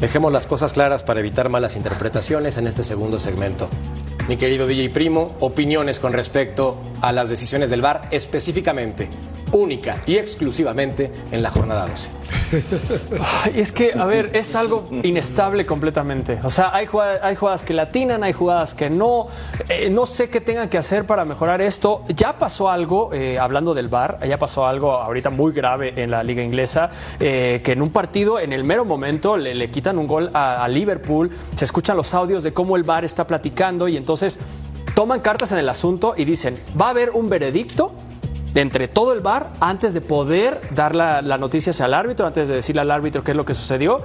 Dejemos 0.00 0.32
las 0.32 0.46
cosas 0.46 0.74
claras 0.74 1.02
para 1.02 1.20
evitar 1.20 1.48
malas 1.48 1.76
interpretaciones 1.76 2.58
en 2.58 2.66
este 2.66 2.84
segundo 2.84 3.18
segmento. 3.18 3.68
Mi 4.28 4.36
querido 4.36 4.66
DJ 4.66 4.88
Primo, 4.88 5.36
opiniones 5.38 6.00
con 6.00 6.12
respecto 6.12 6.80
a 7.00 7.12
las 7.12 7.28
decisiones 7.28 7.70
del 7.70 7.80
VAR, 7.80 8.08
específicamente, 8.10 9.08
única 9.52 10.02
y 10.06 10.16
exclusivamente 10.16 11.12
en 11.30 11.42
la 11.42 11.50
jornada 11.50 11.86
12. 11.86 12.10
Ay, 13.44 13.52
es 13.56 13.72
que, 13.72 13.92
a 13.92 14.04
ver, 14.06 14.30
es 14.34 14.54
algo 14.54 14.86
inestable 15.02 15.64
completamente. 15.66 16.40
O 16.42 16.50
sea, 16.50 16.74
hay 16.74 16.86
jugadas, 16.86 17.62
que 17.62 17.74
latinan, 17.74 18.24
hay 18.24 18.32
jugadas 18.32 18.74
que 18.74 18.90
no. 18.90 19.28
Eh, 19.68 19.90
no 19.90 20.06
sé 20.06 20.28
qué 20.28 20.40
tengan 20.40 20.68
que 20.68 20.78
hacer 20.78 21.06
para 21.06 21.24
mejorar 21.24 21.60
esto. 21.60 22.02
Ya 22.08 22.38
pasó 22.38 22.70
algo, 22.70 23.10
eh, 23.12 23.38
hablando 23.38 23.74
del 23.74 23.88
VAR, 23.88 24.18
ya 24.26 24.38
pasó 24.38 24.66
algo 24.66 24.92
ahorita 24.92 25.30
muy 25.30 25.52
grave 25.52 25.94
en 25.96 26.10
la 26.10 26.22
liga 26.22 26.42
inglesa, 26.42 26.90
eh, 27.20 27.60
que 27.64 27.72
en 27.72 27.82
un 27.82 27.90
partido, 27.90 28.38
en 28.38 28.52
el 28.52 28.64
mero 28.64 28.84
momento, 28.84 29.36
le, 29.36 29.54
le 29.54 29.70
quitan 29.70 29.98
un 29.98 30.06
gol 30.06 30.30
a, 30.34 30.64
a 30.64 30.68
Liverpool. 30.68 31.30
Se 31.54 31.64
escuchan 31.64 31.96
los 31.96 32.14
audios 32.14 32.42
de 32.42 32.52
cómo 32.52 32.76
el 32.76 32.82
VAR 32.82 33.04
está 33.04 33.26
platicando 33.26 33.88
y 33.88 33.96
entonces 33.96 34.38
toman 34.94 35.20
cartas 35.20 35.52
en 35.52 35.58
el 35.58 35.68
asunto 35.68 36.14
y 36.16 36.24
dicen, 36.24 36.58
va 36.80 36.86
a 36.86 36.90
haber 36.90 37.10
un 37.10 37.28
veredicto 37.28 37.92
entre 38.56 38.88
todo 38.88 39.12
el 39.12 39.20
bar 39.20 39.52
antes 39.60 39.92
de 39.94 40.00
poder 40.00 40.60
dar 40.74 40.94
la, 40.96 41.22
la 41.22 41.38
noticia 41.38 41.70
hacia 41.70 41.86
el 41.86 41.94
árbitro, 41.94 42.26
antes 42.26 42.48
de 42.48 42.54
decirle 42.56 42.80
al 42.80 42.90
árbitro 42.90 43.22
qué 43.22 43.30
es 43.30 43.36
lo 43.36 43.44
que 43.44 43.54
sucedió. 43.54 44.02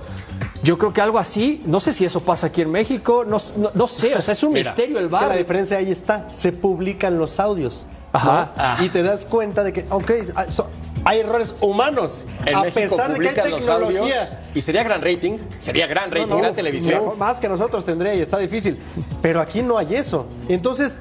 Yo 0.63 0.77
creo 0.77 0.93
que 0.93 1.01
algo 1.01 1.17
así, 1.17 1.63
no 1.65 1.79
sé 1.79 1.91
si 1.91 2.05
eso 2.05 2.19
pasa 2.21 2.47
aquí 2.47 2.61
en 2.61 2.69
México, 2.71 3.25
no, 3.25 3.37
no- 3.57 3.71
no 3.73 3.87
sé, 3.87 4.13
o 4.15 4.21
sea, 4.21 4.33
es 4.33 4.43
un 4.43 4.53
Mira, 4.53 4.69
misterio 4.69 4.99
el 4.99 5.05
Es 5.05 5.09
que 5.09 5.15
bar. 5.19 5.29
la 5.29 5.35
diferencia 5.37 5.77
ahí 5.77 5.91
está, 5.91 6.27
se 6.31 6.51
publican 6.51 7.17
los 7.17 7.39
audios. 7.39 7.87
Ajá. 8.13 8.51
¿no? 8.55 8.61
Ah. 8.63 8.77
Y 8.81 8.89
te 8.89 9.01
das 9.01 9.25
cuenta 9.25 9.63
de 9.63 9.73
que, 9.73 9.85
ok, 9.89 10.11
ah, 10.35 10.45
so- 10.49 10.69
hay 11.03 11.21
errores 11.21 11.55
humanos. 11.61 12.27
En 12.45 12.53
a 12.55 12.61
México 12.61 12.79
pesar 12.95 13.11
de 13.11 13.17
que 13.19 13.29
hay 13.29 13.33
publican 13.35 13.49
los 13.51 13.69
audios 13.69 13.87
tecnología. 14.05 14.41
y 14.53 14.61
sería 14.61 14.83
gran 14.83 15.01
rating, 15.01 15.37
sería 15.57 15.87
gran 15.87 16.11
rating, 16.11 16.27
No, 16.27 16.35
no, 16.35 16.41
gran 16.41 16.53
televisión. 16.53 17.05
no, 17.05 17.15
más 17.15 17.39
que 17.39 17.49
nosotros 17.49 17.83
tendría 17.85 18.13
y 18.13 18.21
está 18.21 18.37
difícil. 18.37 18.77
Pero 19.21 19.39
aquí 19.41 19.63
no 19.63 19.79
hay 19.79 19.95
eso. 19.95 20.27
Entonces, 20.47 20.93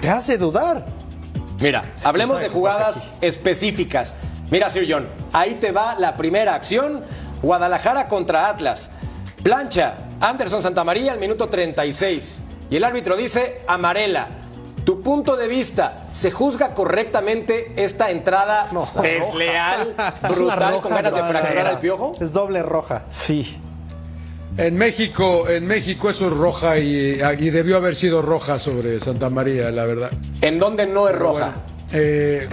te 0.00 0.10
hace 0.10 0.36
dudar. 0.38 0.86
Mira, 1.62 1.84
hablemos 2.02 2.40
de 2.40 2.48
jugadas 2.48 3.08
específicas. 3.20 4.16
Mira, 4.50 4.68
Sir 4.68 4.84
John, 4.88 5.08
ahí 5.32 5.54
te 5.54 5.70
va 5.70 5.94
la 5.94 6.16
primera 6.16 6.54
acción. 6.54 7.04
Guadalajara 7.40 8.08
contra 8.08 8.48
Atlas. 8.48 8.92
Plancha, 9.44 9.94
Anderson 10.20 10.60
Santamaría 10.60 11.12
al 11.12 11.20
minuto 11.20 11.48
36. 11.48 12.42
Y 12.68 12.76
el 12.76 12.84
árbitro 12.84 13.16
dice 13.16 13.60
amarela. 13.68 14.28
Tu 14.84 15.00
punto 15.00 15.36
de 15.36 15.46
vista, 15.46 16.08
¿se 16.10 16.32
juzga 16.32 16.74
correctamente 16.74 17.72
esta 17.76 18.10
entrada 18.10 18.66
desleal, 19.00 19.94
Es 20.24 20.30
una 20.36 20.56
brutal, 20.56 20.58
roja 20.58 20.82
con 20.82 20.94
ganas 20.94 21.14
de 21.14 21.22
fracturar 21.22 21.66
al 21.68 21.78
piojo? 21.78 22.12
Es 22.20 22.32
doble 22.32 22.62
roja. 22.64 23.04
Sí. 23.08 23.60
En 24.58 24.76
México, 24.76 25.48
en 25.48 25.66
México 25.66 26.10
eso 26.10 26.26
es 26.26 26.32
roja 26.32 26.78
y, 26.78 27.18
y 27.38 27.50
debió 27.50 27.76
haber 27.76 27.96
sido 27.96 28.20
roja 28.20 28.58
sobre 28.58 29.00
Santa 29.00 29.30
María, 29.30 29.70
la 29.70 29.86
verdad. 29.86 30.10
¿En 30.42 30.58
dónde 30.58 30.86
no 30.86 31.08
es 31.08 31.16
roja? 31.16 31.54
Eh, 31.92 32.48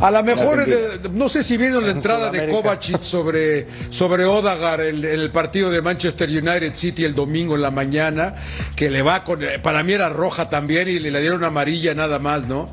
a 0.00 0.10
lo 0.10 0.22
mejor, 0.22 0.64
eh, 0.66 1.00
no 1.12 1.28
sé 1.28 1.42
si 1.44 1.56
vieron 1.56 1.84
la 1.84 1.90
entrada 1.90 2.30
de. 2.30 2.48
Kovacic 2.48 3.00
sobre, 3.00 3.66
sobre 3.90 4.24
Odagar, 4.24 4.80
el, 4.80 5.04
el 5.04 5.30
partido 5.30 5.70
de 5.70 5.82
Manchester 5.82 6.28
United 6.28 6.74
City 6.74 7.04
el 7.04 7.14
domingo 7.14 7.56
en 7.56 7.62
la 7.62 7.70
mañana, 7.70 8.34
que 8.76 8.90
le 8.90 9.02
va 9.02 9.24
con, 9.24 9.42
eh, 9.42 9.58
para 9.58 9.82
mí 9.82 9.92
era 9.92 10.08
roja 10.08 10.50
también 10.50 10.88
y 10.88 10.98
le, 10.98 11.10
le 11.10 11.20
dieron 11.20 11.44
amarilla 11.44 11.94
nada 11.94 12.18
más, 12.18 12.46
¿no? 12.46 12.70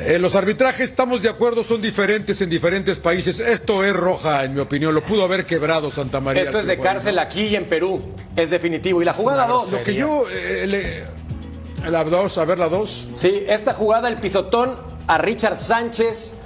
Eh, 0.00 0.18
los 0.18 0.34
arbitrajes, 0.34 0.88
estamos 0.90 1.20
de 1.22 1.28
acuerdo, 1.28 1.62
son 1.62 1.82
diferentes 1.82 2.40
en 2.40 2.48
diferentes 2.48 2.98
países. 2.98 3.38
Esto 3.40 3.84
es 3.84 3.92
roja, 3.94 4.44
en 4.44 4.54
mi 4.54 4.60
opinión. 4.60 4.94
Lo 4.94 5.02
pudo 5.02 5.24
haber 5.24 5.44
quebrado 5.44 5.90
Santa 5.90 6.18
María. 6.18 6.42
Esto 6.42 6.58
es 6.58 6.66
de 6.66 6.78
cárcel 6.78 7.18
aquí 7.18 7.42
y 7.44 7.56
en 7.56 7.64
Perú. 7.66 8.02
Es 8.34 8.50
definitivo. 8.50 9.02
Y 9.02 9.04
la 9.04 9.12
jugada 9.12 9.46
2. 9.46 9.70
Lo 9.72 9.82
que 9.84 9.94
yo. 9.94 10.24
eh, 10.30 10.66
le- 10.66 11.90
la 11.90 12.04
2, 12.04 12.38
a 12.38 12.44
ver 12.46 12.58
la 12.58 12.68
2. 12.68 13.08
Sí, 13.12 13.44
esta 13.48 13.74
jugada, 13.74 14.08
el 14.08 14.16
pisotón 14.16 14.76
a 15.08 15.18
Richard 15.18 15.58
Sánchez. 15.58 16.36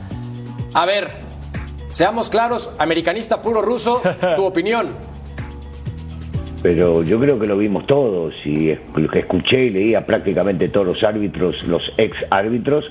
A 0.75 0.85
ver, 0.85 1.09
seamos 1.89 2.29
claros, 2.31 2.71
americanista 2.79 3.43
puro 3.43 3.63
ruso, 3.63 4.03
tu 4.37 4.45
opinión. 4.45 4.89
Pero 6.63 7.05
yo 7.05 7.19
creo 7.21 7.39
que 7.39 7.47
lo 7.47 7.57
vimos 7.57 7.87
todos 7.87 8.35
y 8.45 8.71
es- 8.71 8.81
lo 8.97 9.09
que 9.09 9.21
escuché 9.21 9.67
y 9.67 9.71
leía 9.71 10.05
prácticamente 10.05 10.69
todos 10.69 10.87
los 10.87 11.03
árbitros, 11.05 11.63
los 11.65 11.83
ex 11.97 12.17
árbitros, 12.31 12.85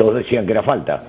todos 0.00 0.14
decían 0.14 0.46
que 0.46 0.52
era 0.52 0.62
falta. 0.62 1.02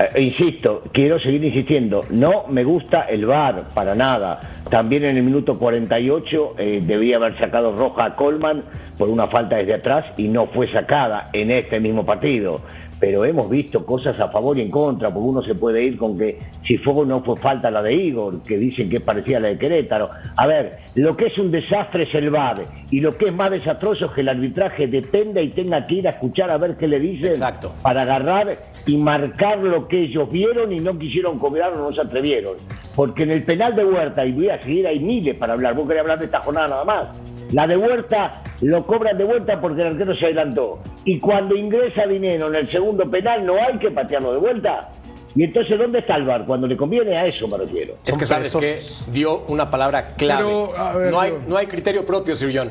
Eh, 0.00 0.22
insisto, 0.22 0.82
quiero 0.90 1.20
seguir 1.20 1.44
insistiendo, 1.44 2.00
no 2.10 2.46
me 2.48 2.64
gusta 2.64 3.02
el 3.02 3.26
VAR 3.26 3.68
para 3.74 3.94
nada. 3.94 4.40
También 4.68 5.04
en 5.04 5.18
el 5.18 5.22
minuto 5.22 5.56
48 5.56 6.54
eh, 6.58 6.80
debía 6.82 7.18
haber 7.18 7.38
sacado 7.38 7.76
roja 7.76 8.06
a 8.06 8.14
Colman 8.16 8.64
por 8.98 9.08
una 9.08 9.28
falta 9.28 9.54
desde 9.54 9.74
atrás 9.74 10.04
y 10.16 10.26
no 10.26 10.46
fue 10.46 10.66
sacada 10.72 11.30
en 11.32 11.52
este 11.52 11.78
mismo 11.78 12.04
partido. 12.04 12.60
Pero 13.02 13.24
hemos 13.24 13.50
visto 13.50 13.84
cosas 13.84 14.20
a 14.20 14.28
favor 14.28 14.56
y 14.56 14.62
en 14.62 14.70
contra, 14.70 15.12
porque 15.12 15.28
uno 15.28 15.42
se 15.42 15.56
puede 15.56 15.82
ir 15.82 15.96
con 15.96 16.16
que 16.16 16.38
si 16.62 16.78
fue 16.78 16.94
o 16.94 17.04
no 17.04 17.20
fue 17.20 17.36
falta 17.36 17.68
la 17.68 17.82
de 17.82 17.92
Igor, 17.92 18.44
que 18.44 18.56
dicen 18.56 18.88
que 18.88 19.00
parecía 19.00 19.40
la 19.40 19.48
de 19.48 19.58
Querétaro. 19.58 20.08
A 20.36 20.46
ver, 20.46 20.78
lo 20.94 21.16
que 21.16 21.26
es 21.26 21.36
un 21.36 21.50
desastre 21.50 22.04
es 22.04 22.14
el 22.14 22.30
VAR 22.30 22.62
y 22.92 23.00
lo 23.00 23.16
que 23.18 23.26
es 23.26 23.34
más 23.34 23.50
desastroso 23.50 24.04
es 24.04 24.12
que 24.12 24.20
el 24.20 24.28
arbitraje 24.28 24.86
dependa 24.86 25.40
y 25.40 25.48
tenga 25.48 25.84
que 25.84 25.96
ir 25.96 26.06
a 26.06 26.12
escuchar 26.12 26.48
a 26.52 26.58
ver 26.58 26.76
qué 26.76 26.86
le 26.86 27.00
dicen 27.00 27.32
Exacto. 27.32 27.74
para 27.82 28.02
agarrar 28.02 28.58
y 28.86 28.96
marcar 28.96 29.58
lo 29.58 29.88
que 29.88 30.04
ellos 30.04 30.30
vieron 30.30 30.70
y 30.70 30.78
no 30.78 30.96
quisieron 30.96 31.40
cobrar 31.40 31.72
o 31.72 31.78
no 31.78 31.92
se 31.92 32.02
atrevieron. 32.02 32.54
Porque 32.94 33.24
en 33.24 33.32
el 33.32 33.42
penal 33.42 33.74
de 33.74 33.84
Huerta, 33.84 34.24
y 34.24 34.30
voy 34.30 34.48
a 34.48 34.62
seguir, 34.62 34.86
hay 34.86 35.00
miles 35.00 35.36
para 35.36 35.54
hablar, 35.54 35.74
vos 35.74 35.88
querés 35.88 36.02
hablar 36.02 36.20
de 36.20 36.26
esta 36.26 36.40
jornada 36.40 36.68
nada 36.68 36.84
más. 36.84 37.31
La 37.52 37.66
de 37.66 37.76
Huerta 37.76 38.42
lo 38.62 38.84
cobran 38.86 39.16
de 39.18 39.24
vuelta 39.24 39.60
porque 39.60 39.82
el 39.82 39.88
arquero 39.88 40.14
se 40.14 40.26
adelantó. 40.26 40.82
Y 41.04 41.20
cuando 41.20 41.54
ingresa 41.54 42.06
dinero 42.06 42.48
en 42.48 42.54
el 42.54 42.70
segundo 42.70 43.08
penal 43.10 43.44
no 43.44 43.54
hay 43.54 43.78
que 43.78 43.90
patearlo 43.90 44.32
de 44.32 44.38
vuelta. 44.38 44.90
Y 45.34 45.44
entonces, 45.44 45.78
¿dónde 45.78 46.00
está 46.00 46.16
el 46.16 46.24
VAR? 46.24 46.44
Cuando 46.44 46.66
le 46.66 46.76
conviene 46.76 47.16
a 47.16 47.26
eso 47.26 47.48
me 47.48 47.56
refiero. 47.56 47.96
Es 48.06 48.18
que 48.18 48.26
sabes 48.26 48.54
que 48.54 48.78
dio 49.12 49.44
una 49.48 49.70
palabra 49.70 50.14
clave. 50.16 50.44
Pero, 50.44 50.98
ver, 50.98 51.10
no, 51.10 51.20
hay, 51.20 51.32
no 51.46 51.56
hay 51.56 51.66
criterio 51.66 52.04
propio, 52.04 52.36
Sir 52.36 52.52
John. 52.54 52.70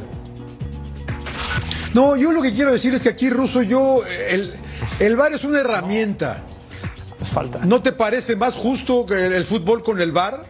No, 1.94 2.16
yo 2.16 2.32
lo 2.32 2.42
que 2.42 2.54
quiero 2.54 2.72
decir 2.72 2.94
es 2.94 3.04
que 3.04 3.10
aquí, 3.10 3.30
Ruso, 3.30 3.64
yo. 3.64 4.00
El, 4.30 4.54
el 5.00 5.16
VAR 5.16 5.34
es 5.34 5.44
una 5.44 5.60
herramienta. 5.60 6.42
Es 7.20 7.30
falta. 7.30 7.60
¿No 7.66 7.82
te 7.82 7.92
parece 7.92 8.36
más 8.36 8.56
justo 8.56 9.06
que 9.06 9.26
el, 9.26 9.34
el 9.34 9.46
fútbol 9.46 9.84
con 9.84 10.00
el 10.00 10.12
VAR? 10.12 10.46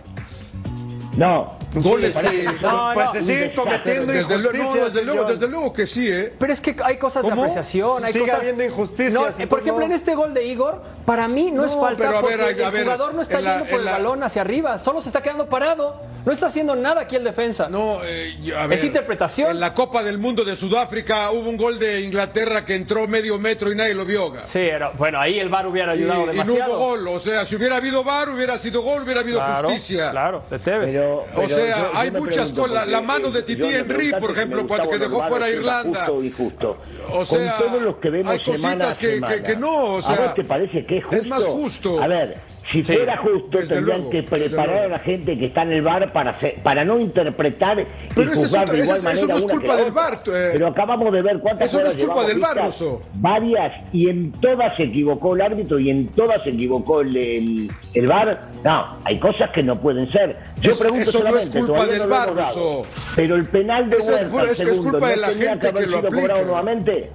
No. 1.18 1.58
Goles, 1.74 2.16
Sí. 2.16 2.44
No, 2.62 2.92
pues 2.94 3.06
no. 3.08 3.14
se 3.14 3.22
siguen 3.22 3.52
cometiendo 3.56 4.12
Desde, 4.14 4.38
luego- 4.38 4.52
no, 4.52 4.58
injusticias. 4.58 4.94
desde 4.94 5.06
luego, 5.06 5.20
Sir 5.22 5.28
John. 5.30 5.34
desde 5.40 5.48
luego 5.52 5.74
que 5.74 5.88
sí, 5.88 6.08
¿eh? 6.12 6.34
Pero 6.38 6.52
es 6.54 6.60
que 6.62 6.76
hay 6.84 6.98
cosas 6.98 7.22
¿Cómo? 7.24 7.36
de 7.36 7.42
apreciación, 7.42 8.04
hay 8.04 8.12
Sigue 8.14 8.26
cosas... 8.26 8.40
habiendo 8.40 8.64
injusticias, 8.64 9.14
No, 9.14 9.20
entonces 9.22 9.48
por 9.48 9.60
ejemplo, 9.60 9.80
no. 9.80 9.86
en 9.86 9.92
este 9.94 10.16
gol 10.16 10.34
de 10.34 10.44
Igor, 10.46 10.82
para 11.06 11.28
mí 11.28 11.50
no, 11.52 11.64
es 11.66 11.74
falta 11.74 11.98
pero 11.98 12.18
a 12.18 12.22
porque 12.22 12.36
ver, 12.36 12.46
a- 12.46 12.68
el 12.68 12.72
ver, 12.74 12.84
jugador 12.84 13.14
no 13.14 13.22
está 13.22 13.40
la- 13.42 13.52
yendo 13.58 13.66
por 13.70 13.80
el 13.80 13.86
la- 13.86 13.92
balón 13.94 14.24
hacia 14.24 14.42
arriba, 14.42 14.78
solo 14.78 15.02
se 15.02 15.10
está 15.10 15.22
quedando 15.24 15.48
parado, 15.48 16.02
no 16.26 16.32
está 16.32 16.48
haciendo 16.48 16.76
nada 16.76 17.02
aquí 17.02 17.16
el 17.16 17.24
defensa. 17.24 17.68
No, 17.70 18.00
eh, 18.04 18.54
a 18.56 18.68
ver, 18.68 18.78
Es 18.78 18.84
interpretación. 18.84 19.52
En 19.52 19.60
la 19.60 19.74
Copa 19.74 20.04
del 20.04 20.18
Mundo 20.20 20.44
de 20.44 20.56
Sudáfrica 20.56 21.32
hubo 21.32 21.50
un 21.50 21.58
gol 21.58 21.80
de 21.80 22.02
Inglaterra 22.02 22.64
que 22.66 22.76
entró 22.76 23.08
medio 23.08 23.40
metro 23.40 23.72
y 23.72 23.76
nadie 23.76 23.96
lo 23.96 24.06
vio. 24.06 24.34
Sí, 24.44 24.60
era- 24.60 24.90
bueno, 24.92 25.20
ahí 25.20 25.40
el 25.40 25.50
VAR 25.50 25.66
hubiera 25.68 25.96
Y, 25.96 26.00
ayudado 26.00 26.24
y 26.24 26.26
no 26.26 26.32
demasiado. 26.34 26.74
hubo 26.78 26.80
gol. 26.90 27.08
O 27.08 27.20
sea, 27.20 27.46
si 27.46 27.56
hubiera 27.56 27.78
habido 27.78 28.04
VAR, 28.04 28.30
hubiera 28.30 28.58
sido 28.60 28.82
gol, 28.82 29.02
hubiera 29.04 29.22
habido 29.22 29.40
claro, 29.40 29.70
justicia. 29.70 30.12
claro, 30.12 30.44
de 30.50 30.60
Tevez. 30.60 30.94
Pero- 30.94 31.16
O 31.18 31.26
pero 31.36 31.48
sea, 31.66 31.78
yo- 31.78 31.92
yo 31.94 31.98
hay 32.00 32.12
me 32.12 32.20
muchas 32.20 32.54
cosas. 32.54 32.88
La, 32.88 33.02
mano 33.02 33.30
de 33.32 33.42
Titi 33.44 33.62
yo 33.62 33.70
Henry, 33.70 34.12
por 34.20 34.32
ejemplo, 34.32 34.68
cuando 34.68 34.90
que 34.90 34.96
o 34.96 35.00
dejó 35.00 35.28
fuera 35.28 35.46
a 35.46 35.50
Irlanda. 35.50 36.00
Justo 36.00 36.24
y 36.24 36.32
justo. 36.32 36.82
O 37.14 37.26
sea, 37.26 37.56
Con 37.58 37.68
todos 37.68 37.82
los 37.82 37.98
que 37.98 38.10
vemos 38.10 38.32
hay 38.32 38.38
cositas 38.40 38.62
semana 38.62 38.90
a 38.92 38.96
que- 38.98 39.14
semana. 39.16 39.34
que- 39.36 39.44
que 39.44 39.56
no, 39.58 39.84
o 39.96 40.02
sea, 40.02 40.16
¿A 40.16 40.20
vos 40.26 40.34
te 40.36 40.44
parece 40.44 40.86
que 40.86 40.98
es 40.98 41.04
justo? 41.06 41.22
es 41.22 41.28
más 41.28 41.44
justo. 41.44 42.02
A 42.02 42.08
ver, 42.08 42.38
si 42.72 42.84
Sí, 42.84 42.94
fuera 42.96 43.18
justo, 43.18 43.58
tendrían 43.60 43.86
luego, 43.86 44.10
que 44.10 44.24
preparar 44.24 44.84
a 44.84 44.88
la 44.88 45.00
gente 45.00 45.38
que 45.38 45.46
está 45.48 45.64
en 45.64 45.74
el 45.74 45.82
bar 45.82 46.12
para, 46.14 46.38
para 46.64 46.86
no 46.86 47.00
interpretar 47.00 47.80
y 47.82 47.86
Pero 48.16 48.32
es 48.32 48.38
juzgar 48.38 48.64
otro- 48.64 48.76
de 48.78 48.84
igual 48.84 48.98
eso 49.00 49.04
manera 49.10 49.28
no 49.28 49.38
es 49.38 49.46
culpa 49.46 49.76
del. 49.76 49.92
VAR, 49.92 50.14
eh. 50.28 50.50
Pero 50.54 50.68
acabamos 50.68 51.14
de 51.14 51.22
ver 51.22 51.40
cuántas 51.40 51.68
Eso 51.68 51.82
no 51.82 51.88
es 51.90 51.98
culpa 51.98 52.24
del 52.26 52.38
vistas, 52.38 52.66
Russo. 52.66 53.02
Varias, 53.16 53.74
y 53.92 54.10
en 54.10 54.32
todas 54.32 54.76
se 54.78 54.84
equivocó 54.84 55.36
el 55.36 55.42
árbitro 55.42 55.80
y 55.80 55.90
en 55.90 56.08
todas 56.10 56.42
se 56.44 56.50
equivocó 56.52 57.02
el, 57.02 57.18
el, 57.18 57.72
el 57.94 58.08
VAR. 58.08 58.42
No, 58.64 58.98
hay 59.04 59.20
cosas 59.20 59.52
que 59.52 59.64
no 59.64 59.80
pueden 59.80 60.10
ser. 60.10 60.38
Yo 60.62 60.72
Eso- 60.72 60.80
pregunto 60.80 61.10
eso 61.10 61.20
no 61.20 61.26
es 61.26 61.32
solamente, 61.52 61.60
culpa 61.60 61.86
del 61.86 62.10
no. 62.10 62.82
Pero 63.16 63.36
el 63.36 63.46
penal 63.46 63.90
de 63.90 63.98
Eso 63.98 64.16
es 64.18 64.32
Huerta, 64.32 64.52
es 64.52 64.58
que 64.58 64.64
es 64.64 64.70
segundo, 64.70 64.92
culpa 64.92 65.10
de 65.10 65.16
¿no 65.16 65.22
la 65.22 65.28
gente 65.28 65.74
que 65.74 65.88
lo 65.88 65.98
sido 65.98 66.10
cobrado 66.10 66.24
aplica. 66.24 66.42
nuevamente? 66.44 67.10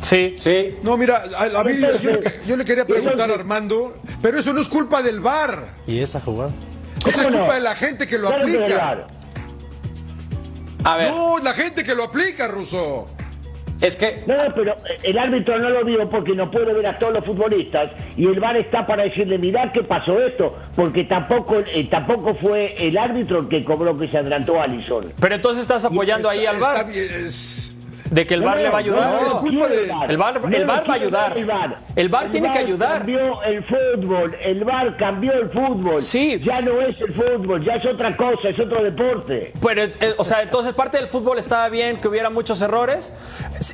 Sí. 0.00 0.34
Sí. 0.38 0.76
No, 0.82 0.96
mira, 0.96 1.22
a, 1.36 1.60
a 1.60 1.64
mí 1.64 1.72
Entonces, 1.72 2.00
yo, 2.02 2.10
le- 2.12 2.32
yo 2.46 2.56
le 2.58 2.64
quería 2.64 2.84
preguntar 2.86 3.30
a 3.30 3.34
Armando, 3.34 3.96
pero 4.22 4.38
eso 4.38 4.52
no 4.52 4.60
es 4.60 4.68
culpa 4.68 5.02
del 5.02 5.20
VAR. 5.20 5.68
¿Y 5.86 5.98
esa 6.00 6.20
jugada? 6.20 6.52
Esa 7.06 7.22
es 7.22 7.26
culpa 7.28 7.54
de 7.54 7.60
la 7.60 7.74
gente 7.74 8.06
que 8.06 8.18
lo 8.18 8.28
aplica. 8.28 9.06
A 10.84 10.96
ver, 10.96 11.10
No, 11.12 11.38
la 11.38 11.52
gente 11.52 11.82
que 11.82 11.94
lo 11.94 12.04
aplica, 12.04 12.46
Russo. 12.48 13.06
es 13.80 13.96
que 13.96 14.22
No, 14.26 14.36
no, 14.36 14.54
pero 14.54 14.76
el 15.02 15.18
árbitro 15.18 15.58
no 15.58 15.70
lo 15.70 15.84
vio 15.84 16.08
porque 16.08 16.32
no 16.34 16.50
puede 16.50 16.72
ver 16.72 16.86
a 16.86 16.98
todos 16.98 17.14
los 17.14 17.24
futbolistas 17.24 17.90
y 18.16 18.24
el 18.26 18.38
VAR 18.40 18.56
está 18.56 18.86
para 18.86 19.02
decirle, 19.04 19.38
mirá 19.38 19.70
qué 19.72 19.82
pasó 19.82 20.18
esto, 20.20 20.56
porque 20.76 21.04
tampoco 21.04 21.58
eh, 21.58 21.88
tampoco 21.90 22.34
fue 22.36 22.74
el 22.86 22.96
árbitro 22.96 23.40
el 23.40 23.48
que 23.48 23.64
cobró 23.64 23.98
que 23.98 24.06
se 24.08 24.18
adelantó 24.18 24.60
a 24.60 24.64
Alisson. 24.64 25.12
Pero 25.20 25.34
entonces 25.34 25.62
estás 25.62 25.84
apoyando 25.84 26.28
ahí 26.28 26.46
al 26.46 26.54
Está 26.56 26.66
VAR, 26.72 26.86
bien, 26.86 27.04
es- 27.26 27.74
de 28.10 28.26
que 28.26 28.34
el 28.34 28.42
VAR 28.42 28.58
le 28.60 28.68
va 28.70 28.76
a 28.76 28.78
ayudar. 28.78 29.20
El 30.08 30.16
VAR- 30.18 30.40
el 30.54 30.66
VAR 30.66 30.88
va 30.88 30.92
a 30.92 30.96
ayudar. 30.96 31.36
El 31.96 32.08
VAR, 32.08 32.30
tiene 32.30 32.50
que 32.50 32.58
ayudar. 32.58 32.98
cambió 32.98 33.42
el 33.42 33.64
fútbol, 33.64 34.34
el 34.42 34.64
VAR 34.64 34.96
cambió 34.96 35.32
el 35.32 35.50
fútbol. 35.50 36.00
Sí. 36.00 36.40
Ya 36.44 36.60
no 36.60 36.80
es 36.80 37.00
el 37.00 37.14
fútbol, 37.14 37.64
ya 37.64 37.74
es 37.74 37.86
otra 37.86 38.16
cosa, 38.16 38.48
es 38.48 38.58
otro 38.58 38.82
deporte. 38.82 39.52
Pero, 39.60 39.82
eh, 39.82 40.14
o 40.16 40.24
sea, 40.24 40.42
entonces 40.42 40.72
parte 40.72 40.98
del 40.98 41.08
fútbol 41.08 41.38
estaba 41.38 41.68
bien 41.68 41.98
que 41.98 42.08
hubiera 42.08 42.30
muchos 42.30 42.60
errores. 42.62 43.12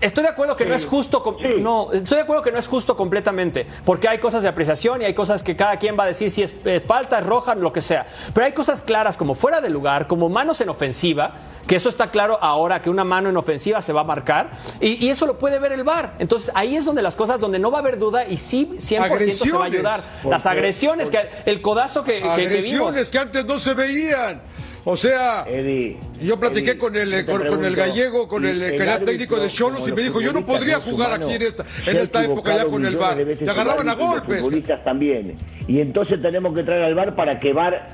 Estoy 0.00 0.22
de 0.24 0.30
acuerdo 0.30 0.56
que 0.56 0.66
no 0.66 0.74
es 0.74 0.86
justo, 0.86 1.22
Sí. 1.40 1.60
no, 1.60 1.92
estoy 1.92 2.16
de 2.16 2.22
acuerdo 2.22 2.42
que 2.42 2.52
no 2.52 2.58
es 2.58 2.68
justo 2.68 2.96
completamente, 2.96 3.66
porque 3.84 4.08
hay 4.08 4.18
cosas 4.18 4.42
de 4.42 4.48
apreciación 4.48 5.02
y 5.02 5.04
hay 5.04 5.14
cosas 5.14 5.42
que 5.42 5.56
cada 5.56 5.76
quien 5.78 5.98
va 5.98 6.04
a 6.04 6.06
decir 6.06 6.30
si 6.30 6.42
es, 6.42 6.54
es 6.64 6.84
falta, 6.84 7.18
es 7.18 7.26
roja, 7.26 7.54
lo 7.54 7.72
que 7.72 7.80
sea. 7.80 8.06
Pero 8.32 8.46
hay 8.46 8.52
cosas 8.52 8.82
claras 8.82 9.16
como 9.16 9.34
fuera 9.34 9.60
de 9.60 9.70
lugar, 9.70 10.06
como 10.06 10.28
manos 10.28 10.60
en 10.60 10.68
ofensiva, 10.68 11.34
que 11.66 11.76
eso 11.76 11.88
está 11.88 12.10
claro 12.10 12.38
ahora 12.42 12.82
que 12.82 12.90
una 12.90 13.04
mano 13.04 13.28
en 13.28 13.36
ofensiva 13.36 13.80
se 13.82 13.92
va 13.92 14.02
a 14.02 14.04
marcar 14.04 14.50
y, 14.80 15.04
y 15.04 15.10
eso 15.10 15.26
lo 15.26 15.38
puede 15.38 15.58
ver 15.58 15.72
el 15.72 15.84
VAR. 15.84 16.14
Entonces 16.18 16.50
ahí 16.54 16.76
es 16.76 16.84
donde 16.84 17.02
las 17.02 17.16
cosas 17.16 17.40
donde 17.40 17.58
no 17.58 17.70
va 17.70 17.78
a 17.78 17.80
haber 17.80 17.98
duda 17.98 18.26
y 18.26 18.36
sí 18.36 18.68
100% 18.74 19.32
se 19.32 19.52
va 19.52 19.62
a 19.62 19.66
ayudar. 19.66 20.00
Las 20.28 20.46
agresiones 20.46 21.10
que 21.10 21.18
el 21.46 21.60
codazo 21.62 22.04
que, 22.04 22.20
que- 22.20 22.20
que 22.20 22.62
vimos. 22.62 22.90
agresiones 22.90 23.10
que 23.10 23.18
antes 23.18 23.44
no 23.46 23.58
se 23.58 23.74
veían. 23.74 24.42
O 24.86 24.98
sea, 24.98 25.44
Eddie, 25.48 25.98
yo 26.20 26.38
platiqué 26.38 26.72
Eddie, 26.72 26.78
con 26.78 26.94
el, 26.94 27.24
con, 27.24 27.64
el 27.64 27.74
gallego, 27.74 28.28
con 28.28 28.44
el, 28.44 28.60
el 28.62 28.76
que 28.76 28.82
era 28.82 28.94
árbitro, 28.96 29.12
técnico 29.12 29.36
de 29.40 29.48
Cholos, 29.48 29.88
y 29.88 29.92
me 29.92 30.02
dijo, 30.02 30.20
yo 30.20 30.30
no 30.34 30.44
podría 30.44 30.78
jugar 30.78 31.08
humano, 31.08 31.24
aquí 31.26 31.36
en 31.36 31.42
esta, 31.42 31.64
en 31.86 31.96
esta 31.96 32.22
época 32.22 32.54
ya 32.54 32.66
con 32.66 32.84
el 32.84 32.98
VAR. 32.98 33.16
Te 33.16 33.48
agarraban 33.50 33.88
a 33.88 33.92
el 33.94 33.98
los 33.98 34.08
golpes. 34.08 34.40
futbolistas 34.40 34.84
también. 34.84 35.36
Y 35.66 35.80
entonces 35.80 36.20
tenemos 36.20 36.54
que 36.54 36.62
traer 36.64 36.82
al 36.84 36.94
VAR 36.94 37.14
para 37.16 37.40
que 37.40 37.54
VAR 37.54 37.88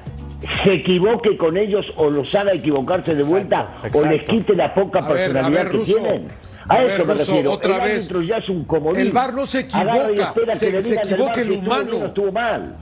se 0.64 0.72
equivoque 0.74 1.36
con 1.36 1.57
ellos 1.57 1.86
o 1.97 2.09
los 2.11 2.34
haga 2.34 2.53
equivocarse 2.55 3.14
de 3.14 3.24
vuelta 3.24 3.74
o 3.82 3.86
exacto. 3.86 4.07
les 4.07 4.22
quite 4.28 4.55
la 4.57 4.72
poca 4.74 5.01
A 5.01 5.09
ver, 5.12 5.30
a 5.30 5.32
personalidad 5.32 5.62
ver, 5.64 5.70
que 5.72 5.76
Russo. 5.78 5.97
tienen. 5.97 6.28
A, 6.68 6.74
A 6.74 6.82
eso 6.84 6.86
ver, 6.99 7.07
me 7.07 7.12
Russo, 7.14 7.26
refiero. 7.32 7.53
otra 7.53 7.76
el 7.76 7.82
vez. 7.82 8.09
ya 8.28 8.36
es 8.36 8.49
un 8.49 8.64
comodín. 8.64 9.01
El 9.01 9.12
VAR 9.12 9.34
no 9.34 9.47
se 9.47 9.61
equivoca, 9.61 10.34
se- 10.55 10.82
se 10.82 10.95
equivoca 10.95 11.41
el 11.41 11.51
humano. 11.53 12.07
estuvo 12.07 12.32
mal. 12.32 12.76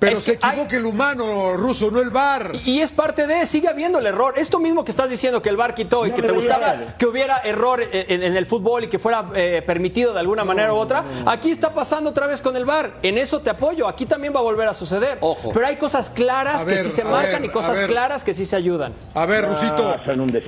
Pero 0.00 0.16
Es 0.16 0.22
se 0.24 0.38
que 0.38 0.46
hay- 0.46 0.66
el 0.70 0.86
humano, 0.86 1.52
ruso, 1.58 1.90
no 1.90 2.00
el 2.00 2.08
VAR. 2.08 2.52
Y 2.64 2.80
es 2.80 2.90
parte 2.90 3.26
de, 3.26 3.44
sigue 3.44 3.68
habiendo 3.68 3.98
el 3.98 4.06
error. 4.06 4.32
Esto 4.38 4.58
mismo 4.58 4.82
que 4.82 4.90
estás 4.90 5.10
diciendo 5.10 5.42
que 5.42 5.50
el 5.50 5.56
VAR 5.58 5.74
quitó 5.74 6.06
y 6.06 6.08
No 6.10 6.14
que 6.16 6.22
te 6.22 6.32
gustaba 6.32 6.96
que 6.98 7.04
hubiera 7.06 7.38
error 7.44 7.82
en, 7.82 8.22
en 8.22 8.34
el 8.36 8.46
fútbol 8.46 8.84
y 8.84 8.86
que 8.88 8.98
fuera 8.98 9.26
eh, 9.34 9.62
permitido 9.66 10.14
de 10.14 10.20
alguna 10.20 10.42
manera 10.42 10.72
u 10.72 10.76
otra, 10.78 11.04
aquí 11.26 11.50
está 11.50 11.74
pasando 11.74 12.10
otra 12.10 12.26
vez 12.26 12.40
con 12.40 12.56
el 12.56 12.64
VAR. 12.64 12.94
En 13.02 13.18
eso 13.18 13.40
te 13.40 13.50
apoyo. 13.50 13.86
Aquí 13.86 14.06
también 14.06 14.34
va 14.34 14.38
a 14.40 14.42
volver 14.42 14.68
a 14.68 14.74
suceder. 14.74 15.18
Ojo. 15.20 15.50
Pero 15.52 15.66
hay 15.66 15.76
cosas 15.76 16.08
claras 16.08 16.62
A 16.62 16.64
que 16.64 16.76
ver, 16.76 16.82
sí 16.84 16.90
se 16.90 17.04
marcan 17.04 17.42
ver, 17.42 17.50
y 17.50 17.52
cosas 17.52 17.76
a 17.76 17.80
ver. 17.82 17.90
claras 17.90 18.24
que 18.24 18.32
sí 18.32 18.46
se 18.46 18.56
ayudan. 18.56 18.94
A 19.14 19.26
ver, 19.26 19.46
No, 19.46 19.54
Rusito. 19.54 19.96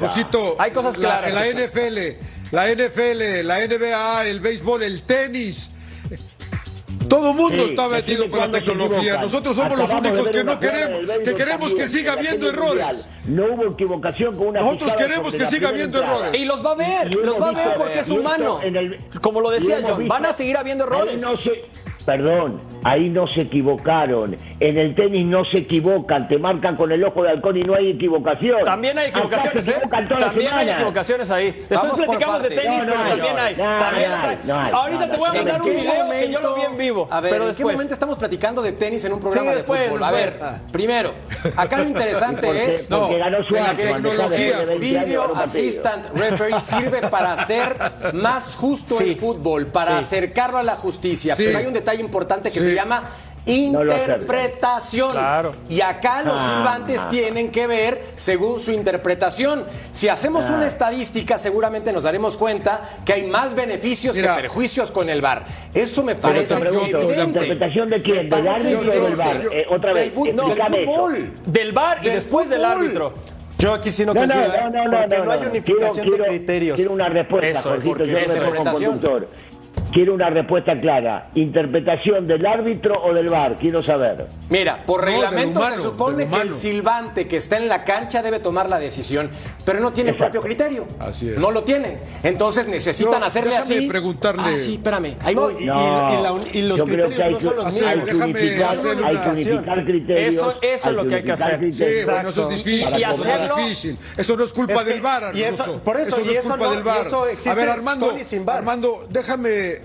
Rusito, 0.00 0.56
Hay 0.58 0.70
cosas 0.70 0.96
la- 0.96 1.20
claras 1.20 1.34
La, 1.34 1.44
son. 1.44 1.56
NFL, 1.60 2.16
la 2.52 2.68
NFL, 2.70 3.42
la 3.44 3.58
NBA, 3.60 4.26
el 4.28 4.40
béisbol, 4.40 4.82
el 4.82 5.02
tenis. 5.02 5.70
Todo 7.12 7.32
el 7.32 7.36
mundo 7.36 7.64
Sí, 7.64 7.70
está 7.72 7.88
metido 7.90 8.30
con 8.30 8.40
la 8.40 8.50
tecnología. 8.50 9.20
Nosotros 9.20 9.54
somos 9.54 9.76
los 9.76 9.84
Acabamos 9.84 10.12
únicos 10.12 10.30
que 10.30 10.44
no 10.44 10.58
queremos, 10.58 11.00
que 11.22 11.34
queremos 11.34 11.74
que 11.74 11.88
siga 11.90 12.14
habiendo 12.14 12.48
errores. 12.48 13.06
No 13.26 13.52
hubo 13.52 13.72
equivocación 13.72 14.34
con 14.34 14.46
una 14.46 14.60
Nosotros 14.60 14.94
queremos 14.94 15.32
que 15.32 15.46
siga 15.46 15.68
habiendo 15.68 16.02
errores. 16.02 16.40
Y 16.40 16.46
los 16.46 16.64
va 16.64 16.72
a 16.72 16.74
ver, 16.74 17.14
los 17.14 17.38
va 17.38 17.50
a 17.50 17.52
ver 17.52 17.74
porque 17.76 17.98
es 17.98 18.08
humano. 18.08 18.60
Como 19.20 19.42
lo 19.42 19.50
decía 19.50 19.80
John, 19.86 20.08
van 20.08 20.24
a 20.24 20.32
seguir 20.32 20.56
habiendo 20.56 20.84
errores. 20.84 21.22
Ahí 22.06 22.18
no 22.18 22.26
se, 22.26 22.28
perdón, 22.28 22.60
ahí 22.84 23.08
no 23.08 23.26
se 23.26 23.40
equivocaron. 23.42 24.36
En 24.60 24.76
el 24.76 24.94
tenis 24.94 25.26
no 25.26 25.44
se 25.44 25.58
equivocan, 25.58 26.28
te 26.28 26.38
marcan 26.38 26.76
con 26.76 26.90
el 26.92 27.02
ojo 27.04 27.22
de 27.22 27.30
halcón 27.30 27.56
y 27.56 27.62
no 27.62 27.74
hay 27.74 27.90
equivocación. 27.90 28.64
También 28.64 28.98
hay 28.98 29.08
equivocaciones, 29.08 29.68
¿eh? 29.68 29.76
También 30.18 30.52
hay 30.54 30.70
equivocaciones 30.70 31.30
ahí. 31.30 31.46
Después 31.52 31.80
Vamos 31.82 32.00
platicamos 32.00 32.42
de 32.42 32.48
tenis, 32.50 32.66
No, 32.78 32.84
no 32.84 32.92
pero 32.92 33.08
también 33.08 33.38
hay. 33.38 33.54
no, 33.56 33.64
También 33.66 34.12
hay. 34.12 34.28
hay, 34.30 34.38
no 34.44 34.60
hay, 34.60 34.72
Ahorita 34.72 35.06
no, 35.06 35.12
te 35.12 35.16
voy 35.18 35.28
a 35.28 35.32
no, 35.32 35.38
mandar 35.38 35.62
un 35.62 35.68
video 35.70 36.10
que 36.10 36.30
yo 36.30 36.40
lo 36.40 36.54
vi 36.54 36.62
en 36.62 36.76
vivo. 36.78 37.08
A 37.10 37.20
ver, 37.20 37.30
pero 37.30 37.44
¿en 37.44 37.48
después. 37.48 37.66
qué 37.68 37.72
momento 37.76 37.94
estamos 37.94 38.18
platicando 38.18 38.62
de 38.62 38.72
tenis 38.72 39.04
en 39.04 39.12
un 39.12 39.20
programa 39.20 39.48
Sí, 39.48 39.50
de 39.50 39.56
después, 39.56 39.88
fútbol? 39.88 40.02
A 40.04 40.10
ver, 40.10 40.32
primero, 40.72 41.10
acá 41.56 41.78
lo 41.78 41.84
interesante 41.86 42.46
Porque- 42.46 42.64
es 42.68 42.88
porque 42.90 43.18
ganó 43.18 43.38
en 43.38 43.54
la 43.54 43.74
tecnología, 43.74 44.46
estaba 44.46 44.64
de 44.64 44.66
20 44.78 44.98
años, 44.98 45.06
Video. 45.06 45.36
Assistant 45.36 46.06
Referee 46.14 46.60
sirve 46.60 47.00
para 47.08 47.32
hacer 47.34 47.76
más 48.14 48.56
justo 48.56 48.96
Sí. 48.96 49.04
el 49.10 49.16
fútbol, 49.16 49.66
para 49.66 49.92
Sí. 49.92 49.98
acercarlo 50.00 50.58
a 50.58 50.62
la 50.62 50.76
justicia. 50.76 51.34
Sí. 51.36 51.44
Pero 51.46 51.58
hay 51.58 51.66
un 51.66 51.72
detalle 51.72 51.91
importante 52.00 52.50
que 52.50 52.60
Sí. 52.60 52.66
se 52.66 52.74
llama 52.74 53.02
No 53.44 53.82
interpretación. 53.82 55.10
Claro. 55.12 55.54
Y 55.68 55.80
acá 55.80 56.22
los 56.22 56.36
Ah. 56.38 56.46
silbantes 56.46 57.08
tienen 57.08 57.50
que 57.50 57.66
ver 57.66 58.04
según 58.14 58.60
su 58.60 58.70
interpretación. 58.70 59.64
Si 59.90 60.08
hacemos 60.08 60.44
Ah. 60.46 60.52
una 60.54 60.66
estadística, 60.68 61.38
seguramente 61.38 61.92
nos 61.92 62.04
daremos 62.04 62.36
cuenta 62.36 62.82
que 63.04 63.14
hay 63.14 63.24
más 63.24 63.54
beneficios 63.54 64.14
Mira. 64.14 64.36
que 64.36 64.42
perjuicios 64.42 64.92
con 64.92 65.08
el 65.10 65.20
VAR. 65.20 65.44
Eso 65.74 66.04
me 66.04 66.14
Pero 66.14 66.28
parece 66.34 66.54
te 66.54 66.60
pregunto, 66.60 66.98
¿la 66.98 67.02
evidente. 67.04 67.22
interpretación 67.24 67.90
de 67.90 68.02
quién? 68.02 68.28
Me 68.28 68.36
¿Del 68.36 68.48
árbitro 68.48 68.78
o 68.80 69.04
del. 69.06 69.16
VAR? 69.16 69.40
Eh, 69.52 69.66
otra 69.68 69.92
Del 69.94 70.10
vez, 70.12 70.34
no, 70.34 70.42
del 70.48 70.58
explícame 70.58 70.82
eso. 70.84 70.92
fútbol. 70.92 71.32
Del 71.46 71.72
bar 71.72 71.98
y 72.00 72.04
Del 72.04 72.14
después 72.14 72.48
del 72.48 72.60
fútbol. 72.60 72.72
árbitro. 72.78 73.14
Yo 73.58 73.74
aquí 73.74 73.90
sí 73.90 74.04
no, 74.06 74.12
No, 74.14 74.26
no, 74.26 74.32
coincido, 74.34 74.54
¿eh? 74.54 74.60
no, 74.64 74.70
no, 74.70 74.84
no, 74.84 74.98
porque 75.00 75.18
no, 75.18 75.24
no, 75.24 75.30
hay 75.32 75.40
no. 75.40 75.50
unificación 75.50 75.92
quiero, 75.92 76.10
de 76.10 76.16
quiero- 76.16 76.24
criterios. 76.26 76.76
Quiero 76.76 76.92
una 76.92 77.08
respuesta, 77.08 77.48
Eso 77.48 77.58
es, 77.58 77.64
Jorgito, 77.84 77.96
porque 77.96 78.10
yo 78.12 78.18
es 78.18 78.22
me 78.28 78.34
pongo 78.34 78.48
interpretación. 78.48 78.90
conductor. 78.92 79.28
Quiero 79.92 80.14
una 80.14 80.30
respuesta 80.30 80.78
clara. 80.80 81.28
¿Interpretación 81.34 82.26
del 82.26 82.46
árbitro 82.46 82.94
o 83.04 83.12
del 83.12 83.28
VAR? 83.28 83.56
Quiero 83.56 83.82
saber. 83.82 84.26
Mira, 84.48 84.78
por 84.86 85.00
No, 85.00 85.06
reglamento 85.06 85.60
humano, 85.60 85.76
se 85.76 85.82
supone 85.82 86.26
que 86.28 86.40
el 86.40 86.52
silbante 86.52 87.28
que 87.28 87.36
está 87.36 87.58
en 87.58 87.68
la 87.68 87.84
cancha 87.84 88.22
debe 88.22 88.38
tomar 88.40 88.70
la 88.70 88.78
decisión, 88.78 89.30
pero 89.66 89.80
no 89.80 89.92
tiene 89.92 90.10
Exacto. 90.12 90.32
propio 90.40 90.48
criterio. 90.48 90.86
Así 90.98 91.28
es. 91.28 91.36
No 91.38 91.50
lo 91.50 91.62
tienen. 91.64 91.98
Entonces 92.22 92.66
necesitan 92.68 93.20
No, 93.20 93.26
hacerle 93.26 93.54
así. 93.56 93.86
preguntarle- 93.86 94.42
Ah, 94.54 94.56
sí, 94.56 94.74
espérame. 94.76 95.16
Ahí 95.22 95.34
No, 95.34 95.42
voy. 95.42 95.54
y, 95.58 95.64
y- 95.64 95.66
No, 95.66 96.18
y 96.18 96.22
la 96.22 96.32
un- 96.32 96.40
y 96.54 96.62
los 96.62 96.78
yo 96.78 96.84
creo 96.86 97.06
criterios 97.08 97.16
que 97.16 97.22
hay 97.22 97.32
no 97.34 97.40
son 97.40 97.56
los 97.56 97.66
mismos. 97.66 97.90
hay 97.90 97.96
unificar, 97.98 98.70
hay 99.04 99.16
que 99.18 99.28
unificar 99.28 99.84
criterios. 99.84 100.34
Eso- 100.34 100.54
eso 100.62 100.88
es 100.88 100.96
lo 100.96 101.06
que 101.06 101.14
hay 101.16 101.22
que 101.22 101.32
hacer. 101.32 101.50
Sí, 101.70 101.82
bueno, 101.82 101.92
eso 101.96 102.10
Exacto. 102.12 102.50
es 102.50 102.56
difícil. 102.56 102.80
Y- 102.80 102.98
y 102.98 103.02
eso 103.02 103.12
es 103.12 103.20
hacerlo- 103.20 103.56
difícil. 103.56 103.98
Eso 104.16 104.36
no 104.38 104.44
es 104.44 104.52
culpa 104.52 104.72
Es 104.72 104.78
que- 104.84 104.90
del 104.90 105.00
VAR. 105.02 105.36
y 105.36 105.42
eso- 105.42 105.82
por 105.84 105.96
eso, 105.98 106.16
no 106.18 106.24
y 106.24 106.28
es 106.30 106.38
eso 106.38 106.48
culpa 106.48 106.64
no- 106.64 106.70
del 106.70 106.82
VAR. 106.82 107.00
eso 107.02 107.26
existe 107.26 107.50
a 107.50 107.54
ver. 107.54 107.68
Armando, 107.68 109.06
déjame. 109.10 109.81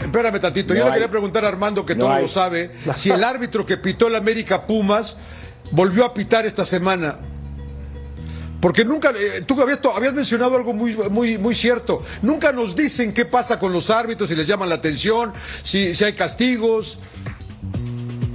Espérame 0.00 0.40
tantito. 0.40 0.74
Yo 0.74 0.84
le 0.86 0.92
quería 0.92 1.10
preguntar 1.10 1.44
a 1.44 1.48
Armando, 1.48 1.84
que 1.84 1.94
No 1.94 2.00
todo 2.06 2.12
hay. 2.14 2.22
lo 2.22 2.28
sabe, 2.28 2.70
si 2.96 3.10
el 3.10 3.22
árbitro 3.24 3.64
que 3.66 3.76
pitó 3.76 4.06
el 4.08 4.14
América 4.16 4.66
Pumas 4.66 5.16
volvió 5.70 6.04
a 6.04 6.14
pitar 6.14 6.46
esta 6.46 6.64
semana. 6.64 7.18
Porque 8.60 8.84
nunca, 8.84 9.12
eh, 9.16 9.42
tú 9.46 9.60
habías, 9.62 9.78
habías 9.94 10.12
mencionado 10.14 10.56
algo 10.56 10.72
muy, 10.74 10.96
muy, 11.10 11.38
muy 11.38 11.54
cierto. 11.54 12.02
Nunca 12.22 12.50
nos 12.50 12.74
dicen 12.74 13.12
qué 13.14 13.24
pasa 13.24 13.56
con 13.58 13.72
los 13.72 13.88
árbitros, 13.88 14.28
si 14.28 14.34
les 14.34 14.48
llaman 14.48 14.68
la 14.68 14.74
atención, 14.74 15.32
si, 15.62 15.94
si 15.94 16.02
hay 16.04 16.14
castigos. 16.14 16.98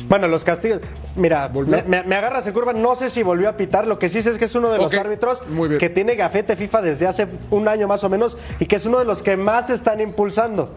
Bueno, 0.07 0.27
los 0.27 0.43
castigos. 0.43 0.79
Mira, 1.15 1.49
me, 1.53 1.83
me- 1.83 2.03
me 2.03 2.15
agarras 2.15 2.47
en 2.47 2.53
curva. 2.53 2.71
No 2.73 2.95
sé 2.95 3.09
si 3.09 3.21
volvió 3.21 3.49
a 3.49 3.57
pitar. 3.57 3.85
Lo 3.85 3.99
que 3.99 4.07
sí 4.09 4.21
sé 4.21 4.29
es 4.31 4.37
que 4.37 4.45
es 4.45 4.55
uno 4.55 4.69
de 4.69 4.77
los 4.77 4.93
árbitros 4.93 5.41
que 5.77 5.89
tiene 5.89 6.15
gafete 6.15 6.55
FIFA 6.55 6.81
desde 6.81 7.05
hace 7.07 7.27
un 7.51 7.67
año 7.67 7.87
más 7.87 8.03
o 8.03 8.09
menos 8.09 8.37
y 8.59 8.65
que 8.65 8.77
es 8.77 8.85
uno 8.85 8.99
de 8.99 9.05
los 9.05 9.21
que 9.23 9.35
más 9.37 9.69
están 9.69 9.99
impulsando. 10.01 10.73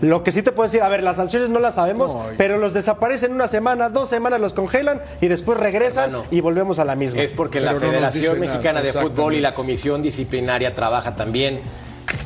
Lo 0.00 0.22
que 0.22 0.30
sí 0.30 0.42
te 0.42 0.52
puedo 0.52 0.66
decir, 0.66 0.82
a 0.82 0.88
ver, 0.88 1.02
las 1.02 1.16
sanciones 1.16 1.50
no 1.50 1.60
las 1.60 1.74
sabemos, 1.74 2.14
No, 2.14 2.24
pero 2.36 2.58
los 2.58 2.72
desaparecen 2.72 3.32
una 3.32 3.48
semana, 3.48 3.88
dos 3.88 4.08
semanas 4.08 4.40
los 4.40 4.54
congelan 4.54 5.02
y 5.20 5.28
después 5.28 5.58
regresan 5.58 6.16
y 6.30 6.40
volvemos 6.40 6.78
a 6.78 6.84
la 6.84 6.96
misma. 6.96 7.22
Es 7.22 7.32
porque 7.32 7.60
la 7.60 7.72
no 7.72 7.80
Federación 7.80 8.38
nada, 8.38 8.52
Mexicana 8.52 8.82
de 8.82 8.92
Fútbol 8.92 9.34
y 9.34 9.40
la. 9.40 9.52
Comisión 9.52 10.00
Disciplinaria 10.00 10.74
trabaja 10.74 11.16
también 11.16 11.60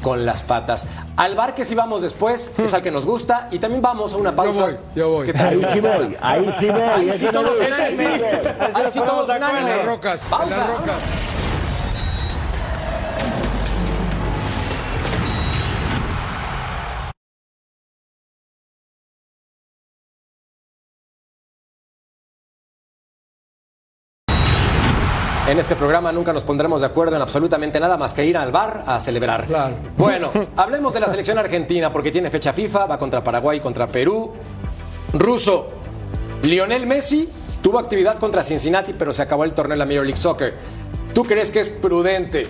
con 0.03 0.25
las 0.25 0.43
patas. 0.43 0.87
Al 1.17 1.35
bar 1.35 1.55
que 1.55 1.65
sí 1.65 1.75
vamos 1.75 2.03
después, 2.03 2.53
es 2.59 2.75
al 2.75 2.83
que 2.83 2.91
nos 2.91 3.07
gusta, 3.07 3.49
y 3.51 3.59
también 3.59 3.83
vamos 3.83 4.13
a 4.15 4.17
una 4.17 4.35
pausa. 4.35 4.61
voy, 4.61 4.77
yo 4.95 5.11
voy. 5.11 5.27
¿Qué 5.27 5.33
tal? 5.33 5.49
Ahí 5.49 5.57
sí 5.57 5.81
voy, 5.81 6.17
ahí 6.21 6.55
sí 6.61 6.67
voy. 6.67 6.81
Ahí 6.81 7.19
sí 7.19 7.27
todos 7.33 7.59
voy. 7.59 7.67
Ahí 7.67 8.93
sí 8.93 9.01
todos. 9.01 9.29
En 9.31 9.87
rocas, 9.87 10.23
en 10.43 10.51
las 10.51 10.67
rocas. 10.67 10.95
En 25.47 25.59
este 25.59 25.77
programa 25.77 26.11
nunca 26.11 26.33
nos 26.33 26.43
pondremos 26.43 26.81
de 26.81 26.87
acuerdo 26.87 27.17
en 27.17 27.23
absolutamente 27.23 27.79
nada 27.79 27.99
más 27.99 28.15
que 28.15 28.25
ir 28.25 28.35
al 28.39 28.51
bar 28.51 28.83
a 28.87 28.99
celebrar. 28.99 29.45
Claro. 29.45 29.75
Bueno, 29.99 30.31
hablemos 30.57 30.95
de 30.95 31.01
la 31.01 31.09
selección 31.09 31.37
argentina 31.37 31.93
porque 31.93 32.11
tiene 32.11 32.31
fecha 32.31 32.55
FIFA, 32.55 32.87
va 32.87 32.99
contra 32.99 33.23
Paraguay, 33.23 33.61
contra 33.61 33.87
Perú. 33.87 34.33
Ruso, 35.13 35.67
Lionel 36.43 36.87
Messi 36.87 37.29
tuvo 37.61 37.79
actividad 37.79 38.17
contra 38.17 38.43
Cincinnati, 38.43 38.95
pero 38.99 39.13
se 39.13 39.21
acabó 39.21 39.45
el 39.45 39.53
torneo 39.53 39.75
de 39.75 39.81
la 39.81 39.85
Major 39.85 40.07
League 40.07 40.21
Soccer. 40.21 40.55
¿Tú 41.13 41.25
crees 41.25 41.51
que 41.51 41.61
es 41.61 41.69
prudente 41.69 42.47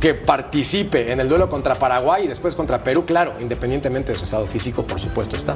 que 0.00 0.14
participe 0.14 1.12
en 1.12 1.20
el 1.20 1.28
duelo 1.28 1.48
contra 1.48 1.76
Paraguay 1.76 2.24
y 2.24 2.28
después 2.28 2.56
contra 2.56 2.82
Perú? 2.82 3.04
Claro, 3.06 3.34
independientemente 3.40 4.10
de 4.10 4.18
su 4.18 4.24
estado 4.24 4.46
físico, 4.48 4.82
por 4.82 4.98
supuesto 4.98 5.36
está. 5.36 5.54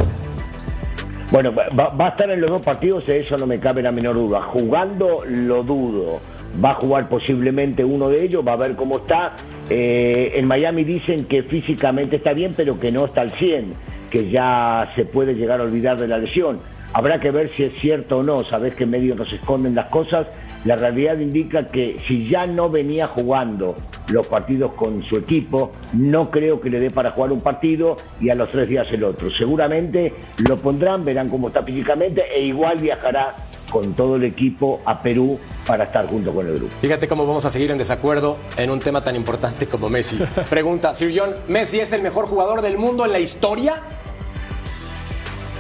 Bueno, 1.33 1.53
va, 1.53 1.89
va 1.89 2.07
a 2.07 2.09
estar 2.11 2.31
en 2.31 2.41
los 2.41 2.51
dos 2.51 2.63
partidos, 2.63 3.05
de 3.05 3.21
eso 3.21 3.37
no 3.37 3.47
me 3.47 3.59
cabe 3.59 3.83
la 3.83 3.91
menor 3.91 4.15
duda. 4.15 4.43
Jugando 4.43 5.25
lo 5.27 5.65
dudo. 5.65 6.21
Va 6.63 6.71
a 6.71 6.75
jugar 6.75 7.09
posiblemente 7.09 7.85
uno 7.85 8.09
de 8.09 8.25
ellos, 8.25 8.47
va 8.47 8.53
a 8.53 8.57
ver 8.57 8.75
cómo 8.75 8.99
está. 8.99 9.37
Eh, 9.71 10.33
en 10.35 10.47
Miami 10.47 10.85
dicen 10.85 11.25
que 11.27 11.43
físicamente 11.43 12.17
está 12.17 12.33
bien, 12.33 12.55
pero 12.57 12.81
que 12.81 12.91
no 12.91 13.05
está 13.05 13.21
al 13.21 13.31
100, 13.33 13.75
que 14.11 14.31
ya 14.31 14.91
se 14.95 15.05
puede 15.05 15.35
llegar 15.35 15.61
a 15.61 15.65
olvidar 15.65 15.99
de 15.99 16.09
la 16.09 16.19
lesión. 16.19 16.59
Habrá 16.95 17.19
que 17.19 17.31
ver 17.31 17.51
si 17.55 17.65
es 17.65 17.75
cierto 17.75 18.19
o 18.19 18.23
no, 18.23 18.43
sabes 18.45 18.75
que 18.75 18.85
en 18.85 18.91
medio 18.91 19.15
nos 19.15 19.33
esconden 19.33 19.75
las 19.75 19.91
cosas. 19.91 20.27
La 20.65 20.75
realidad 20.75 21.19
indica 21.19 21.67
que 21.67 21.99
si 22.07 22.29
ya 22.29 22.47
no 22.47 22.71
venía 22.71 23.07
jugando 23.07 23.77
los 24.09 24.27
partidos 24.27 24.73
con 24.73 25.03
su 25.05 25.17
equipo, 25.17 25.71
no 25.93 26.31
creo 26.31 26.61
que 26.61 26.71
le 26.71 26.81
dé 26.81 26.91
para 26.91 27.11
jugar 27.11 27.33
un 27.33 27.43
partido 27.43 27.99
y 28.21 28.31
a 28.31 28.35
los 28.35 28.51
tres 28.51 28.69
días 28.69 28.91
el 28.91 29.05
otro. 29.05 29.31
Seguramente 29.31 30.15
lo 30.49 30.57
pondrán, 30.57 31.05
verán 31.05 31.29
cómo 31.29 31.49
está 31.49 31.63
físicamente 31.63 32.23
e 32.35 32.47
igual 32.47 32.79
viajará 32.79 33.35
con 33.71 33.93
todo 33.95 34.17
el 34.17 34.25
equipo 34.25 34.81
a 34.85 35.01
Perú 35.03 35.39
para 35.67 35.85
estar 35.85 36.07
junto 36.09 36.33
con 36.35 36.47
el 36.47 36.55
grupo. 36.57 36.73
Fíjate 36.81 37.07
cómo 37.07 37.27
vamos 37.27 37.45
a 37.45 37.51
seguir 37.51 37.71
en 37.71 37.79
desacuerdo 37.79 38.37
en 38.57 38.71
un 38.71 38.81
tema 38.81 39.03
tan 39.05 39.15
importante 39.17 39.67
como 39.67 39.89
Messi. 39.91 40.19
Pregunta, 40.51 40.95
Sir 40.95 41.13
John, 41.17 41.35
¿Messi 41.49 41.81
es 41.81 41.93
el 41.93 42.03
mejor 42.03 42.27
jugador 42.27 42.63
del 42.63 42.79
mundo 42.79 43.05
en 43.05 43.13
la 43.13 43.19
historia? 43.21 43.75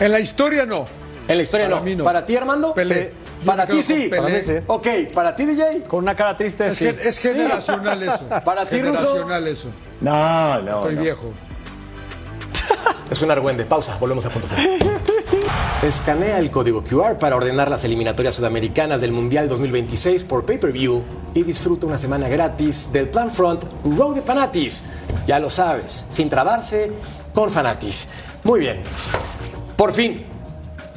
En 0.00 0.12
la 0.12 0.20
historia 0.20 0.64
no. 0.64 0.86
En 1.26 1.36
la 1.36 1.42
historia 1.42 1.66
Para 1.66 1.78
no. 1.80 1.84
mí 1.84 1.96
no. 1.96 2.04
¿Para 2.04 2.24
ti, 2.24 2.36
Armando? 2.36 2.72
Pelé. 2.74 3.10
Sí. 3.10 3.16
Yo 3.40 3.46
Para 3.46 3.66
ti 3.66 3.82
sí. 3.82 4.08
Para 4.08 4.22
mí 4.22 4.40
sí. 4.42 4.54
Ok, 4.66 4.86
¿para 5.12 5.36
ti, 5.36 5.44
DJ? 5.44 5.82
Con 5.86 6.02
una 6.02 6.16
cara 6.16 6.36
triste, 6.36 6.66
Es, 6.68 6.74
sí. 6.76 6.86
gen- 6.86 6.98
es 7.00 7.18
generacional 7.18 8.02
eso. 8.02 8.28
Para 8.44 8.64
ti, 8.66 8.80
Russo. 8.80 8.94
Generacional 8.98 9.46
eso. 9.48 9.68
No, 10.00 10.62
no. 10.62 10.76
Estoy 10.80 10.94
no. 10.96 11.02
viejo. 11.02 11.32
Es 13.10 13.22
un 13.22 13.30
argüende. 13.30 13.64
Pausa, 13.64 13.96
volvemos 13.98 14.26
a 14.26 14.30
punto 14.30 14.48
final. 14.48 14.78
Escanea 15.82 16.38
el 16.40 16.50
código 16.50 16.82
QR 16.82 17.18
para 17.18 17.36
ordenar 17.36 17.70
las 17.70 17.84
eliminatorias 17.84 18.34
sudamericanas 18.34 19.00
del 19.00 19.12
Mundial 19.12 19.48
2026 19.48 20.24
por 20.24 20.44
pay-per-view 20.44 21.04
y 21.34 21.44
disfruta 21.44 21.86
una 21.86 21.96
semana 21.98 22.28
gratis 22.28 22.92
del 22.92 23.08
Plan 23.08 23.30
Front 23.30 23.64
Road 23.96 24.16
de 24.16 24.22
Fanatis. 24.22 24.82
Ya 25.28 25.38
lo 25.38 25.50
sabes, 25.50 26.06
sin 26.10 26.28
trabarse 26.28 26.90
con 27.32 27.48
Fanatis. 27.48 28.08
Muy 28.42 28.58
bien. 28.58 28.78
Por 29.76 29.92
fin, 29.92 30.26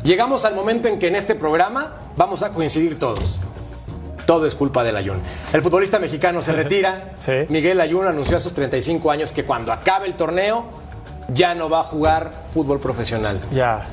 llegamos 0.04 0.46
al 0.46 0.56
momento 0.56 0.88
en 0.88 0.98
que 0.98 1.10
en 1.10 1.16
este 1.16 1.36
programa 1.36 1.98
vamos 2.18 2.42
a 2.42 2.50
coincidir 2.50 2.98
todos. 2.98 3.40
Todo 4.26 4.48
es 4.48 4.56
culpa 4.56 4.84
del 4.84 4.98
Ayun. 4.98 5.22
El 5.54 5.62
futbolista 5.62 6.00
mexicano 6.00 6.42
se 6.42 6.54
retira. 6.54 7.14
Sí. 7.20 7.34
Miguel 7.50 7.80
Ayun 7.82 8.08
anunció 8.08 8.36
a 8.36 8.40
sus 8.40 8.54
35 8.54 9.12
años 9.12 9.32
que 9.32 9.46
cuando 9.46 9.72
acabe 9.74 10.08
el 10.08 10.16
torneo 10.16 10.66
ya 11.32 11.54
no 11.54 11.70
va 11.70 11.82
a 11.82 11.84
jugar 11.84 12.32
fútbol 12.52 12.80
profesional. 12.80 13.40
Ya. 13.52 13.88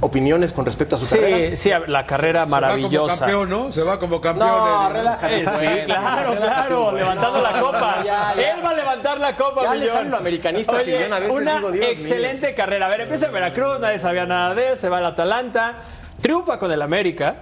Opiniones 0.00 0.52
con 0.52 0.64
respecto 0.64 0.96
a 0.96 0.98
su 0.98 1.04
Sí, 1.06 1.16
carrera? 1.18 1.56
sí, 1.56 1.70
la 1.86 2.06
carrera 2.06 2.44
Se 2.44 2.50
va 2.50 2.58
como 2.58 2.66
maravillosa. 2.76 3.18
campeón, 3.26 3.50
¿no? 3.50 3.72
Se 3.72 3.82
va 3.82 3.98
como 3.98 4.20
campeón. 4.20 4.48
No, 4.48 4.88
relájate. 4.90 5.36
Eh, 5.40 5.42
pues, 5.44 5.56
sí, 5.56 5.66
claro, 5.86 6.36
claro, 6.36 6.92
levantando 6.92 7.42
la 7.42 7.52
copa. 7.60 7.96
Ya, 8.04 8.32
ya. 8.34 8.52
Él 8.54 8.64
va 8.64 8.70
a 8.70 8.74
levantar 8.74 9.20
la 9.20 9.36
copa, 9.36 9.62
Ya 9.64 9.74
le 9.74 9.80
Millón. 9.80 9.94
salen 9.96 10.10
los 10.10 10.20
americanistas, 10.20 10.82
Oye, 10.82 10.96
Sillón, 10.98 11.12
a 11.12 11.18
veces 11.18 11.36
una 11.38 11.54
digo, 11.56 11.70
Dios 11.72 11.84
mío. 11.84 11.92
excelente 11.92 12.54
carrera. 12.54 12.86
A 12.86 12.88
ver, 12.88 13.00
empieza 13.02 13.26
en 13.26 13.32
Veracruz, 13.32 13.80
nadie 13.80 13.98
sabía 13.98 14.26
nada 14.26 14.54
de 14.54 14.68
él, 14.70 14.76
se 14.78 14.88
va 14.88 14.98
al 14.98 15.06
Atalanta, 15.06 15.74
triunfa 16.20 16.58
con 16.58 16.72
el 16.72 16.80
América. 16.82 17.36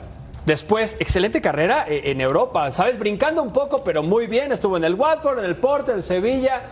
Después, 0.45 0.97
excelente 0.99 1.41
carrera 1.43 1.85
eh, 1.87 2.03
en 2.07 2.21
Europa, 2.23 2.71
¿sabes? 2.71 2.99
Brincando 2.99 3.43
un 3.43 3.53
poco, 3.53 3.85
pero 3.85 4.03
muy 4.03 4.27
bien. 4.27 4.51
Estuvo 4.51 4.77
en 4.79 4.85
el 4.85 4.95
Watford, 4.95 5.41
en 5.41 5.45
el 5.45 5.57
Porto, 5.57 5.93
en 5.93 6.03
Sevilla. 6.03 6.63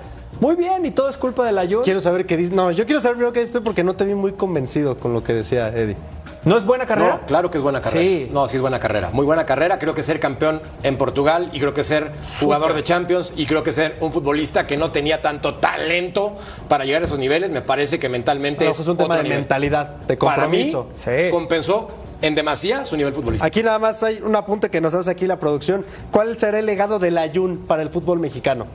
Muy 0.41 0.55
bien, 0.57 0.85
y 0.85 0.91
todo 0.91 1.09
es 1.09 1.17
culpa 1.17 1.45
de 1.47 1.53
la 1.53 1.67
Juve. 1.67 1.83
Quiero 1.83 2.01
saber 2.01 2.27
qué 2.27 2.37
dice. 2.37 2.55
No, 2.55 2.71
yo 2.71 2.85
quiero 2.87 3.01
saber 3.01 3.17
primero 3.17 3.33
qué 3.33 3.41
dice 3.41 3.61
porque 3.61 3.83
no 3.85 3.95
te 3.95 4.05
vi 4.05 4.15
muy 4.15 4.33
convencido 4.33 4.97
con 4.97 5.13
lo 5.15 5.23
que 5.25 5.33
decía 5.33 5.69
Eddie. 5.69 5.97
¿No 6.45 6.57
es 6.57 6.65
buena 6.65 6.87
carrera? 6.87 7.19
No, 7.23 7.27
claro 7.27 7.51
que 7.51 7.59
es 7.59 7.63
buena 7.63 7.81
carrera. 7.81 8.01
Sí. 8.07 8.29
No, 8.33 8.47
sí 8.47 8.55
es 8.55 8.63
buena 8.63 8.79
carrera. 8.79 9.11
Muy 9.13 9.27
buena 9.27 9.45
carrera. 9.47 9.81
Creo 9.81 9.95
que 9.95 10.05
ser 10.05 10.21
campeón 10.21 10.63
en 10.85 10.97
Portugal 10.97 11.51
y 11.53 11.59
creo 11.59 11.75
que 11.75 11.83
ser 11.83 12.13
jugador 12.39 12.73
de 12.75 12.85
Champions 12.85 13.33
y 13.37 13.47
creo 13.47 13.65
que 13.65 13.73
ser 13.73 13.97
un 14.01 14.13
futbolista 14.13 14.65
que 14.65 14.77
no 14.77 14.93
tenía 14.93 15.21
tanto 15.23 15.55
talento 15.57 16.37
para 16.69 16.85
llegar 16.85 17.03
a 17.03 17.07
esos 17.07 17.19
niveles, 17.19 17.51
me 17.51 17.63
parece 17.63 17.99
que 17.99 18.09
mentalmente 18.09 18.65
No, 18.65 18.71
es, 18.71 18.79
es 18.79 18.87
un 18.87 18.97
tema 18.97 19.17
de 19.17 19.25
nivel. 19.25 19.39
mentalidad, 19.39 19.89
de 20.07 20.17
Para 20.17 20.47
mí, 20.47 20.71
compromiso. 20.71 20.89
Sí. 20.93 21.31
compensó 21.33 21.89
en 22.23 22.37
demasía 22.37 22.87
su 22.87 22.97
nivel 22.97 23.13
futbolístico. 23.13 23.45
Aquí 23.47 23.65
nada 23.65 23.81
más 23.81 24.03
hay 24.05 24.21
un 24.25 24.37
apunte 24.37 24.71
que 24.71 24.81
nos 24.81 24.95
hace 24.95 25.11
aquí 25.11 25.27
la 25.27 25.41
producción. 25.41 25.85
¿Cuál 26.13 26.37
será 26.37 26.61
el 26.61 26.67
legado 26.67 27.01
del 27.01 27.19
Ayun 27.19 27.65
para 27.67 27.83
el 27.83 27.89
fútbol 27.91 28.21
mexicano? 28.21 28.67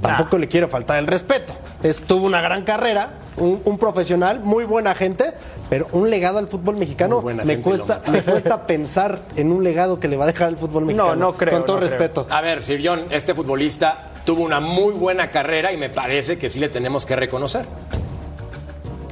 Tampoco 0.00 0.38
le 0.38 0.48
quiero 0.48 0.68
faltar 0.68 0.98
el 0.98 1.06
respeto. 1.06 1.52
Es, 1.82 2.04
tuvo 2.04 2.26
una 2.26 2.40
gran 2.40 2.64
carrera, 2.64 3.10
un, 3.36 3.60
un 3.64 3.78
profesional, 3.78 4.40
muy 4.40 4.64
buena 4.64 4.94
gente, 4.94 5.32
pero 5.68 5.88
un 5.92 6.10
legado 6.10 6.38
al 6.38 6.48
fútbol 6.48 6.76
mexicano 6.76 7.22
me 7.22 7.34
gente, 7.34 7.60
cuesta, 7.62 8.02
me 8.10 8.22
cuesta 8.22 8.66
pensar 8.66 9.20
en 9.36 9.52
un 9.52 9.62
legado 9.64 10.00
que 10.00 10.08
le 10.08 10.16
va 10.16 10.24
a 10.24 10.26
dejar 10.26 10.48
al 10.48 10.56
fútbol 10.58 10.84
mexicano. 10.86 11.16
no 11.16 11.32
creo, 11.34 11.52
Con 11.54 11.64
todo 11.64 11.76
no 11.76 11.86
creo. 11.86 11.90
respeto. 11.98 12.26
A 12.30 12.40
ver, 12.40 12.62
Sir 12.62 12.80
John, 12.84 13.04
este 13.10 13.34
futbolista 13.34 14.10
tuvo 14.24 14.42
una 14.42 14.60
muy 14.60 14.92
buena 14.94 15.30
carrera 15.30 15.72
y 15.72 15.76
me 15.76 15.88
parece 15.88 16.38
que 16.38 16.48
sí 16.48 16.60
le 16.60 16.68
tenemos 16.68 17.06
que 17.06 17.16
reconocer. 17.16 17.64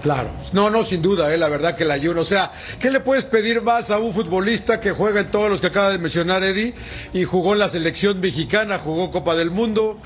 Claro. 0.02 0.28
No, 0.52 0.70
no, 0.70 0.84
sin 0.84 1.02
duda, 1.02 1.34
eh, 1.34 1.38
la 1.38 1.48
verdad 1.48 1.74
que 1.74 1.84
la 1.84 1.98
Juve. 1.98 2.20
O 2.20 2.24
sea, 2.24 2.52
¿qué 2.78 2.90
le 2.90 3.00
puedes 3.00 3.24
pedir 3.24 3.62
más 3.62 3.90
a 3.90 3.98
un 3.98 4.14
futbolista 4.14 4.78
que 4.78 4.92
juega 4.92 5.20
en 5.20 5.30
todos 5.30 5.50
los 5.50 5.60
que 5.60 5.66
acaba 5.66 5.90
de 5.90 5.98
mencionar 5.98 6.44
Eddie? 6.44 6.72
Y 7.12 7.24
jugó 7.24 7.54
en 7.54 7.58
la 7.58 7.68
selección 7.68 8.20
mexicana, 8.20 8.78
jugó 8.78 9.10
Copa 9.10 9.34
del 9.34 9.50
Mundo. 9.50 9.98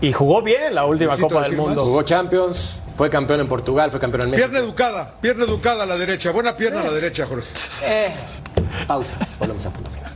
Y 0.00 0.12
jugó 0.12 0.42
bien 0.42 0.74
la 0.74 0.84
última 0.84 1.10
Necesito 1.12 1.28
Copa 1.34 1.42
del 1.42 1.56
más. 1.56 1.66
Mundo. 1.66 1.84
Jugó 1.84 2.02
Champions, 2.02 2.80
fue 2.96 3.10
campeón 3.10 3.40
en 3.40 3.48
Portugal, 3.48 3.90
fue 3.90 3.98
campeón 3.98 4.22
en 4.24 4.30
México. 4.30 4.48
Pierna 4.48 4.64
educada, 4.66 5.12
pierna 5.20 5.44
educada 5.44 5.82
a 5.82 5.86
la 5.86 5.96
derecha. 5.96 6.30
Buena 6.30 6.56
pierna 6.56 6.82
a 6.82 6.84
la 6.84 6.92
derecha, 6.92 7.26
Jorge. 7.26 7.48
Eh, 7.84 8.12
pausa, 8.86 9.16
volvemos 9.38 9.66
a 9.66 9.70
punto 9.70 9.90
final. 9.90 10.07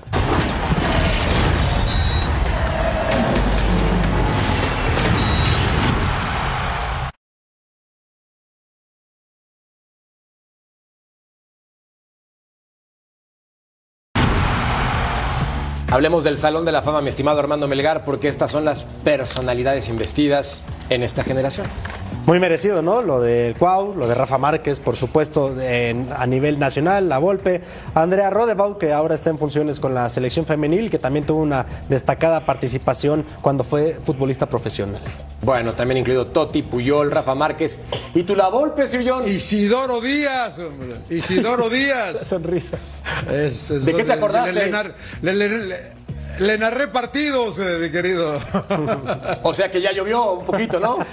Hablemos 16.03 16.24
del 16.24 16.36
Salón 16.36 16.64
de 16.64 16.72
la 16.72 16.82
Fama, 16.82 17.00
mi 17.00 17.11
estimado 17.11 17.38
Armando 17.38 17.68
Melgar, 17.68 18.05
porque 18.05 18.26
estas 18.26 18.50
son 18.50 18.64
las 18.64 18.82
personalidades 18.82 19.88
investidas 19.88 20.64
en 20.90 21.05
esta 21.05 21.22
generación. 21.22 21.68
Muy 22.24 22.38
merecido, 22.38 22.82
¿no? 22.82 23.02
Lo 23.02 23.20
del 23.20 23.56
Cuau, 23.56 23.94
lo 23.96 24.06
de 24.06 24.14
Rafa 24.14 24.38
Márquez, 24.38 24.78
por 24.78 24.94
supuesto, 24.94 25.60
en- 25.60 26.08
a 26.16 26.24
nivel 26.24 26.56
nacional, 26.60 27.08
la 27.08 27.18
Volpe. 27.18 27.62
Andrea 27.96 28.30
Rodebaut, 28.30 28.78
que 28.78 28.92
ahora 28.92 29.16
está 29.16 29.30
en 29.30 29.38
funciones 29.38 29.80
con 29.80 29.92
la 29.92 30.08
selección 30.08 30.46
femenil, 30.46 30.88
que 30.88 31.00
también 31.00 31.26
tuvo 31.26 31.42
una 31.42 31.66
destacada 31.88 32.46
participación 32.46 33.26
cuando 33.40 33.64
fue 33.64 33.98
futbolista 34.04 34.46
profesional. 34.46 35.02
Bueno, 35.42 35.72
también 35.72 35.98
incluido 35.98 36.28
Totti, 36.28 36.62
Puyol, 36.62 37.10
Rafa 37.10 37.34
Márquez 37.34 37.80
y 38.14 38.22
tu 38.22 38.36
la 38.36 38.48
Volpe, 38.48 38.86
Sir 38.86 39.02
John. 39.04 39.26
Isidoro 39.28 40.00
Díaz, 40.00 40.60
hombre. 40.60 40.98
Isidoro 41.10 41.68
Díaz. 41.68 42.18
Sonrisa. 42.28 42.78
Es- 43.32 43.68
es 43.72 43.84
¿De 43.84 43.94
qué 43.94 44.04
te 44.04 44.12
acordaste? 44.12 44.52
Le, 44.52 44.66
le 44.66 44.70
nar- 44.70 44.94
le- 45.22 45.34
le- 45.34 45.48
le- 45.48 45.76
le 46.38 46.56
narré 46.58 46.86
partidos, 46.86 47.58
eh, 47.58 47.78
mi 47.80 47.90
querido. 47.90 48.38
O 49.42 49.52
sea 49.52 49.68
que 49.72 49.80
ya 49.80 49.90
llovió 49.90 50.34
un 50.34 50.46
poquito, 50.46 50.78
¿no? 50.78 50.98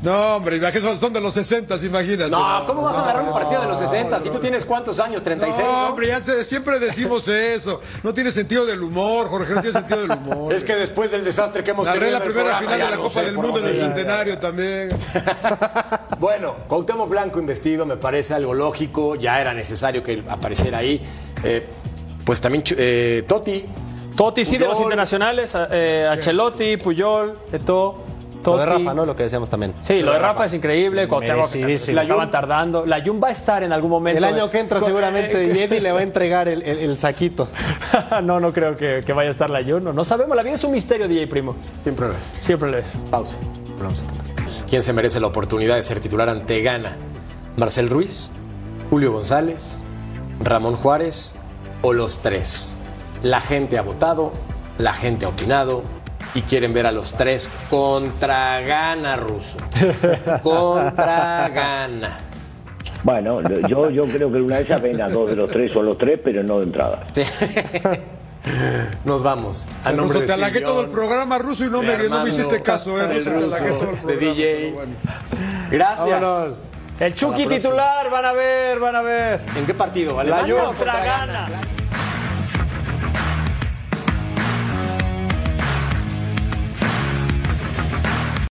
No, 0.00 0.36
hombre, 0.36 0.56
imagínate, 0.58 0.86
son, 0.86 0.98
son 1.00 1.12
de 1.12 1.20
los 1.20 1.34
60, 1.34 1.74
imagínate. 1.84 2.30
No, 2.30 2.64
¿cómo 2.66 2.82
vas 2.82 2.96
a 2.96 3.02
agarrar 3.02 3.24
un 3.24 3.32
partido 3.32 3.62
de 3.62 3.66
los 3.66 3.78
60 3.80 4.20
si 4.20 4.30
tú 4.30 4.38
tienes 4.38 4.64
cuántos 4.64 5.00
años? 5.00 5.24
36. 5.24 5.66
No, 5.66 5.72
¿no? 5.72 5.86
hombre, 5.88 6.06
ya 6.06 6.20
se- 6.20 6.44
siempre 6.44 6.78
decimos 6.78 7.26
eso. 7.26 7.80
No 8.04 8.14
tiene 8.14 8.30
sentido 8.30 8.64
del 8.64 8.80
humor, 8.82 9.26
Jorge, 9.28 9.54
no 9.54 9.60
tiene 9.60 9.76
sentido 9.78 10.00
del 10.02 10.10
humor. 10.12 10.52
Es 10.54 10.62
que 10.62 10.76
después 10.76 11.10
del 11.10 11.24
desastre 11.24 11.64
que 11.64 11.72
hemos 11.72 11.84
Narré 11.84 11.98
tenido 11.98 12.18
la 12.18 12.24
primera 12.24 12.44
programa, 12.44 12.60
final 12.60 12.78
de 12.78 12.84
la 12.84 12.96
no 12.96 13.02
Copa 13.02 13.14
sé 13.14 13.24
del 13.26 13.34
Mundo 13.34 13.58
en 13.58 13.66
el. 13.66 13.78
Centenario 13.78 14.38
también. 14.38 14.88
Bueno, 16.18 16.56
Cuauhtémoc 16.66 17.08
Blanco 17.08 17.38
investido 17.38 17.86
me 17.86 17.96
parece 17.96 18.34
algo 18.34 18.52
lógico, 18.52 19.14
ya 19.14 19.40
era 19.40 19.54
necesario 19.54 20.02
que 20.02 20.24
apareciera 20.28 20.78
ahí. 20.78 21.00
Eh, 21.44 21.64
pues 22.24 22.40
también 22.40 22.64
eh, 22.76 23.24
Totti. 23.26 23.64
Totti 24.16 24.44
sí 24.44 24.58
de 24.58 24.66
los 24.66 24.80
internacionales, 24.80 25.52
eh, 25.70 26.08
Ancelotti, 26.10 26.76
Puyol, 26.76 27.34
Lo 28.52 28.58
de. 28.58 28.66
Rafa, 28.66 28.94
¿no? 28.94 29.06
Lo 29.06 29.14
que 29.16 29.22
decíamos 29.24 29.48
también. 29.50 29.74
Sí, 29.80 30.02
lo 30.02 30.12
de 30.12 30.18
Rafa 30.18 30.44
es 30.46 30.54
increíble. 30.54 31.06
Cuauhtémoc, 31.08 31.54
la 31.54 32.02
estaban 32.02 32.30
tardando. 32.30 32.86
La 32.86 33.02
Jun 33.04 33.20
va 33.22 33.28
a 33.28 33.32
estar 33.32 33.62
en 33.62 33.72
algún 33.72 33.90
momento. 33.90 34.18
El 34.18 34.24
año 34.24 34.50
que 34.50 34.58
entra 34.60 34.78
Con- 34.78 34.86
seguramente 34.86 35.44
y 35.46 35.58
Eddie 35.58 35.80
le 35.80 35.92
va 35.92 36.00
a 36.00 36.02
entregar 36.02 36.48
el, 36.48 36.62
el- 36.62 36.78
el 36.78 36.98
saquito. 36.98 37.48
no, 38.22 38.40
no 38.40 38.52
creo 38.52 38.76
que, 38.76 39.02
que 39.04 39.12
vaya 39.12 39.28
a 39.28 39.30
estar 39.30 39.50
la 39.50 39.62
Jun. 39.62 39.84
No, 39.84 39.92
no 39.92 40.04
sabemos. 40.04 40.36
La 40.36 40.42
vida 40.42 40.54
es 40.54 40.64
un 40.64 40.72
misterio, 40.72 41.08
DJ 41.08 41.26
Primo. 41.26 41.56
Siempre 41.82 42.08
lo 42.08 42.14
es. 42.14 42.34
Siempre 42.38 42.70
lo 42.70 42.78
es. 42.78 42.98
Pausa. 43.10 43.36
¿Quién 44.68 44.82
se 44.82 44.92
merece 44.92 45.20
la 45.20 45.28
oportunidad 45.28 45.76
de 45.76 45.82
ser 45.82 46.00
titular 46.00 46.28
ante 46.28 46.60
Gana? 46.62 46.96
¿Marcel 47.56 47.88
Ruiz? 47.88 48.32
¿Julio 48.90 49.12
González? 49.12 49.82
¿Ramón 50.40 50.74
Juárez? 50.76 51.34
¿O 51.82 51.92
los 51.92 52.18
tres? 52.18 52.76
La 53.22 53.40
gente 53.40 53.78
ha 53.78 53.82
votado, 53.82 54.32
la 54.78 54.92
gente 54.92 55.24
ha 55.26 55.28
opinado 55.28 55.82
y 56.34 56.42
quieren 56.42 56.72
ver 56.72 56.86
a 56.86 56.92
los 56.92 57.14
tres 57.14 57.50
contra 57.70 58.60
Gana, 58.60 59.16
Ruso. 59.16 59.58
Contra 60.42 61.48
Gana. 61.48 62.18
Bueno, 63.02 63.40
yo, 63.68 63.90
yo 63.90 64.04
creo 64.04 64.30
que 64.30 64.38
una 64.38 64.56
de 64.56 64.62
esas 64.62 64.82
ven 64.82 65.00
a 65.00 65.08
dos 65.08 65.30
de 65.30 65.36
los 65.36 65.50
tres 65.50 65.74
o 65.76 65.80
a 65.80 65.84
los 65.84 65.96
tres, 65.96 66.20
pero 66.22 66.42
no 66.42 66.58
de 66.58 66.64
entrada. 66.64 67.06
Nos 69.04 69.22
vamos. 69.22 69.68
A 69.84 69.92
nombre 69.92 70.20
Ruso, 70.20 70.36
de 70.36 70.42
te 70.42 70.52
Sillón, 70.52 70.64
todo 70.64 70.80
el 70.82 70.90
programa 70.90 71.38
ruso 71.38 71.64
y 71.64 71.70
no, 71.70 71.82
me, 71.82 71.92
no 71.92 71.98
me 71.98 72.04
Armando, 72.04 72.28
hiciste 72.28 72.62
caso, 72.62 73.00
eh. 73.00 73.06
del 73.06 73.24
Ruso, 73.24 73.48
te 73.48 73.56
halagué 73.56 73.68
ruso, 73.68 73.84
todo 73.84 74.10
el 74.12 74.20
de 74.20 74.26
DJ. 74.26 74.72
bueno. 74.72 74.92
Gracias. 75.70 76.20
Vámonos. 76.20 76.58
El 76.98 77.14
Chucky 77.14 77.46
titular, 77.46 78.10
van 78.10 78.24
a 78.24 78.32
ver, 78.32 78.78
van 78.80 78.96
a 78.96 79.02
ver. 79.02 79.40
¿En 79.54 79.66
qué 79.66 79.74
partido? 79.74 80.14
La 80.16 80.22
¿Alemania 80.22 80.54
o 80.56 80.66
contra 80.66 81.04
Gana. 81.04 81.46